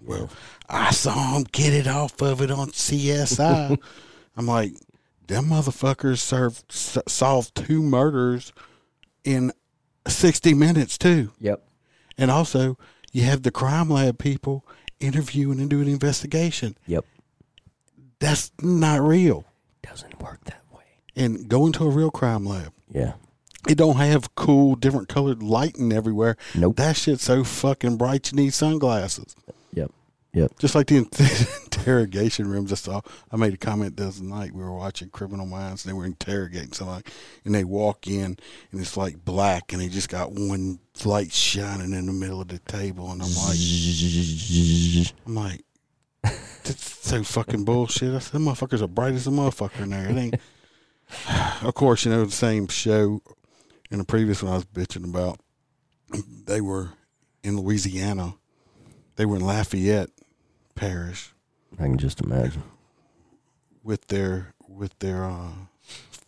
Well, 0.05 0.29
I 0.69 0.91
saw 0.91 1.35
him 1.35 1.45
get 1.51 1.73
it 1.73 1.87
off 1.87 2.21
of 2.21 2.41
it 2.41 2.51
on 2.51 2.69
CSI. 2.71 3.77
I'm 4.37 4.45
like, 4.47 4.73
them 5.27 5.45
motherfuckers 5.45 6.19
served 6.19 6.63
s- 6.69 6.97
solved 7.07 7.55
two 7.55 7.81
murders 7.81 8.53
in 9.25 9.51
60 10.09 10.53
minutes 10.53 10.97
too. 10.97 11.31
Yep. 11.39 11.63
And 12.17 12.31
also, 12.31 12.77
you 13.11 13.23
have 13.23 13.43
the 13.43 13.51
crime 13.51 13.89
lab 13.89 14.17
people 14.17 14.65
interviewing 14.99 15.59
and 15.59 15.69
doing 15.69 15.87
investigation. 15.87 16.77
Yep. 16.87 17.05
That's 18.19 18.51
not 18.61 19.01
real. 19.01 19.45
Doesn't 19.83 20.21
work 20.21 20.43
that 20.45 20.63
way. 20.73 20.83
And 21.15 21.47
go 21.47 21.65
into 21.65 21.83
a 21.83 21.89
real 21.89 22.11
crime 22.11 22.45
lab. 22.45 22.73
Yeah. 22.91 23.13
It 23.67 23.75
don't 23.77 23.97
have 23.97 24.33
cool, 24.35 24.75
different 24.75 25.09
colored 25.09 25.43
lighting 25.43 25.91
everywhere. 25.91 26.37
Nope. 26.55 26.77
That 26.77 26.95
shit's 26.95 27.23
so 27.23 27.43
fucking 27.43 27.97
bright 27.97 28.31
you 28.31 28.37
need 28.37 28.53
sunglasses. 28.53 29.35
Yep. 29.73 29.91
Yep. 30.33 30.59
Just 30.59 30.75
like 30.75 30.87
the 30.87 31.03
interrogation 31.87 32.49
rooms 32.49 32.71
I 32.73 32.75
saw. 32.75 33.01
I 33.31 33.37
made 33.37 33.53
a 33.53 33.57
comment 33.57 33.95
the 33.95 34.07
other 34.07 34.23
night. 34.23 34.53
We 34.53 34.61
were 34.61 34.75
watching 34.75 35.09
Criminal 35.09 35.45
Minds 35.45 35.85
and 35.85 35.93
they 35.93 35.97
were 35.97 36.05
interrogating 36.05 36.73
somebody. 36.73 37.05
And 37.45 37.55
they 37.55 37.63
walk 37.63 38.07
in 38.07 38.37
and 38.71 38.81
it's 38.81 38.97
like 38.97 39.23
black 39.23 39.71
and 39.71 39.81
they 39.81 39.87
just 39.87 40.09
got 40.09 40.33
one 40.33 40.79
light 41.05 41.31
shining 41.31 41.93
in 41.93 42.05
the 42.05 42.11
middle 42.11 42.41
of 42.41 42.49
the 42.49 42.59
table. 42.59 43.09
And 43.11 43.21
I'm 43.21 43.33
like, 43.35 43.57
I'm 45.25 45.35
like, 45.35 45.63
that's 46.23 47.07
so 47.07 47.23
fucking 47.23 47.63
bullshit. 47.63 48.13
I 48.13 48.19
said, 48.19 48.41
motherfuckers 48.41 48.81
are 48.81 48.87
bright 48.87 49.13
as 49.13 49.27
a 49.27 49.31
motherfucker 49.31 49.83
in 49.83 49.91
there. 49.91 50.09
It 50.09 50.17
ain't. 50.17 50.35
of 51.63 51.73
course, 51.73 52.03
you 52.03 52.11
know, 52.11 52.25
the 52.25 52.31
same 52.31 52.67
show 52.67 53.21
in 53.89 53.99
the 53.99 54.03
previous 54.03 54.43
one 54.43 54.51
I 54.51 54.55
was 54.55 54.65
bitching 54.65 55.05
about. 55.05 55.39
They 56.45 56.59
were 56.59 56.89
in 57.43 57.57
Louisiana. 57.57 58.35
They 59.15 59.25
were 59.25 59.37
in 59.37 59.45
Lafayette 59.45 60.09
Parish 60.75 61.33
I 61.79 61.83
can 61.83 61.97
just 61.97 62.21
imagine. 62.21 62.63
with 63.83 64.07
their 64.07 64.53
with 64.67 64.97
their 64.99 65.23
uh, 65.25 65.51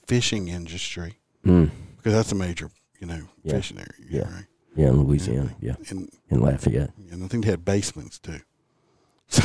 fishing 0.08 0.48
industry 0.48 1.16
Mm. 1.46 1.70
because 1.98 2.14
that's 2.14 2.32
a 2.32 2.36
major, 2.36 2.70
you 3.00 3.08
know, 3.08 3.24
Yeah. 3.44 3.54
fishing 3.54 3.78
area. 3.78 3.94
Yeah. 4.10 4.34
Right? 4.34 4.46
Yeah, 4.76 4.88
in 4.90 5.04
Louisiana. 5.04 5.56
Yeah. 5.62 5.76
And 5.90 6.10
In 6.30 6.40
Lafayette. 6.42 6.92
and 7.12 7.24
I 7.24 7.28
think 7.28 7.44
they 7.46 7.52
had 7.52 7.66
basements 7.66 8.20
too. 8.20 8.40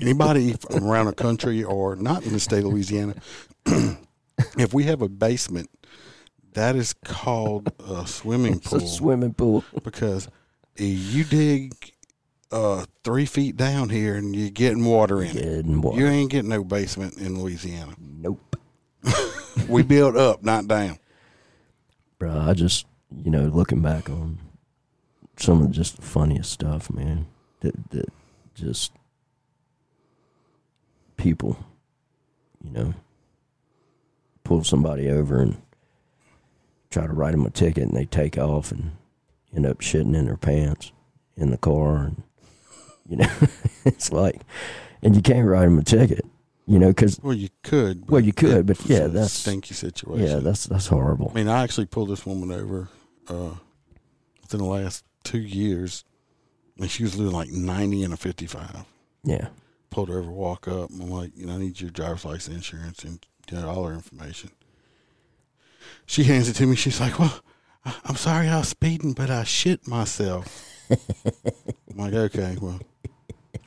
Anybody 0.00 0.54
from 0.54 0.84
around 0.88 1.06
the 1.06 1.12
country 1.14 1.62
or 1.62 1.94
not 1.96 2.24
in 2.24 2.32
the 2.32 2.40
state 2.40 2.60
of 2.64 2.72
Louisiana, 2.72 3.14
if 4.58 4.72
we 4.72 4.84
have 4.84 5.02
a 5.02 5.08
basement, 5.08 5.68
that 6.54 6.74
is 6.74 6.94
called 7.04 7.70
a 7.86 8.06
swimming 8.06 8.54
It's 8.64 8.66
a 8.72 8.78
pool 8.78 8.88
swimming 8.88 9.34
pool. 9.34 9.62
because 9.84 10.28
you 10.78 11.24
dig 11.24 11.89
uh, 12.52 12.84
three 13.04 13.26
feet 13.26 13.56
down 13.56 13.88
here 13.88 14.16
and 14.16 14.34
you're 14.34 14.50
getting 14.50 14.84
water 14.84 15.22
in 15.22 15.36
it. 15.36 15.64
Water. 15.66 15.98
You 15.98 16.06
ain't 16.06 16.30
getting 16.30 16.50
no 16.50 16.64
basement 16.64 17.16
in 17.18 17.40
Louisiana. 17.40 17.94
Nope. 17.98 18.56
We 19.68 19.82
build 19.82 20.16
up, 20.16 20.42
not 20.42 20.66
down. 20.68 20.98
Bro, 22.18 22.38
I 22.38 22.54
just, 22.54 22.86
you 23.24 23.30
know, 23.30 23.44
looking 23.44 23.82
back 23.82 24.08
on 24.08 24.38
some 25.36 25.62
of 25.62 25.70
just 25.70 25.96
the 25.96 26.02
funniest 26.02 26.50
stuff, 26.50 26.90
man. 26.90 27.26
That, 27.60 27.90
that 27.90 28.12
just 28.54 28.92
people, 31.16 31.58
you 32.64 32.70
know, 32.70 32.94
pull 34.44 34.64
somebody 34.64 35.08
over 35.08 35.40
and 35.40 35.60
try 36.90 37.06
to 37.06 37.12
write 37.12 37.32
them 37.32 37.46
a 37.46 37.50
ticket 37.50 37.84
and 37.84 37.96
they 37.96 38.06
take 38.06 38.38
off 38.38 38.72
and 38.72 38.92
end 39.54 39.66
up 39.66 39.78
shitting 39.78 40.16
in 40.16 40.26
their 40.26 40.36
pants 40.36 40.92
in 41.36 41.50
the 41.50 41.58
car. 41.58 42.04
And, 42.04 42.22
you 43.10 43.16
know, 43.16 43.30
it's 43.84 44.10
like, 44.12 44.40
and 45.02 45.14
you 45.16 45.20
can't 45.22 45.46
write 45.46 45.64
them 45.64 45.78
a 45.78 45.82
ticket, 45.82 46.24
you 46.66 46.78
know, 46.78 46.88
because, 46.88 47.18
Well, 47.22 47.34
you 47.34 47.48
could. 47.62 48.08
Well, 48.08 48.20
you 48.22 48.32
could, 48.32 48.66
but 48.66 48.80
yeah, 48.86 48.98
a 49.00 49.08
that's- 49.08 49.32
stinky 49.32 49.74
situation. 49.74 50.26
yeah, 50.26 50.36
that's, 50.36 50.64
that's 50.66 50.86
horrible. 50.86 51.30
I 51.32 51.34
mean, 51.34 51.48
I 51.48 51.62
actually 51.62 51.86
pulled 51.86 52.08
this 52.08 52.24
woman 52.24 52.50
over 52.52 52.88
uh, 53.28 53.54
within 54.40 54.60
the 54.60 54.64
last 54.66 55.04
two 55.24 55.40
years, 55.40 56.04
and 56.78 56.90
she 56.90 57.02
was 57.02 57.16
doing 57.16 57.32
like 57.32 57.50
90 57.50 58.04
and 58.04 58.14
a 58.14 58.16
55. 58.16 58.84
Yeah. 59.24 59.48
Pulled 59.90 60.08
her 60.08 60.20
over, 60.20 60.30
walk 60.30 60.68
up, 60.68 60.90
and 60.90 61.02
I'm 61.02 61.10
like, 61.10 61.32
you 61.36 61.46
know, 61.46 61.54
I 61.54 61.58
need 61.58 61.80
your 61.80 61.90
driver's 61.90 62.24
license, 62.24 62.54
insurance, 62.56 63.02
and 63.04 63.18
you 63.50 63.58
know, 63.58 63.68
all 63.68 63.84
her 63.86 63.92
information. 63.92 64.50
She 66.06 66.24
hands 66.24 66.48
it 66.48 66.54
to 66.54 66.66
me. 66.66 66.76
She's 66.76 67.00
like, 67.00 67.18
well, 67.18 67.40
I'm 68.04 68.14
sorry 68.16 68.48
I 68.48 68.58
was 68.58 68.68
speeding, 68.68 69.12
but 69.14 69.30
I 69.30 69.42
shit 69.44 69.88
myself. 69.88 70.64
I'm 70.90 71.96
like, 71.96 72.12
okay, 72.14 72.56
well, 72.60 72.80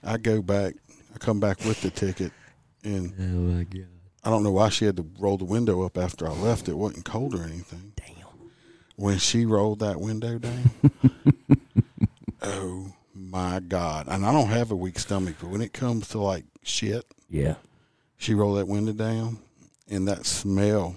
I 0.03 0.17
go 0.17 0.41
back. 0.41 0.75
I 1.13 1.17
come 1.19 1.39
back 1.39 1.63
with 1.65 1.81
the 1.81 1.89
ticket, 1.89 2.31
and 2.83 3.13
Oh, 3.19 3.23
my 3.57 3.63
God. 3.63 3.87
I 4.25 4.29
don't 4.29 4.43
know 4.43 4.51
why 4.51 4.69
she 4.69 4.85
had 4.85 4.97
to 4.97 5.05
roll 5.19 5.37
the 5.37 5.45
window 5.45 5.83
up 5.83 5.97
after 5.97 6.27
I 6.27 6.31
left. 6.31 6.69
It 6.69 6.77
wasn't 6.77 7.05
cold 7.05 7.35
or 7.35 7.43
anything. 7.43 7.91
Damn. 7.95 8.07
When 8.95 9.17
she 9.17 9.45
rolled 9.45 9.79
that 9.79 9.99
window 9.99 10.39
down, 10.39 10.71
oh 12.41 12.93
my 13.13 13.59
God. 13.59 14.07
And 14.07 14.25
I 14.25 14.31
don't 14.31 14.47
have 14.49 14.71
a 14.71 14.75
weak 14.75 14.99
stomach, 14.99 15.35
but 15.41 15.49
when 15.49 15.61
it 15.61 15.73
comes 15.73 16.07
to 16.09 16.19
like 16.19 16.45
shit, 16.63 17.03
Yeah. 17.29 17.55
she 18.17 18.33
rolled 18.33 18.57
that 18.59 18.67
window 18.67 18.93
down 18.93 19.39
and 19.89 20.07
that 20.07 20.25
smell 20.25 20.95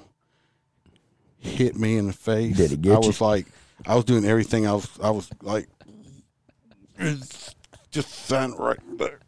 hit 1.38 1.77
me 1.77 1.97
in 1.97 2.07
the 2.09 2.12
face. 2.12 2.57
Did 2.57 2.73
it 2.73 2.83
get 2.83 2.92
I 2.99 3.01
you? 3.01 3.07
was 3.09 3.21
like, 3.21 3.47
I 3.87 3.95
was 3.97 4.05
doing 4.05 4.25
everything. 4.25 4.66
I 4.66 4.75
was, 4.75 4.88
I 5.03 5.11
was 5.11 5.29
like, 5.42 5.69
just 7.90 8.11
stand 8.11 8.59
right 8.59 8.79
there. 8.99 9.20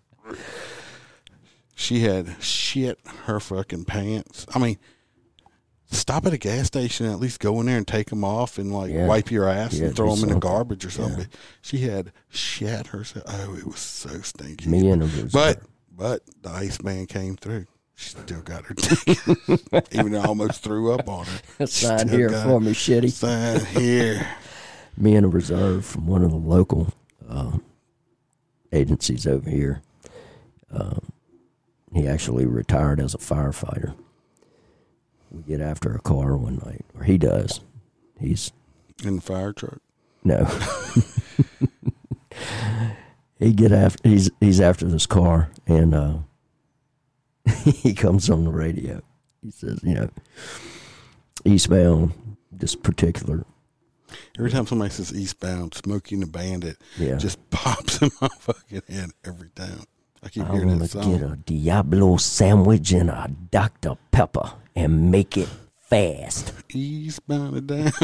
She 1.75 2.01
had 2.01 2.43
shit 2.43 2.99
her 3.25 3.39
fucking 3.41 3.85
pants. 3.85 4.47
I 4.55 4.59
mean, 4.59 4.79
stop 5.91 6.27
at 6.27 6.33
a 6.33 6.39
gas 6.39 6.67
station 6.67 7.07
and 7.07 7.15
at 7.15 7.21
least 7.21 7.41
go 7.41 7.61
in 7.61 7.67
there 7.67 7.77
and 7.77 7.87
take 7.87 8.11
them 8.11 8.25
off 8.25 8.59
and 8.59 8.73
like 8.73 8.91
Yeah. 8.93 9.07
wipe 9.07 9.31
your 9.31 9.49
ass 9.49 9.75
Yeah, 9.75 9.87
and 9.87 9.97
throw 9.97 10.11
do 10.15 10.21
them 10.21 10.29
in 10.31 10.35
the 10.35 10.41
garbage 10.41 10.85
or 10.85 10.91
something. 10.91 11.29
She 11.63 11.79
had 11.79 12.13
shit 12.29 12.89
herself. 12.89 13.25
Oh, 13.29 13.55
it 13.55 13.65
was 13.67 13.79
so 13.79 14.21
stinky. 14.23 14.69
Me 14.69 14.91
and 14.91 15.03
her 15.03 15.23
was 15.23 15.33
But 15.33 15.63
but 15.97 16.23
the 16.43 16.51
Iceman 16.51 17.07
came 17.07 17.37
through. 17.37 17.67
She 17.95 18.11
still 18.11 18.43
got 18.43 18.65
her 18.67 18.75
ticket, 18.75 19.19
even 19.93 20.13
though 20.13 20.21
I 20.21 20.27
almost 20.27 20.63
threw 20.63 20.93
up 20.93 21.09
on 21.09 21.27
her. 21.59 21.67
Sign 21.67 22.09
here 22.09 22.29
for 22.31 22.57
it. 22.59 22.61
me, 22.61 22.71
shitty. 22.73 23.11
Sign 23.11 23.65
here. 23.83 24.25
Me 24.97 25.15
and 25.17 25.27
a 25.27 25.29
reserve 25.29 25.85
from 25.85 26.07
one 26.07 26.23
of 26.23 26.31
the 26.31 26.37
local 26.37 26.93
uh, 27.29 27.59
agencies 28.73 29.27
over 29.27 29.49
here. 29.49 29.83
Um, 30.71 31.13
he 31.93 32.07
actually 32.07 32.47
retired 32.47 33.01
as 33.01 33.15
a 33.15 33.19
firefighter. 33.19 33.95
We 35.31 35.43
get 35.43 35.61
after 35.61 35.95
a 35.95 36.01
car 36.01 36.37
one 36.37 36.61
night, 36.65 36.85
or 36.97 37.05
he 37.05 37.19
does. 37.19 37.61
He's 38.21 38.53
In 39.05 39.17
the 39.17 39.23
fire 39.23 39.53
truck. 39.53 39.79
no. 40.25 40.45
he 43.39 43.53
get 43.53 43.73
after 43.73 44.09
he's 44.09 44.31
he's 44.41 44.61
after 44.61 44.87
this 44.87 45.07
car 45.07 45.51
and 45.67 45.95
uh 45.95 46.19
he 47.65 47.95
comes 47.95 48.29
on 48.29 48.45
the 48.45 48.51
radio. 48.51 49.01
He 49.43 49.51
says, 49.51 49.81
you 49.83 49.95
know, 49.95 50.11
eastbound 51.45 52.13
this 52.51 52.75
particular 52.75 53.45
Every 54.39 54.51
time 54.51 54.67
somebody 54.67 54.91
says 54.91 55.13
eastbound, 55.13 55.75
Smokey 55.75 56.15
and 56.15 56.23
the 56.23 56.27
Bandit 56.29 56.77
Yeah. 56.97 57.17
just 57.17 57.39
pops 57.51 58.01
in 58.01 58.11
my 58.21 58.29
fucking 58.39 58.83
head 58.89 59.11
every 59.25 59.49
time. 59.51 59.83
I 60.23 60.29
keep 60.29 60.45
I 60.45 60.53
hearing 60.53 60.79
that 60.79 60.89
song. 60.91 61.13
get 61.19 61.23
a 61.29 61.37
Diablo 61.37 62.17
sandwich 62.17 62.93
and 62.93 63.11
a 63.11 63.31
Dr. 63.51 63.95
Pepper 64.11 64.53
and 64.77 65.11
make 65.11 65.37
it 65.37 65.49
fast. 65.81 66.53
Eastbound 66.73 67.57
and 67.57 67.67
down. 67.67 67.93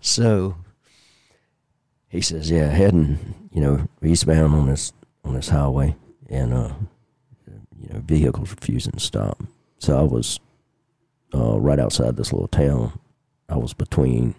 So 0.00 0.56
he 2.08 2.20
says, 2.20 2.50
"Yeah, 2.50 2.66
heading, 2.66 3.48
you 3.52 3.60
know, 3.60 3.88
eastbound 4.02 4.54
on 4.54 4.66
this 4.66 4.92
on 5.24 5.34
this 5.34 5.48
highway, 5.50 5.94
and 6.28 6.52
uh, 6.52 6.72
you 7.78 7.88
know, 7.92 8.00
vehicles 8.00 8.50
refusing 8.50 8.92
to 8.94 8.98
stop. 9.00 9.40
So 9.78 9.96
I 9.96 10.02
was 10.02 10.40
uh, 11.32 11.60
right 11.60 11.78
outside 11.78 12.16
this 12.16 12.32
little 12.32 12.48
town. 12.48 12.98
I 13.48 13.56
was 13.56 13.72
between 13.72 14.34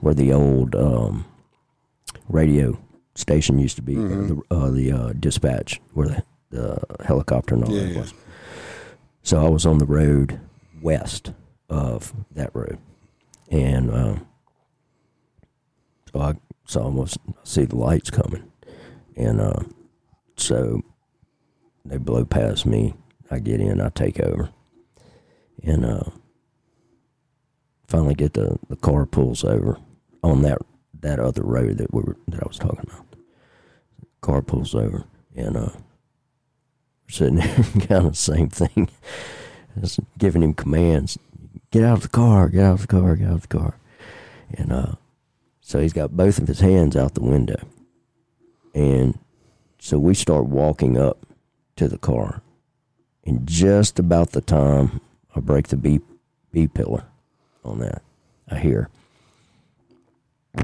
where 0.00 0.14
the 0.14 0.32
old 0.32 0.74
um, 0.74 1.24
radio 2.28 2.78
station 3.14 3.58
used 3.58 3.76
to 3.76 3.82
be, 3.82 3.96
or 3.96 4.08
the 4.08 4.42
uh, 4.50 4.70
the 4.70 4.92
uh, 4.92 5.12
dispatch, 5.18 5.80
where 5.94 6.08
the, 6.08 6.22
the 6.50 7.04
helicopter 7.04 7.54
and 7.54 7.64
all 7.64 7.72
Yeah, 7.72 7.82
that 7.84 7.92
yeah. 7.92 8.00
was. 8.00 8.14
So 9.22 9.44
I 9.44 9.48
was 9.48 9.66
on 9.66 9.78
the 9.78 9.86
road 9.86 10.40
west 10.82 11.32
of 11.68 12.12
that 12.32 12.54
road, 12.54 12.78
and 13.50 13.90
uh, 13.90 14.16
so 16.12 16.20
I 16.20 16.34
saw 16.66 16.82
almost 16.84 17.18
see 17.44 17.64
the 17.64 17.76
lights 17.76 18.10
coming, 18.10 18.50
And 19.16 19.40
uh, 19.40 19.60
so 20.36 20.82
they 21.84 21.96
blow 21.98 22.24
past 22.24 22.66
me. 22.66 22.94
I 23.30 23.38
get 23.40 23.60
in, 23.60 23.80
I 23.80 23.88
take 23.88 24.20
over. 24.20 24.50
And 25.62 25.84
uh, 25.84 26.10
finally 27.88 28.14
get 28.14 28.34
the, 28.34 28.58
the 28.68 28.76
car 28.76 29.06
pulls 29.06 29.42
over 29.44 29.78
on 30.22 30.42
that 30.42 30.58
that 31.00 31.18
other 31.20 31.42
road 31.42 31.78
that 31.78 31.92
we 31.92 32.02
were 32.02 32.16
that 32.28 32.42
I 32.42 32.46
was 32.46 32.58
talking 32.58 32.80
about. 32.82 33.06
Car 34.20 34.42
pulls 34.42 34.74
over 34.74 35.04
and 35.34 35.56
uh 35.56 35.70
we're 37.04 37.10
sitting 37.10 37.36
there 37.36 37.64
kind 37.86 38.06
of 38.06 38.12
the 38.12 38.14
same 38.14 38.48
thing. 38.48 38.88
Just 39.80 40.00
giving 40.18 40.42
him 40.42 40.54
commands. 40.54 41.18
Get 41.70 41.84
out 41.84 41.98
of 41.98 42.02
the 42.02 42.08
car, 42.08 42.48
get 42.48 42.64
out 42.64 42.74
of 42.74 42.80
the 42.82 42.86
car, 42.86 43.16
get 43.16 43.28
out 43.28 43.34
of 43.34 43.48
the 43.48 43.58
car. 43.58 43.78
And 44.52 44.72
uh 44.72 44.92
so 45.60 45.80
he's 45.80 45.92
got 45.92 46.16
both 46.16 46.38
of 46.38 46.48
his 46.48 46.60
hands 46.60 46.96
out 46.96 47.14
the 47.14 47.20
window. 47.20 47.60
And 48.74 49.18
so 49.78 49.98
we 49.98 50.14
start 50.14 50.46
walking 50.46 50.98
up 50.98 51.18
to 51.76 51.88
the 51.88 51.98
car. 51.98 52.42
And 53.24 53.46
just 53.46 53.98
about 53.98 54.30
the 54.30 54.40
time 54.40 55.00
I 55.34 55.40
break 55.40 55.68
the 55.68 55.76
B 55.76 56.00
B 56.52 56.68
pillar 56.68 57.04
on 57.64 57.80
that, 57.80 58.02
I 58.48 58.58
hear 58.58 58.88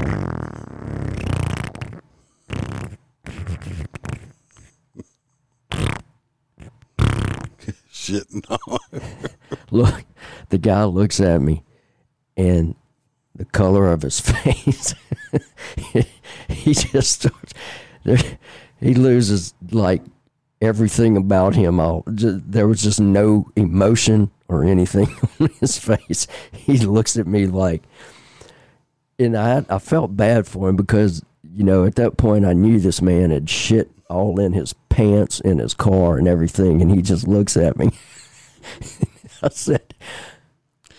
Shit, 7.90 8.26
no. 8.50 8.58
look 9.70 10.04
the 10.50 10.58
guy 10.58 10.84
looks 10.84 11.20
at 11.20 11.40
me 11.40 11.62
and 12.36 12.74
the 13.34 13.44
color 13.46 13.90
of 13.90 14.02
his 14.02 14.20
face 14.30 14.94
he 16.48 16.74
just 16.74 17.22
starts 17.22 17.54
he 18.80 18.94
loses 18.94 19.54
like 19.70 20.02
everything 20.60 21.16
about 21.16 21.54
him 21.54 21.80
all 21.80 22.04
there 22.06 22.68
was 22.68 22.82
just 22.82 23.00
no 23.00 23.46
emotion 23.56 24.30
or 24.48 24.64
anything 24.64 25.08
on 25.40 25.48
his 25.60 25.78
face 25.78 26.26
he 26.52 26.78
looks 26.78 27.16
at 27.16 27.26
me 27.26 27.46
like 27.46 27.82
and 29.22 29.36
I 29.36 29.64
I 29.68 29.78
felt 29.78 30.16
bad 30.16 30.46
for 30.46 30.68
him 30.68 30.76
because 30.76 31.22
you 31.54 31.64
know 31.64 31.84
at 31.84 31.96
that 31.96 32.16
point 32.16 32.44
I 32.44 32.52
knew 32.52 32.78
this 32.80 33.02
man 33.02 33.30
had 33.30 33.48
shit 33.50 33.90
all 34.08 34.38
in 34.40 34.52
his 34.52 34.74
pants 34.90 35.40
in 35.40 35.58
his 35.58 35.74
car 35.74 36.18
and 36.18 36.28
everything 36.28 36.82
and 36.82 36.90
he 36.90 37.00
just 37.02 37.26
looks 37.26 37.56
at 37.56 37.76
me 37.78 37.90
I 39.42 39.48
said 39.48 39.94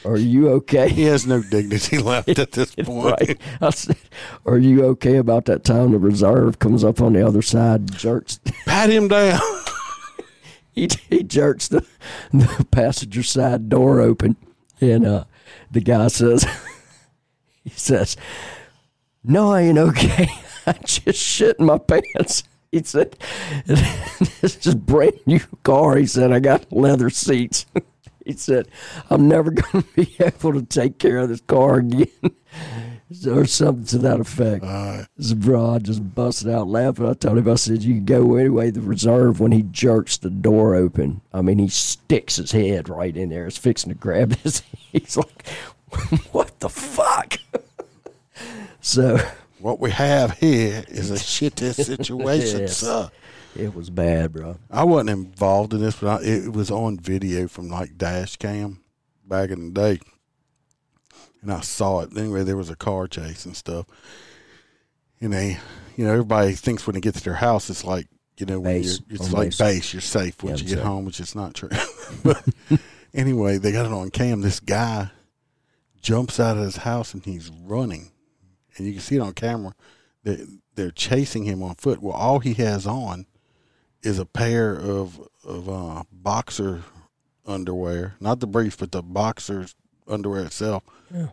are 0.06 0.18
you 0.18 0.50
okay 0.50 0.90
He 0.90 1.04
has 1.04 1.26
no 1.26 1.42
dignity 1.42 1.98
left 2.00 2.28
at 2.38 2.52
this 2.52 2.76
point. 2.76 3.06
right 3.22 3.42
I 3.62 3.70
said 3.70 3.96
are 4.46 4.58
you 4.58 4.84
okay 4.86 5.18
about 5.18 5.46
that 5.46 5.64
time 5.64 5.92
the 5.92 6.00
reserve 6.00 6.60
comes 6.60 6.84
up 6.84 7.02
on 7.02 7.14
the 7.14 7.26
other 7.26 7.42
side 7.42 7.92
jerks 7.94 8.40
Pat 8.66 8.90
him 8.90 9.08
down. 9.08 9.40
he, 10.72 10.90
he 11.10 11.24
jerks 11.24 11.68
the, 11.68 11.86
the 12.32 12.66
passenger 12.72 13.24
side 13.24 13.70
door 13.70 14.02
open 14.02 14.36
and 14.82 15.06
uh, 15.06 15.24
the 15.72 15.82
guy 15.82 16.08
says 16.08 16.46
he 17.64 17.72
says 17.72 18.18
no 19.24 19.52
i 19.52 19.62
ain't 19.62 19.78
okay 19.78 20.28
i 20.66 20.74
just 20.84 21.20
shit 21.20 21.58
in 21.60 21.66
my 21.66 21.78
pants 21.78 22.44
he 22.72 22.82
said 22.84 23.16
this 23.66 24.58
is 24.58 24.68
a 24.68 24.76
brand 24.76 25.20
new 25.26 25.40
car 25.64 25.98
he 25.98 26.06
said 26.06 26.32
i 26.32 26.40
got 26.40 26.72
leather 26.72 27.10
seats 27.10 27.66
he 28.26 28.34
said 28.34 28.68
i'm 29.10 29.28
never 29.28 29.52
going 29.52 29.84
to 29.84 29.90
be 29.96 30.16
able 30.20 30.54
to 30.54 30.64
take 30.64 30.98
care 30.98 31.20
of 31.20 31.30
this 31.30 31.42
car 31.42 31.78
again 31.78 32.08
or 33.28 33.46
something 33.46 33.86
to 33.86 33.98
that 34.00 34.20
effect 34.20 34.66
so, 35.20 35.36
bro, 35.36 35.76
I 35.76 35.80
just 35.80 36.16
busted 36.16 36.50
out 36.50 36.68
laughing. 36.68 37.08
I 37.08 37.14
told 37.14 37.38
him, 37.38 37.48
I 37.48 37.56
said, 37.56 37.84
you 37.84 37.96
can 37.96 38.06
go 38.06 38.36
anyway. 38.36 38.72
The 38.72 38.82
reserve, 38.82 39.40
when 39.40 39.52
he 39.52 39.62
jerks 39.62 40.18
the 40.18 40.32
door 40.32 40.76
open, 40.76 41.22
I 41.32 41.42
mean, 41.42 41.60
he 41.60 41.68
sticks 41.68 42.38
his 42.38 42.52
head 42.52 42.90
right 42.90 43.16
in 43.16 43.30
there. 43.30 43.46
He's 43.46 43.58
fixing 43.58 43.92
to 43.92 43.98
grab 43.98 44.36
his. 44.38 44.64
He's 44.92 45.16
like, 45.16 45.48
what 46.32 46.60
the 46.60 46.70
fuck? 46.70 47.38
so 48.82 49.18
What 49.60 49.80
we 49.80 49.92
have 49.92 50.38
here 50.40 50.84
is 50.88 51.12
a 51.12 51.16
shitty 51.16 51.74
situation, 51.86 52.60
Yes. 52.62 52.78
sir. 52.78 53.10
it 53.56 53.74
was 53.74 53.90
bad, 53.90 54.34
bro. 54.34 54.58
I 54.70 54.84
wasn't 54.84 55.10
involved 55.12 55.74
in 55.74 55.82
this, 55.82 55.96
but 55.96 56.22
I, 56.22 56.26
it 56.26 56.52
was 56.54 56.70
on 56.72 56.98
video 57.00 57.48
from 57.48 57.70
like 57.70 57.98
dash 57.98 58.36
cam 58.38 58.82
back 59.26 59.50
in 59.52 59.68
the 59.74 59.82
day, 59.82 60.00
and 61.42 61.52
I 61.52 61.62
saw 61.62 62.02
it. 62.02 62.16
Anyway, 62.18 62.44
there 62.44 62.58
was 62.58 62.70
a 62.70 62.76
car 62.76 63.08
chase 63.08 63.46
and 63.46 63.56
stuff, 63.56 63.86
and 65.22 65.32
they, 65.34 65.58
you 65.96 66.06
know, 66.06 66.12
everybody 66.12 66.54
thinks 66.54 66.86
when 66.86 66.96
they 66.96 67.02
get 67.02 67.16
to 67.16 67.24
their 67.24 67.36
house, 67.36 67.70
it's 67.70 67.84
like 67.86 68.08
you 68.38 68.46
know 68.48 68.60
when 68.60 68.82
Base. 68.82 69.00
you're, 69.08 69.16
it's 69.22 69.32
like 69.32 69.50
base. 69.50 69.58
base. 69.60 69.94
You're 69.94 70.02
safe 70.02 70.44
once 70.44 70.62
Yeah, 70.62 70.70
you 70.70 70.76
get 70.76 70.84
home, 70.86 71.06
which 71.06 71.20
is 71.20 71.36
not 71.36 71.54
true. 71.54 71.70
but 72.24 72.44
anyway, 73.14 73.60
they 73.60 73.72
got 73.72 73.86
it 73.86 73.92
on 73.94 74.10
cam. 74.10 74.42
This 74.42 74.60
guy 74.60 75.10
jumps 76.04 76.40
out 76.40 76.58
of 76.58 76.64
his 76.64 76.78
house 76.78 77.14
and 77.16 77.26
he's 77.26 77.50
running, 77.50 78.12
and 78.78 78.86
you 78.86 78.94
can 78.94 79.02
see 79.02 79.16
it 79.16 79.22
on 79.22 79.34
camera. 79.34 79.74
They, 80.24 80.46
they're 80.76 80.92
chasing 80.92 81.46
him 81.46 81.64
on 81.64 81.76
foot. 81.76 82.02
Well, 82.02 82.14
all 82.14 82.40
he 82.40 82.54
has 82.56 82.86
on 82.86 83.26
is 84.04 84.20
a 84.20 84.26
pair 84.26 84.76
of 84.76 85.20
of 85.44 85.68
uh, 85.70 86.04
boxer 86.12 86.84
underwear, 87.46 88.16
not 88.20 88.40
the 88.40 88.48
briefs, 88.48 88.76
but 88.78 88.92
the 88.92 89.02
boxers 89.02 89.76
underwear 90.08 90.44
itself. 90.46 90.84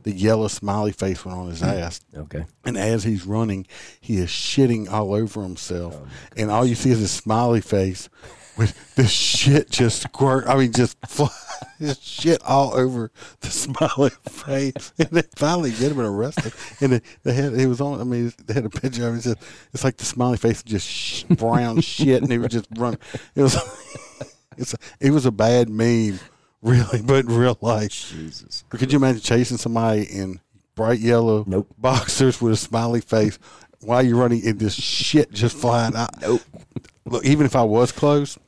The 0.03 0.13
yellow 0.13 0.49
smiley 0.49 0.93
face 0.93 1.25
went 1.25 1.39
on 1.39 1.49
his 1.49 1.63
ass, 1.63 2.01
Okay. 2.15 2.45
and 2.67 2.77
as 2.77 3.05
he's 3.05 3.25
running, 3.25 3.67
he 4.01 4.19
is 4.19 4.29
shitting 4.29 4.91
all 4.91 5.15
over 5.15 5.43
himself, 5.43 5.99
and 6.37 6.51
all 6.51 6.67
you 6.67 6.75
see 6.75 6.91
is 6.91 6.99
his 6.99 7.11
smiley 7.11 7.63
face 7.63 8.09
with 8.57 8.95
this 8.95 9.11
shit 9.11 9.71
just 9.71 10.03
squirt. 10.03 10.47
I 10.47 10.57
mean, 10.57 10.73
just 10.73 10.97
just 11.81 12.03
shit 12.03 12.43
all 12.43 12.75
over 12.75 13.11
the 13.41 13.49
smiley 13.49 14.11
face, 14.29 14.93
and 14.99 15.09
they 15.11 15.23
finally 15.37 15.71
get 15.71 15.93
him 15.93 16.01
arrested. 16.01 16.53
And 16.81 16.93
they, 16.93 17.01
they 17.23 17.33
had 17.33 17.55
it 17.55 17.67
was 17.67 17.81
on. 17.81 18.01
I 18.01 18.05
mean, 18.05 18.33
they 18.47 18.55
had 18.55 18.65
a 18.67 18.71
picture 18.71 19.09
of. 19.09 19.17
It 19.17 19.23
said, 19.23 19.39
It's 19.73 19.85
like 19.85 19.97
the 19.97 20.05
smiley 20.05 20.37
face 20.37 20.63
just 20.63 21.29
brown 21.29 21.81
shit, 21.81 22.23
and 22.23 22.31
he 22.31 22.39
was 22.39 22.49
just 22.53 22.69
run. 22.77 22.99
It 23.35 23.43
was, 23.43 23.57
it's 24.59 24.75
a, 24.75 24.79
it 25.01 25.11
was 25.11 25.27
a 25.27 25.33
bad 25.33 25.69
meme, 25.69 26.21
really, 26.63 27.03
but 27.03 27.25
in 27.25 27.35
real 27.35 27.57
life. 27.61 27.91
Jesus. 28.13 28.65
Could 28.69 28.93
you 28.93 28.99
imagine 28.99 29.21
chasing 29.23 29.57
somebody 29.57 30.03
in 30.05 30.41
bright 30.75 31.01
yellow 31.01 31.45
Nope. 31.47 31.69
boxers 31.79 32.41
with 32.41 32.53
a 32.53 32.57
smiley 32.57 33.01
face 33.01 33.39
while 33.81 34.03
you're 34.03 34.17
running 34.17 34.47
and 34.47 34.59
this 34.59 34.75
shit 34.75 35.31
just 35.33 35.57
flying 35.57 35.97
out? 35.97 36.21
Nope. 36.21 36.43
Look, 37.11 37.25
even 37.27 37.45
if 37.45 37.57
I 37.57 37.65
was 37.65 37.93
close, 37.93 38.39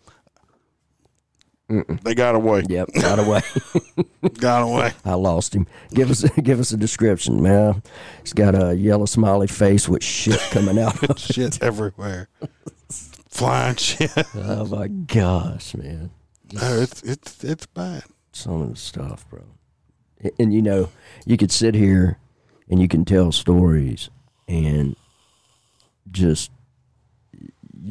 they 1.68 2.14
got 2.14 2.34
away. 2.34 2.62
Yep. 2.68 2.88
Got 2.94 3.18
away. 3.18 3.40
Got 4.38 4.62
away. 4.62 4.92
I 5.04 5.14
lost 5.14 5.54
him. 5.54 5.66
Give 5.92 6.10
us 6.10 6.22
give 6.42 6.60
us 6.60 6.70
a 6.72 6.76
description, 6.76 7.42
man. 7.42 7.82
He's 8.22 8.32
got 8.32 8.54
a 8.54 8.74
yellow 8.74 9.06
smiley 9.06 9.46
face 9.48 9.88
with 9.88 10.04
shit 10.04 10.38
coming 10.50 10.78
out. 10.78 11.02
of 11.02 11.10
it. 11.10 11.18
shit 11.18 11.62
everywhere. 11.62 12.28
Flying 13.28 13.76
shit. 13.76 14.12
oh 14.34 14.66
my 14.66 14.88
gosh, 14.88 15.74
man. 15.74 16.10
No, 16.52 16.76
it's 16.80 17.02
it's 17.02 17.42
it's 17.42 17.66
bad. 17.66 18.04
some 18.32 18.62
of 18.62 18.70
the 18.70 18.76
stuff, 18.76 19.28
bro. 19.28 19.42
And, 20.20 20.32
and, 20.38 20.54
you 20.54 20.62
know, 20.62 20.90
you 21.26 21.36
could 21.36 21.50
sit 21.50 21.74
here 21.74 22.18
and 22.68 22.80
you 22.80 22.86
can 22.86 23.04
tell 23.04 23.32
stories 23.32 24.10
and 24.46 24.94
just 26.10 26.50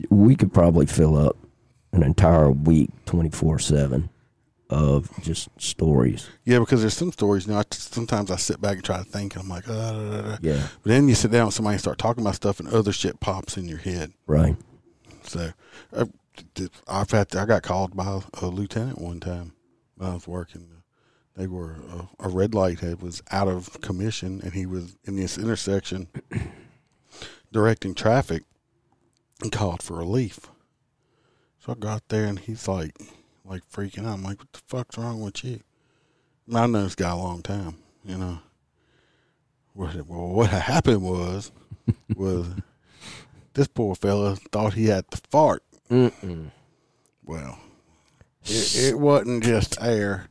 we 0.09 0.35
could 0.35 0.53
probably 0.53 0.85
fill 0.85 1.17
up 1.17 1.37
an 1.91 2.03
entire 2.03 2.51
week 2.51 2.89
24/7 3.05 4.09
of 4.69 5.09
just 5.21 5.49
stories. 5.57 6.29
Yeah, 6.45 6.59
because 6.59 6.81
there's 6.81 6.93
some 6.95 7.11
stories. 7.11 7.45
You 7.45 7.53
know, 7.53 7.59
I, 7.59 7.63
sometimes 7.71 8.31
I 8.31 8.37
sit 8.37 8.61
back 8.61 8.75
and 8.75 8.83
try 8.83 8.97
to 8.97 9.03
think, 9.03 9.35
and 9.35 9.43
I'm 9.43 9.49
like, 9.49 9.67
uh. 9.67 10.37
Yeah, 10.41 10.67
but 10.81 10.89
then 10.89 11.09
you 11.09 11.15
sit 11.15 11.31
down 11.31 11.47
with 11.47 11.55
somebody 11.55 11.73
and 11.73 11.81
start 11.81 11.97
talking 11.97 12.23
about 12.23 12.35
stuff, 12.35 12.59
and 12.59 12.69
other 12.69 12.93
shit 12.93 13.19
pops 13.19 13.57
in 13.57 13.67
your 13.67 13.79
head. 13.79 14.13
right. 14.27 14.55
So, 15.23 15.51
I, 15.95 16.05
I've 16.87 17.11
had 17.11 17.35
I 17.35 17.45
got 17.45 17.61
called 17.61 17.95
by 17.95 18.21
a 18.41 18.47
lieutenant 18.47 18.99
one 18.99 19.19
time 19.19 19.53
when 19.95 20.09
I 20.09 20.13
was 20.13 20.27
working. 20.27 20.67
They 21.35 21.47
were 21.47 21.77
a, 22.19 22.27
a 22.27 22.29
red 22.29 22.53
light 22.53 22.79
head 22.79 23.01
was 23.01 23.21
out 23.31 23.47
of 23.47 23.79
commission, 23.81 24.41
and 24.43 24.53
he 24.53 24.65
was 24.65 24.97
in 25.05 25.15
this 25.15 25.37
intersection 25.37 26.07
directing 27.51 27.93
traffic, 27.93 28.43
and 29.41 29.51
called 29.51 29.81
for 29.81 29.97
relief. 29.97 30.39
So 31.59 31.73
I 31.73 31.75
got 31.75 32.07
there, 32.09 32.25
and 32.25 32.39
he's 32.39 32.67
like, 32.67 32.97
like 33.45 33.61
freaking 33.71 34.05
out. 34.07 34.13
I'm 34.15 34.23
like, 34.23 34.39
"What 34.39 34.51
the 34.53 34.61
fuck's 34.67 34.97
wrong 34.97 35.21
with 35.21 35.43
you?" 35.43 35.59
And 36.47 36.57
I 36.57 36.65
know 36.65 36.83
this 36.83 36.95
guy 36.95 37.11
a 37.11 37.15
long 37.17 37.41
time, 37.41 37.75
you 38.03 38.17
know. 38.17 38.39
What 39.73 39.95
well, 40.07 40.27
what 40.29 40.49
happened 40.49 41.03
was 41.03 41.51
was 42.15 42.47
this 43.53 43.67
poor 43.67 43.95
fella 43.95 44.35
thought 44.51 44.73
he 44.73 44.85
had 44.87 45.09
to 45.11 45.21
fart. 45.29 45.63
Mm-mm. 45.89 46.51
Well, 47.23 47.59
it, 48.43 48.75
it 48.93 48.99
wasn't 48.99 49.43
just 49.43 49.81
air. 49.81 50.27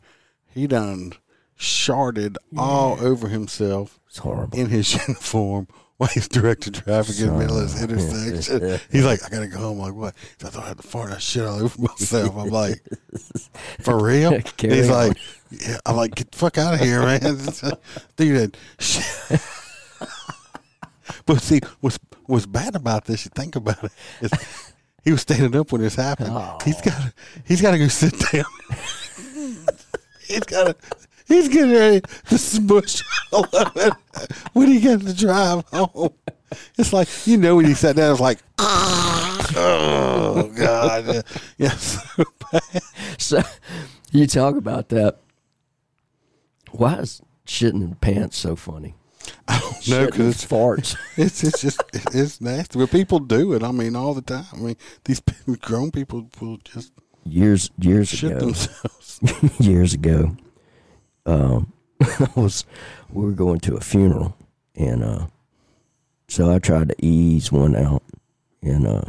He 0.52 0.66
done 0.66 1.12
sharded 1.58 2.36
all 2.56 2.98
over 3.00 3.28
himself 3.28 4.00
It's 4.08 4.18
horrible. 4.18 4.58
in 4.58 4.66
his 4.70 4.92
uniform 5.08 5.68
while 6.01 6.09
he's 6.09 6.28
directing 6.28 6.72
traffic 6.72 7.20
in 7.20 7.26
the 7.26 7.32
middle 7.34 7.59
of 7.59 7.70
this 7.70 7.82
intersection. 7.82 8.80
He's 8.90 9.05
like, 9.05 9.22
I 9.22 9.28
gotta 9.28 9.48
go 9.48 9.59
home. 9.59 9.82
I'm 9.82 9.88
like, 9.88 9.94
what? 9.94 10.14
I 10.42 10.48
thought 10.48 10.64
I 10.64 10.68
had 10.68 10.78
to 10.78 10.82
fart 10.82 11.11
that 11.11 11.20
shit 11.20 11.44
all 11.44 11.62
over 11.62 11.78
myself. 11.78 12.38
I'm 12.38 12.48
like, 12.48 12.82
for 13.80 14.03
real? 14.03 14.40
He's 14.57 14.88
on. 14.88 15.09
like, 15.09 15.18
yeah. 15.51 15.76
I'm 15.84 15.96
like, 15.96 16.14
get 16.14 16.30
the 16.30 16.38
fuck 16.38 16.57
out 16.57 16.72
of 16.72 16.80
here, 16.80 17.03
man. 17.03 17.20
Dude, 18.16 18.57
shit. 18.78 19.42
but 21.26 21.42
see, 21.42 21.61
what's 21.80 21.98
what's 22.24 22.46
bad 22.46 22.76
about 22.76 23.05
this? 23.05 23.26
You 23.26 23.30
think 23.34 23.57
about 23.57 23.84
it. 23.84 23.92
Is 24.22 24.30
he 25.05 25.12
was 25.12 25.20
standing 25.20 25.55
up 25.55 25.70
when 25.70 25.82
this 25.82 25.96
happened. 25.96 26.34
He's 26.64 26.80
got 26.80 27.12
he's 27.44 27.61
got 27.61 27.72
to 27.72 27.78
go 27.78 27.88
sit 27.88 28.14
down. 28.32 28.44
he's 30.26 30.44
got 30.44 30.68
to. 30.68 30.76
He's 31.31 31.49
getting 31.49 31.70
ready 31.70 32.01
to 32.28 32.39
smush 32.39 33.05
all 33.33 33.47
of 33.53 33.76
it 33.76 33.93
when 34.53 34.66
he 34.66 34.81
gets 34.81 35.05
to 35.05 35.14
drive 35.14 35.64
home. 35.68 36.12
It's 36.76 36.93
like 36.93 37.09
you 37.24 37.37
know 37.37 37.55
when 37.55 37.66
he 37.66 37.74
sat 37.74 37.95
down, 37.95 38.11
it's 38.11 38.20
like, 38.20 38.41
ah, 38.59 39.53
oh 39.57 40.53
god, 40.57 41.24
yes. 41.57 42.05
So 43.18 43.43
you 44.11 44.26
talk 44.26 44.57
about 44.57 44.89
that. 44.89 45.18
Why 46.72 46.95
is 46.95 47.22
shitting 47.47 47.83
in 47.83 47.95
pants 47.95 48.37
so 48.39 48.57
funny? 48.57 48.97
I 49.47 49.61
don't 49.61 49.89
know 49.89 50.07
because 50.07 50.35
it's 50.35 50.45
farts. 50.45 50.97
It's 51.16 51.45
it's 51.45 51.61
just 51.61 51.81
it's 52.12 52.41
nasty. 52.41 52.76
But 52.76 52.91
people 52.91 53.20
do 53.20 53.53
it. 53.53 53.62
I 53.62 53.70
mean, 53.70 53.95
all 53.95 54.14
the 54.14 54.22
time. 54.22 54.47
I 54.53 54.57
mean, 54.57 54.76
these 55.05 55.22
grown 55.61 55.93
people 55.93 56.28
will 56.41 56.57
just 56.64 56.93
years 57.24 57.70
years 57.78 58.09
shit 58.09 58.33
ago. 58.33 58.41
themselves. 58.47 59.20
years 59.61 59.95
ago, 59.95 60.35
um, 61.31 61.72
I 62.03 62.28
was 62.35 62.64
we 63.11 63.24
were 63.24 63.33
going 63.33 63.61
to 63.61 63.76
a 63.76 63.81
funeral, 63.81 64.37
and 64.74 65.05
uh, 65.05 65.26
so 66.28 66.53
I 66.53 66.59
tried 66.59 66.89
to 66.89 67.05
ease 67.05 67.53
one 67.53 67.76
out, 67.76 68.03
and 68.62 68.87
uh, 68.87 69.03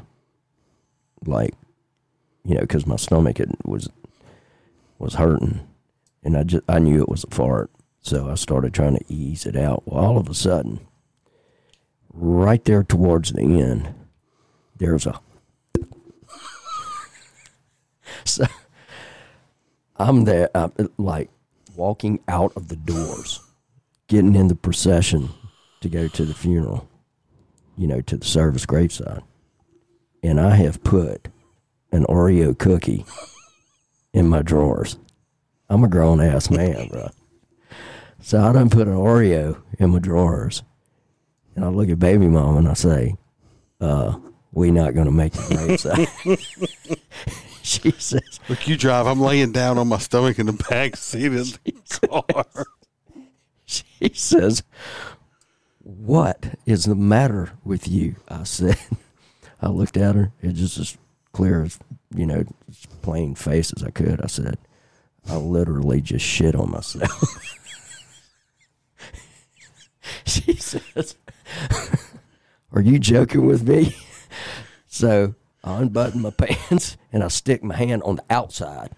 like, 1.25 1.53
you 2.43 2.55
know, 2.55 2.61
because 2.61 2.85
my 2.85 2.95
stomach 2.95 3.39
it 3.39 3.49
was 3.65 3.89
was 4.99 5.15
hurting, 5.15 5.67
and 6.23 6.37
I 6.37 6.43
just 6.43 6.63
I 6.69 6.79
knew 6.79 7.01
it 7.01 7.09
was 7.09 7.23
a 7.23 7.33
fart, 7.33 7.71
so 8.01 8.29
I 8.29 8.35
started 8.35 8.73
trying 8.73 8.97
to 8.97 9.05
ease 9.07 9.45
it 9.45 9.55
out. 9.55 9.83
Well, 9.85 10.03
all 10.03 10.17
of 10.17 10.29
a 10.29 10.33
sudden, 10.33 10.81
right 12.13 12.63
there 12.65 12.83
towards 12.83 13.31
the 13.31 13.41
end, 13.41 13.93
there's 14.77 15.07
a 15.07 15.19
so 18.25 18.45
I'm 19.95 20.25
there, 20.25 20.49
I'm 20.53 20.71
like 20.97 21.29
walking 21.81 22.19
out 22.27 22.53
of 22.55 22.67
the 22.67 22.75
doors, 22.75 23.39
getting 24.07 24.35
in 24.35 24.47
the 24.47 24.55
procession 24.55 25.27
to 25.79 25.89
go 25.89 26.07
to 26.07 26.23
the 26.23 26.33
funeral, 26.35 26.87
you 27.75 27.87
know, 27.87 28.01
to 28.01 28.17
the 28.17 28.25
service 28.25 28.67
graveside. 28.67 29.23
And 30.21 30.39
I 30.39 30.57
have 30.57 30.83
put 30.83 31.27
an 31.91 32.03
Oreo 32.03 32.55
cookie 32.55 33.03
in 34.13 34.29
my 34.29 34.43
drawers. 34.43 34.95
I'm 35.69 35.83
a 35.83 35.87
grown 35.87 36.21
ass 36.21 36.51
man, 36.51 36.87
bro. 36.89 37.09
So 38.19 38.39
I 38.39 38.53
done 38.53 38.69
put 38.69 38.87
an 38.87 38.93
Oreo 38.93 39.59
in 39.79 39.89
my 39.89 39.97
drawers. 39.97 40.61
And 41.55 41.65
I 41.65 41.69
look 41.69 41.89
at 41.89 41.97
baby 41.97 42.27
mom 42.27 42.57
and 42.57 42.67
I 42.67 42.73
say, 42.73 43.15
uh, 43.79 44.19
we 44.51 44.69
not 44.69 44.93
gonna 44.93 45.09
make 45.09 45.33
the 45.33 45.55
graveside. 45.55 46.99
she 47.63 47.91
says, 47.91 48.39
Look, 48.49 48.67
you 48.67 48.75
drive. 48.75 49.05
I'm 49.05 49.21
laying 49.21 49.51
down 49.51 49.77
on 49.77 49.87
my 49.87 49.99
stomach 49.99 50.39
in 50.39 50.47
the 50.47 50.53
back 50.53 50.95
seat 50.95 51.27
of 51.27 51.59
the 51.63 51.71
car. 52.07 52.65
She 53.65 54.11
says, 54.13 54.63
What 55.79 56.55
is 56.65 56.85
the 56.85 56.95
matter 56.95 57.51
with 57.63 57.87
you? 57.87 58.15
I 58.27 58.43
said, 58.43 58.79
I 59.61 59.69
looked 59.69 59.95
at 59.95 60.15
her, 60.15 60.31
it 60.41 60.53
just 60.53 60.79
as 60.79 60.97
clear 61.33 61.63
as, 61.63 61.77
you 62.15 62.25
know, 62.25 62.43
as 62.67 62.85
plain 63.03 63.35
face 63.35 63.71
as 63.77 63.83
I 63.83 63.91
could. 63.91 64.21
I 64.21 64.27
said, 64.27 64.57
I 65.29 65.35
literally 65.35 66.01
just 66.01 66.25
shit 66.25 66.55
on 66.55 66.71
myself. 66.71 67.57
she 70.25 70.55
says, 70.55 71.15
Are 72.71 72.81
you 72.81 72.97
joking 72.97 73.45
with 73.45 73.67
me? 73.67 73.95
So 74.87 75.35
I 75.63 75.81
unbutton 75.81 76.21
my 76.21 76.29
pants 76.37 76.97
and 77.11 77.23
I 77.23 77.27
stick 77.27 77.63
my 77.63 77.75
hand 77.75 78.03
on 78.03 78.17
the 78.17 78.25
outside 78.29 78.91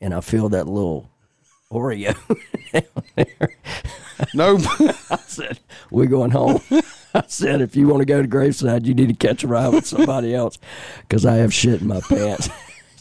and 0.00 0.14
I 0.14 0.20
feel 0.20 0.48
that 0.50 0.66
little 0.66 1.10
Oreo 1.70 2.14
down 2.72 3.04
there. 3.16 3.56
No, 4.32 4.56
I 5.10 5.16
said, 5.26 5.58
We're 5.90 6.06
going 6.06 6.30
home. 6.30 6.60
I 7.14 7.24
said, 7.26 7.60
If 7.60 7.74
you 7.74 7.88
want 7.88 8.00
to 8.00 8.06
go 8.06 8.22
to 8.22 8.28
Graveside, 8.28 8.86
you 8.86 8.94
need 8.94 9.08
to 9.08 9.14
catch 9.14 9.42
a 9.42 9.48
ride 9.48 9.72
with 9.72 9.86
somebody 9.86 10.34
else 10.34 10.58
because 11.00 11.26
I 11.26 11.36
have 11.36 11.52
shit 11.52 11.80
in 11.80 11.88
my 11.88 12.00
pants. 12.00 12.48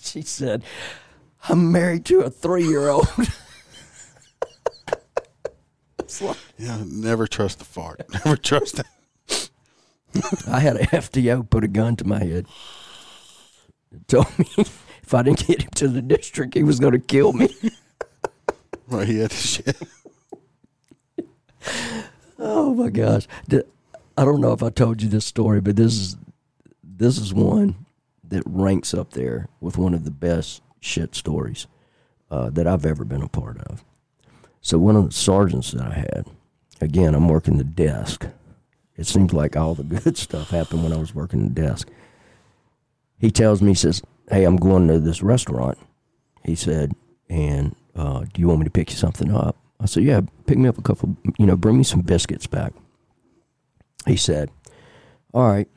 she 0.01 0.21
said, 0.21 0.63
I'm 1.49 1.71
married 1.71 2.05
to 2.05 2.21
a 2.21 2.30
three 2.30 2.65
year 2.65 2.89
old. 2.89 3.07
yeah, 6.57 6.82
never 6.86 7.28
trust 7.28 7.59
the 7.59 7.65
fart. 7.65 8.01
Never 8.26 8.38
trust 8.38 8.80
it. 8.80 8.86
I 10.47 10.59
had 10.59 10.76
a 10.78 10.86
FDO 10.88 11.49
put 11.49 11.64
a 11.64 11.68
gun 11.68 11.95
to 11.97 12.05
my 12.05 12.24
head. 12.24 12.47
Told 14.07 14.28
me 14.39 14.47
if 14.57 15.14
I 15.14 15.24
didn't 15.24 15.47
get 15.47 15.64
him 15.64 15.70
to 15.76 15.88
the 15.88 16.01
district, 16.01 16.53
he 16.53 16.64
was 16.64 16.80
going 16.80 16.93
to 16.93 16.99
kill 16.99 17.34
me. 17.34 17.49
Right, 18.86 19.07
he 19.07 19.20
had 19.20 19.32
to 19.32 19.36
shit. 19.38 19.82
Oh 22.38 22.74
my 22.74 22.89
gosh! 22.89 23.28
I 24.18 24.26
don't 24.26 24.41
know 24.41 24.51
if 24.51 24.61
I 24.61 24.70
told 24.70 25.01
you 25.01 25.07
this 25.07 25.26
story, 25.26 25.61
but 25.61 25.78
this 25.78 25.93
is 25.93 26.18
this 26.84 27.18
is 27.18 27.34
one 27.34 27.86
that 28.28 28.43
ranks 28.45 28.93
up 28.93 29.11
there 29.11 29.47
with 29.61 29.78
one 29.78 29.93
of 29.93 30.03
the 30.03 30.11
best 30.11 30.61
shit 30.80 31.16
stories 31.16 31.68
uh, 32.30 32.49
that 32.51 32.68
I've 32.68 32.86
ever 32.86 33.05
been 33.05 33.22
a 33.22 33.28
part 33.28 33.57
of. 33.61 33.84
So 34.61 34.78
one 34.78 34.95
of 34.95 35.05
the 35.05 35.14
sergeants 35.14 35.72
that 35.72 35.82
I 35.82 35.93
had, 35.93 36.26
again, 36.82 37.16
I'm 37.16 37.30
working 37.30 37.57
the 37.57 37.64
desk. 37.64 38.28
It 38.98 39.08
seems 39.08 39.34
like 39.34 39.56
all 39.56 39.76
the 39.76 39.84
good 40.04 40.18
stuff 40.18 40.50
happened 40.50 40.84
when 40.84 40.94
I 40.94 40.98
was 40.98 41.16
working 41.16 41.44
the 41.44 41.62
desk. 41.62 41.89
He 43.20 43.32
tells 43.32 43.62
me, 43.62 43.70
he 43.72 43.76
says, 43.76 44.02
"Hey, 44.30 44.44
I'm 44.44 44.58
going 44.58 44.88
to 44.88 45.00
this 45.00 45.24
restaurant." 45.24 45.78
He 46.44 46.56
said, 46.56 46.94
"And 47.30 47.76
uh, 47.96 48.26
do 48.34 48.41
you 48.41 48.48
want 48.48 48.60
me 48.60 48.66
to 48.66 48.72
pick 48.72 48.89
you 48.89 48.98
something 48.98 49.34
up?" 49.34 49.56
I 49.80 49.86
said, 49.86 50.04
"Yeah, 50.04 50.22
pick 50.46 50.58
me 50.58 50.68
up 50.68 50.78
a 50.78 50.82
couple. 50.82 51.16
You 51.38 51.46
know, 51.46 51.56
bring 51.56 51.78
me 51.78 51.84
some 51.84 52.02
biscuits 52.02 52.48
back." 52.48 52.74
He 54.06 54.18
said, 54.18 54.50
"All 55.34 55.48
right." 55.48 55.70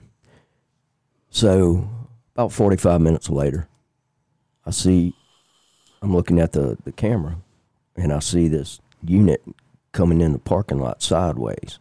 So 1.31 1.89
about 2.35 2.53
45 2.53 3.01
minutes 3.01 3.31
later, 3.31 3.69
I 4.64 4.71
see 4.71 5.14
I'm 6.03 6.14
looking 6.14 6.41
at 6.41 6.53
the, 6.53 6.77
the 6.85 6.93
camera 6.93 7.39
and 7.97 8.12
I 8.12 8.19
see 8.19 8.49
this 8.49 8.81
unit 9.03 9.43
coming 9.93 10.21
in 10.21 10.33
the 10.33 10.39
parking 10.39 10.79
lot 10.79 11.03
sideways, 11.03 11.79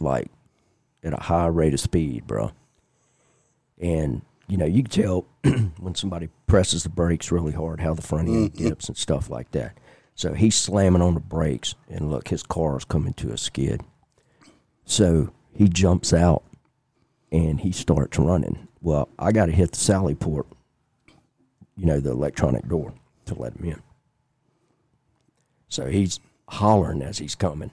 like 0.00 0.30
at 1.02 1.12
a 1.12 1.22
high 1.22 1.46
rate 1.46 1.74
of 1.74 1.80
speed, 1.80 2.26
bro. 2.26 2.52
And 3.80 4.22
you 4.48 4.56
know, 4.56 4.66
you 4.66 4.82
can 4.82 4.90
tell 4.90 5.26
when 5.78 5.94
somebody 5.94 6.28
presses 6.46 6.82
the 6.82 6.88
brakes 6.88 7.30
really 7.30 7.52
hard 7.52 7.80
how 7.80 7.94
the 7.94 8.02
front 8.02 8.28
end 8.28 8.52
mm-hmm. 8.52 8.68
dips 8.68 8.88
and 8.88 8.96
stuff 8.96 9.30
like 9.30 9.50
that. 9.52 9.76
So 10.14 10.34
he's 10.34 10.56
slamming 10.56 11.02
on 11.02 11.14
the 11.14 11.20
brakes, 11.20 11.76
and 11.88 12.10
look, 12.10 12.28
his 12.28 12.42
car's 12.42 12.84
coming 12.84 13.12
to 13.14 13.30
a 13.30 13.38
skid. 13.38 13.82
So 14.84 15.30
he 15.52 15.68
jumps 15.68 16.12
out 16.12 16.42
and 17.30 17.60
he 17.60 17.72
starts 17.72 18.18
running. 18.18 18.66
Well, 18.80 19.08
I 19.18 19.32
got 19.32 19.46
to 19.46 19.52
hit 19.52 19.72
the 19.72 19.78
Sally 19.78 20.14
port, 20.14 20.46
you 21.76 21.86
know, 21.86 22.00
the 22.00 22.10
electronic 22.10 22.66
door 22.66 22.94
to 23.26 23.34
let 23.34 23.54
him 23.54 23.66
in. 23.66 23.82
So 25.68 25.86
he's 25.86 26.20
hollering 26.48 27.02
as 27.02 27.18
he's 27.18 27.34
coming, 27.34 27.70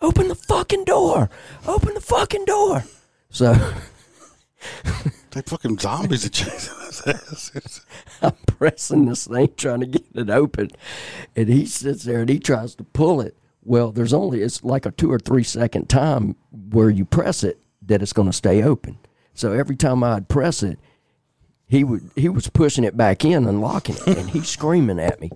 Open 0.00 0.28
the 0.28 0.34
fucking 0.34 0.84
door! 0.84 1.30
Open 1.66 1.94
the 1.94 2.00
fucking 2.00 2.44
door! 2.44 2.84
So 3.30 3.54
They 5.30 5.42
fucking 5.42 5.78
zombies 5.78 6.24
are 6.24 6.30
chasing 6.30 6.74
his 6.86 7.02
ass. 7.06 7.80
I'm 8.22 8.32
pressing 8.46 9.04
this 9.04 9.26
thing, 9.26 9.50
trying 9.56 9.80
to 9.80 9.86
get 9.86 10.04
it 10.14 10.30
open, 10.30 10.70
and 11.36 11.48
he 11.48 11.66
sits 11.66 12.04
there 12.04 12.20
and 12.20 12.28
he 12.30 12.38
tries 12.38 12.74
to 12.76 12.84
pull 12.84 13.20
it. 13.20 13.36
Well, 13.62 13.92
there's 13.92 14.14
only 14.14 14.42
it's 14.42 14.64
like 14.64 14.86
a 14.86 14.90
two 14.90 15.12
or 15.12 15.18
three 15.18 15.44
second 15.44 15.88
time 15.88 16.36
where 16.70 16.88
you 16.88 17.04
press 17.04 17.44
it 17.44 17.60
that 17.82 18.02
it's 18.02 18.14
going 18.14 18.28
to 18.28 18.32
stay 18.32 18.62
open. 18.62 18.98
So 19.34 19.52
every 19.52 19.76
time 19.76 20.02
I'd 20.02 20.28
press 20.28 20.62
it, 20.62 20.78
he 21.66 21.84
would 21.84 22.10
he 22.16 22.28
was 22.30 22.48
pushing 22.48 22.84
it 22.84 22.96
back 22.96 23.24
in 23.24 23.46
and 23.46 23.60
locking 23.60 23.96
it, 23.96 24.18
and 24.18 24.30
he's 24.30 24.48
screaming 24.48 24.98
at 24.98 25.20
me, 25.20 25.30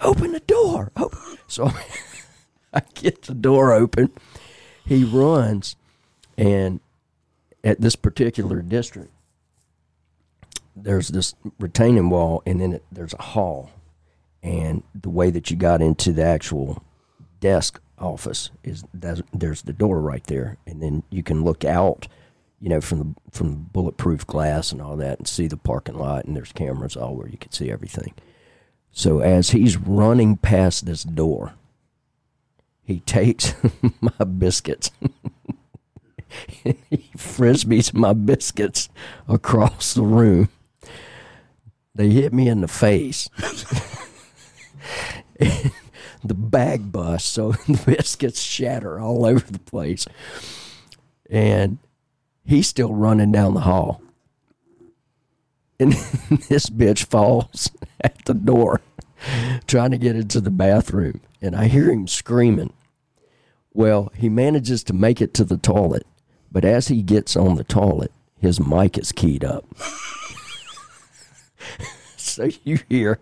"Open 0.00 0.32
the 0.32 0.40
door!" 0.40 0.90
Open. 0.96 1.38
So 1.46 1.70
I 2.76 2.82
get 2.94 3.22
the 3.22 3.34
door 3.34 3.72
open. 3.72 4.10
He 4.84 5.02
runs, 5.02 5.76
and 6.36 6.80
at 7.64 7.80
this 7.80 7.96
particular 7.96 8.60
district, 8.62 9.10
there's 10.76 11.08
this 11.08 11.34
retaining 11.58 12.10
wall, 12.10 12.42
and 12.44 12.60
then 12.60 12.74
it, 12.74 12.84
there's 12.92 13.14
a 13.14 13.22
hall. 13.22 13.70
And 14.42 14.82
the 14.94 15.10
way 15.10 15.30
that 15.30 15.50
you 15.50 15.56
got 15.56 15.80
into 15.80 16.12
the 16.12 16.22
actual 16.22 16.84
desk 17.40 17.80
office 17.98 18.50
is 18.62 18.84
there's 18.92 19.62
the 19.62 19.72
door 19.72 20.00
right 20.00 20.24
there, 20.24 20.58
and 20.66 20.82
then 20.82 21.02
you 21.10 21.22
can 21.22 21.42
look 21.42 21.64
out, 21.64 22.06
you 22.60 22.68
know, 22.68 22.80
from 22.80 22.98
the 22.98 23.14
from 23.30 23.48
the 23.50 23.56
bulletproof 23.56 24.26
glass 24.26 24.70
and 24.70 24.82
all 24.82 24.96
that, 24.98 25.18
and 25.18 25.26
see 25.26 25.46
the 25.46 25.56
parking 25.56 25.98
lot, 25.98 26.26
and 26.26 26.36
there's 26.36 26.52
cameras 26.52 26.96
all 26.96 27.16
where 27.16 27.28
you 27.28 27.38
can 27.38 27.52
see 27.52 27.70
everything. 27.72 28.12
So 28.92 29.20
as 29.20 29.50
he's 29.50 29.76
running 29.76 30.36
past 30.36 30.86
this 30.86 31.02
door, 31.02 31.54
he 32.86 33.00
takes 33.00 33.52
my 34.00 34.24
biscuits. 34.24 34.92
he 36.64 37.10
frisbees 37.16 37.92
my 37.92 38.12
biscuits 38.12 38.88
across 39.28 39.92
the 39.92 40.02
room. 40.02 40.48
They 41.94 42.10
hit 42.10 42.32
me 42.32 42.48
in 42.48 42.60
the 42.60 42.68
face. 42.68 43.28
the 45.38 46.34
bag 46.34 46.92
busts, 46.92 47.28
so 47.28 47.52
the 47.52 47.82
biscuits 47.84 48.40
shatter 48.40 49.00
all 49.00 49.26
over 49.26 49.50
the 49.50 49.58
place. 49.58 50.06
And 51.28 51.78
he's 52.44 52.68
still 52.68 52.94
running 52.94 53.32
down 53.32 53.54
the 53.54 53.60
hall. 53.60 54.00
And 55.80 55.92
this 56.48 56.70
bitch 56.70 57.04
falls 57.06 57.68
at 58.00 58.24
the 58.26 58.34
door 58.34 58.80
trying 59.66 59.90
to 59.90 59.98
get 59.98 60.14
into 60.14 60.40
the 60.40 60.50
bathroom. 60.50 61.20
And 61.40 61.54
I 61.54 61.66
hear 61.66 61.90
him 61.90 62.08
screaming. 62.08 62.72
Well, 63.72 64.10
he 64.14 64.28
manages 64.28 64.82
to 64.84 64.92
make 64.92 65.20
it 65.20 65.34
to 65.34 65.44
the 65.44 65.58
toilet, 65.58 66.06
but 66.50 66.64
as 66.64 66.88
he 66.88 67.02
gets 67.02 67.36
on 67.36 67.56
the 67.56 67.64
toilet, 67.64 68.10
his 68.40 68.58
mic 68.58 68.96
is 68.96 69.12
keyed 69.12 69.44
up. 69.44 69.66
so 72.16 72.48
you 72.64 72.78
hear 72.88 73.18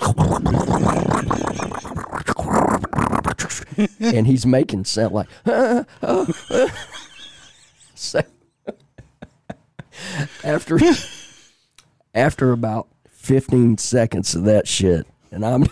and 4.00 4.26
he's 4.26 4.44
making 4.44 4.84
sound 4.84 5.14
like 5.14 5.28
so 7.94 8.20
after 10.42 10.78
after 12.14 12.52
about 12.52 12.88
15 13.10 13.78
seconds 13.78 14.34
of 14.34 14.44
that 14.44 14.66
shit 14.66 15.06
and 15.30 15.44
i'm 15.44 15.66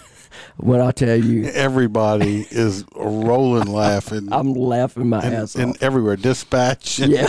when 0.57 0.81
i 0.81 0.91
tell 0.91 1.17
you. 1.17 1.45
Everybody 1.47 2.47
is 2.51 2.85
rolling 2.95 3.67
laughing. 3.73 4.29
i'm 4.33 4.53
laughing 4.55 5.09
my 5.09 5.21
and, 5.23 5.35
ass 5.35 5.55
and 5.55 5.81
everywhere, 5.83 6.17
dispatch. 6.17 6.99
and- 6.99 7.13
yeah. 7.13 7.29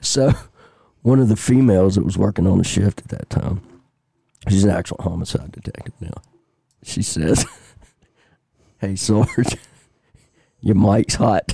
So 0.00 0.32
one 1.02 1.18
of 1.20 1.28
the 1.28 1.36
females 1.36 1.96
that 1.96 2.04
was 2.04 2.16
working 2.16 2.46
on 2.46 2.58
the 2.58 2.64
shift 2.64 3.00
at 3.00 3.08
that 3.08 3.30
time 3.30 3.60
she's 4.48 4.64
an 4.64 4.70
actual 4.70 4.98
homicide 5.00 5.52
detective 5.52 5.94
now. 6.00 6.20
She 6.82 7.02
says 7.02 7.44
hey 8.80 8.96
sarge 8.96 9.56
your 10.60 10.74
mic's 10.76 11.14
hot. 11.16 11.52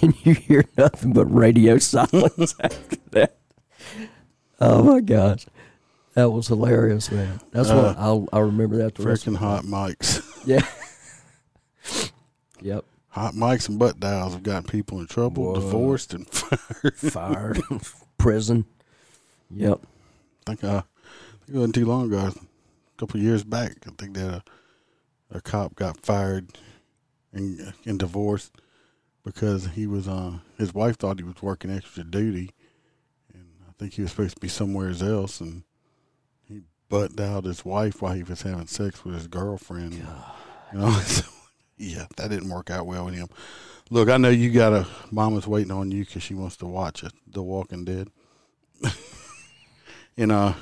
Then 0.00 0.14
you 0.24 0.34
hear 0.34 0.64
nothing 0.76 1.12
but 1.12 1.26
radio 1.26 1.78
silence 1.78 2.54
after 2.60 2.96
that? 3.12 3.36
Oh 4.60 4.82
my 4.82 5.00
gosh 5.00 5.46
that 6.20 6.30
was 6.30 6.48
hilarious 6.48 7.10
man 7.10 7.40
that's 7.50 7.68
what 7.70 7.96
I'll, 7.98 8.28
I'll 8.32 8.42
remember 8.42 8.76
that 8.78 8.94
the 8.94 9.02
rest 9.02 9.26
of 9.26 9.32
Freaking 9.34 9.36
hot 9.38 9.64
mics. 9.64 10.22
yeah 10.46 10.60
yep 12.60 12.84
Hot 13.14 13.34
mics 13.34 13.68
and 13.68 13.78
butt 13.78 13.98
dials 13.98 14.34
have 14.34 14.44
gotten 14.44 14.68
people 14.68 15.00
in 15.00 15.06
trouble, 15.08 15.46
Whoa. 15.46 15.54
divorced, 15.56 16.14
and 16.14 16.28
fired. 16.30 16.96
fired 16.96 17.60
prison 18.18 18.66
yep 19.50 19.80
I 20.46 20.50
think, 20.54 20.64
uh, 20.64 20.68
I 20.68 21.44
think 21.44 21.48
it 21.48 21.54
wasn't 21.54 21.74
too 21.74 21.86
long 21.86 22.06
ago, 22.06 22.18
a 22.28 22.32
couple 22.98 23.18
of 23.18 23.24
years 23.24 23.42
back. 23.44 23.72
I 23.86 23.90
think 23.98 24.14
that 24.14 24.42
a, 25.32 25.36
a 25.36 25.40
cop 25.40 25.74
got 25.74 26.00
fired 26.00 26.56
and, 27.32 27.72
and 27.84 27.98
divorced 27.98 28.52
because 29.24 29.66
he 29.74 29.86
was 29.86 30.06
uh 30.08 30.38
his 30.56 30.72
wife 30.72 30.96
thought 30.96 31.18
he 31.18 31.24
was 31.24 31.42
working 31.42 31.70
extra 31.70 32.04
duty, 32.04 32.50
and 33.34 33.44
I 33.68 33.72
think 33.78 33.94
he 33.94 34.02
was 34.02 34.12
supposed 34.12 34.36
to 34.36 34.40
be 34.40 34.48
somewhere 34.48 34.90
else, 34.90 35.40
and 35.40 35.64
butt 36.90 37.16
dialed 37.16 37.46
his 37.46 37.64
wife 37.64 38.02
while 38.02 38.12
he 38.12 38.22
was 38.22 38.42
having 38.42 38.66
sex 38.66 39.02
with 39.04 39.14
his 39.14 39.28
girlfriend. 39.28 39.94
You 39.94 40.04
know, 40.74 40.90
so, 41.04 41.24
yeah, 41.78 42.04
that 42.18 42.28
didn't 42.28 42.50
work 42.50 42.70
out 42.70 42.86
well 42.86 43.06
with 43.06 43.14
him. 43.14 43.28
Look, 43.88 44.10
I 44.10 44.18
know 44.18 44.28
you 44.28 44.50
got 44.50 44.72
a 44.74 44.86
mama's 45.10 45.46
waiting 45.46 45.72
on 45.72 45.90
you 45.90 46.04
because 46.04 46.22
she 46.22 46.34
wants 46.34 46.56
to 46.58 46.66
watch 46.66 47.02
it, 47.02 47.12
The 47.26 47.42
Walking 47.42 47.84
Dead. 47.84 48.08
and 50.16 50.30
uh, 50.30 50.52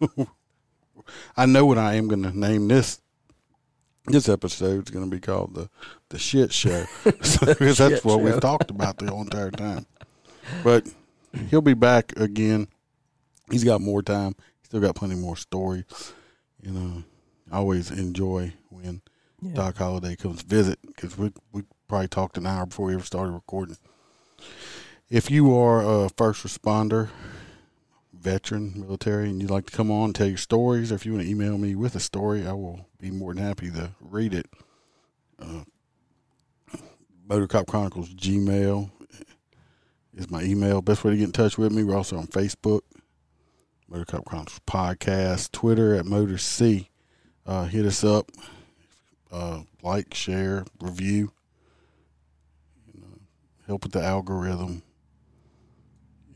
I 1.36 1.46
know 1.46 1.66
what 1.66 1.78
I 1.78 1.94
am 1.94 2.06
going 2.06 2.22
to 2.22 2.38
name 2.38 2.68
this. 2.68 3.00
This 4.06 4.28
episode 4.28 4.84
is 4.84 4.90
going 4.90 5.04
to 5.04 5.14
be 5.14 5.20
called 5.20 5.54
the 5.54 5.68
the 6.08 6.18
shit 6.18 6.50
show 6.50 6.86
because 7.04 7.36
that's 7.36 7.76
Shit 7.76 8.04
what 8.06 8.12
show. 8.12 8.16
we've 8.18 8.40
talked 8.40 8.70
about 8.70 8.96
the 8.96 9.10
whole 9.10 9.20
entire 9.20 9.50
time. 9.50 9.84
But 10.64 10.86
he'll 11.50 11.60
be 11.60 11.74
back 11.74 12.18
again. 12.18 12.68
He's 13.50 13.64
got 13.64 13.82
more 13.82 14.02
time. 14.02 14.34
Still 14.68 14.80
got 14.80 14.96
plenty 14.96 15.14
more 15.14 15.36
stories. 15.36 15.84
You 16.62 16.72
know, 16.72 17.04
I 17.50 17.56
always 17.56 17.90
enjoy 17.90 18.52
when 18.68 19.00
Doc 19.54 19.78
Holliday 19.78 20.14
comes 20.14 20.42
visit 20.42 20.78
because 20.86 21.16
we 21.16 21.32
we 21.52 21.62
probably 21.88 22.08
talked 22.08 22.36
an 22.36 22.46
hour 22.46 22.66
before 22.66 22.86
we 22.86 22.94
ever 22.94 23.04
started 23.04 23.32
recording. 23.32 23.78
If 25.08 25.30
you 25.30 25.56
are 25.56 25.80
a 25.80 26.10
first 26.10 26.44
responder, 26.44 27.08
veteran, 28.12 28.74
military, 28.78 29.30
and 29.30 29.40
you'd 29.40 29.50
like 29.50 29.64
to 29.70 29.72
come 29.76 29.90
on 29.90 30.06
and 30.06 30.14
tell 30.14 30.26
your 30.26 30.36
stories, 30.36 30.92
or 30.92 30.96
if 30.96 31.06
you 31.06 31.12
want 31.14 31.24
to 31.24 31.30
email 31.30 31.56
me 31.56 31.74
with 31.74 31.94
a 31.94 32.00
story, 32.00 32.46
I 32.46 32.52
will 32.52 32.84
be 33.00 33.10
more 33.10 33.32
than 33.32 33.42
happy 33.42 33.70
to 33.70 33.92
read 34.02 34.34
it. 34.34 34.50
Uh, 35.38 35.64
Motor 37.26 37.46
Cop 37.46 37.66
Chronicles 37.66 38.10
Gmail 38.10 38.90
is 40.14 40.30
my 40.30 40.42
email. 40.42 40.82
Best 40.82 41.04
way 41.04 41.12
to 41.12 41.16
get 41.16 41.24
in 41.24 41.32
touch 41.32 41.56
with 41.56 41.72
me. 41.72 41.84
We're 41.84 41.96
also 41.96 42.18
on 42.18 42.26
Facebook, 42.26 42.80
Motor 43.88 44.04
Cop 44.04 44.24
Chronicles 44.26 44.60
Podcast, 44.66 45.50
Twitter 45.50 45.94
at 45.94 46.04
Motor 46.04 46.36
C. 46.36 46.90
Uh, 47.46 47.64
hit 47.64 47.86
us 47.86 48.04
up, 48.04 48.30
uh, 49.32 49.62
like, 49.82 50.12
share, 50.12 50.66
review. 50.78 51.32
You 52.92 53.00
know, 53.00 53.18
help 53.66 53.84
with 53.84 53.92
the 53.92 54.02
algorithm. 54.02 54.82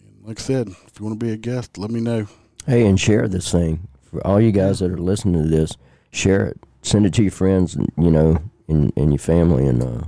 And 0.02 0.26
like 0.26 0.40
I 0.40 0.42
said, 0.42 0.68
if 0.68 0.98
you 0.98 1.04
want 1.04 1.20
to 1.20 1.26
be 1.26 1.32
a 1.32 1.36
guest, 1.36 1.76
let 1.76 1.90
me 1.90 2.00
know. 2.00 2.26
Hey, 2.66 2.86
and 2.86 2.98
share 2.98 3.28
this 3.28 3.52
thing 3.52 3.86
for 4.02 4.26
all 4.26 4.40
you 4.40 4.52
guys 4.52 4.78
that 4.78 4.90
are 4.90 4.96
listening 4.96 5.42
to 5.42 5.48
this. 5.48 5.76
Share 6.10 6.46
it, 6.46 6.60
send 6.80 7.04
it 7.04 7.12
to 7.14 7.22
your 7.22 7.32
friends, 7.32 7.74
and 7.74 7.92
you 7.98 8.10
know, 8.10 8.38
and, 8.68 8.94
and 8.96 9.10
your 9.10 9.18
family, 9.18 9.66
and 9.66 9.82
uh, 9.82 10.06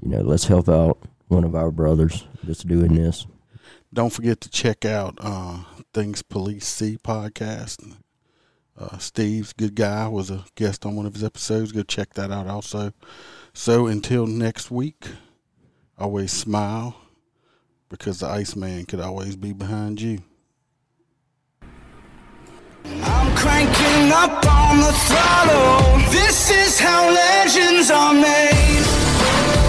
you 0.00 0.08
know, 0.08 0.20
let's 0.20 0.44
help 0.44 0.68
out 0.68 0.98
one 1.26 1.42
of 1.42 1.56
our 1.56 1.72
brothers 1.72 2.28
that's 2.44 2.62
doing 2.62 2.94
this. 2.94 3.26
Don't 3.94 4.10
forget 4.10 4.40
to 4.40 4.50
check 4.50 4.84
out 4.84 5.16
uh, 5.20 5.58
Things 5.92 6.20
Police 6.20 6.66
See 6.66 6.98
podcast. 6.98 7.94
Uh, 8.76 8.98
Steve's 8.98 9.52
good 9.52 9.76
guy 9.76 10.08
was 10.08 10.32
a 10.32 10.44
guest 10.56 10.84
on 10.84 10.96
one 10.96 11.06
of 11.06 11.14
his 11.14 11.22
episodes. 11.22 11.70
Go 11.70 11.84
check 11.84 12.12
that 12.14 12.32
out 12.32 12.48
also. 12.48 12.92
So 13.52 13.86
until 13.86 14.26
next 14.26 14.68
week, 14.68 15.06
always 15.96 16.32
smile 16.32 16.96
because 17.88 18.18
the 18.18 18.26
Iceman 18.26 18.84
could 18.86 18.98
always 18.98 19.36
be 19.36 19.52
behind 19.52 20.00
you. 20.00 20.24
I'm 22.84 23.36
cranking 23.36 24.10
up 24.10 24.44
on 24.44 24.78
the 24.78 24.92
throttle. 25.06 26.10
This 26.10 26.50
is 26.50 26.80
how 26.80 27.08
legends 27.14 27.92
are 27.92 28.12
made. 28.12 29.63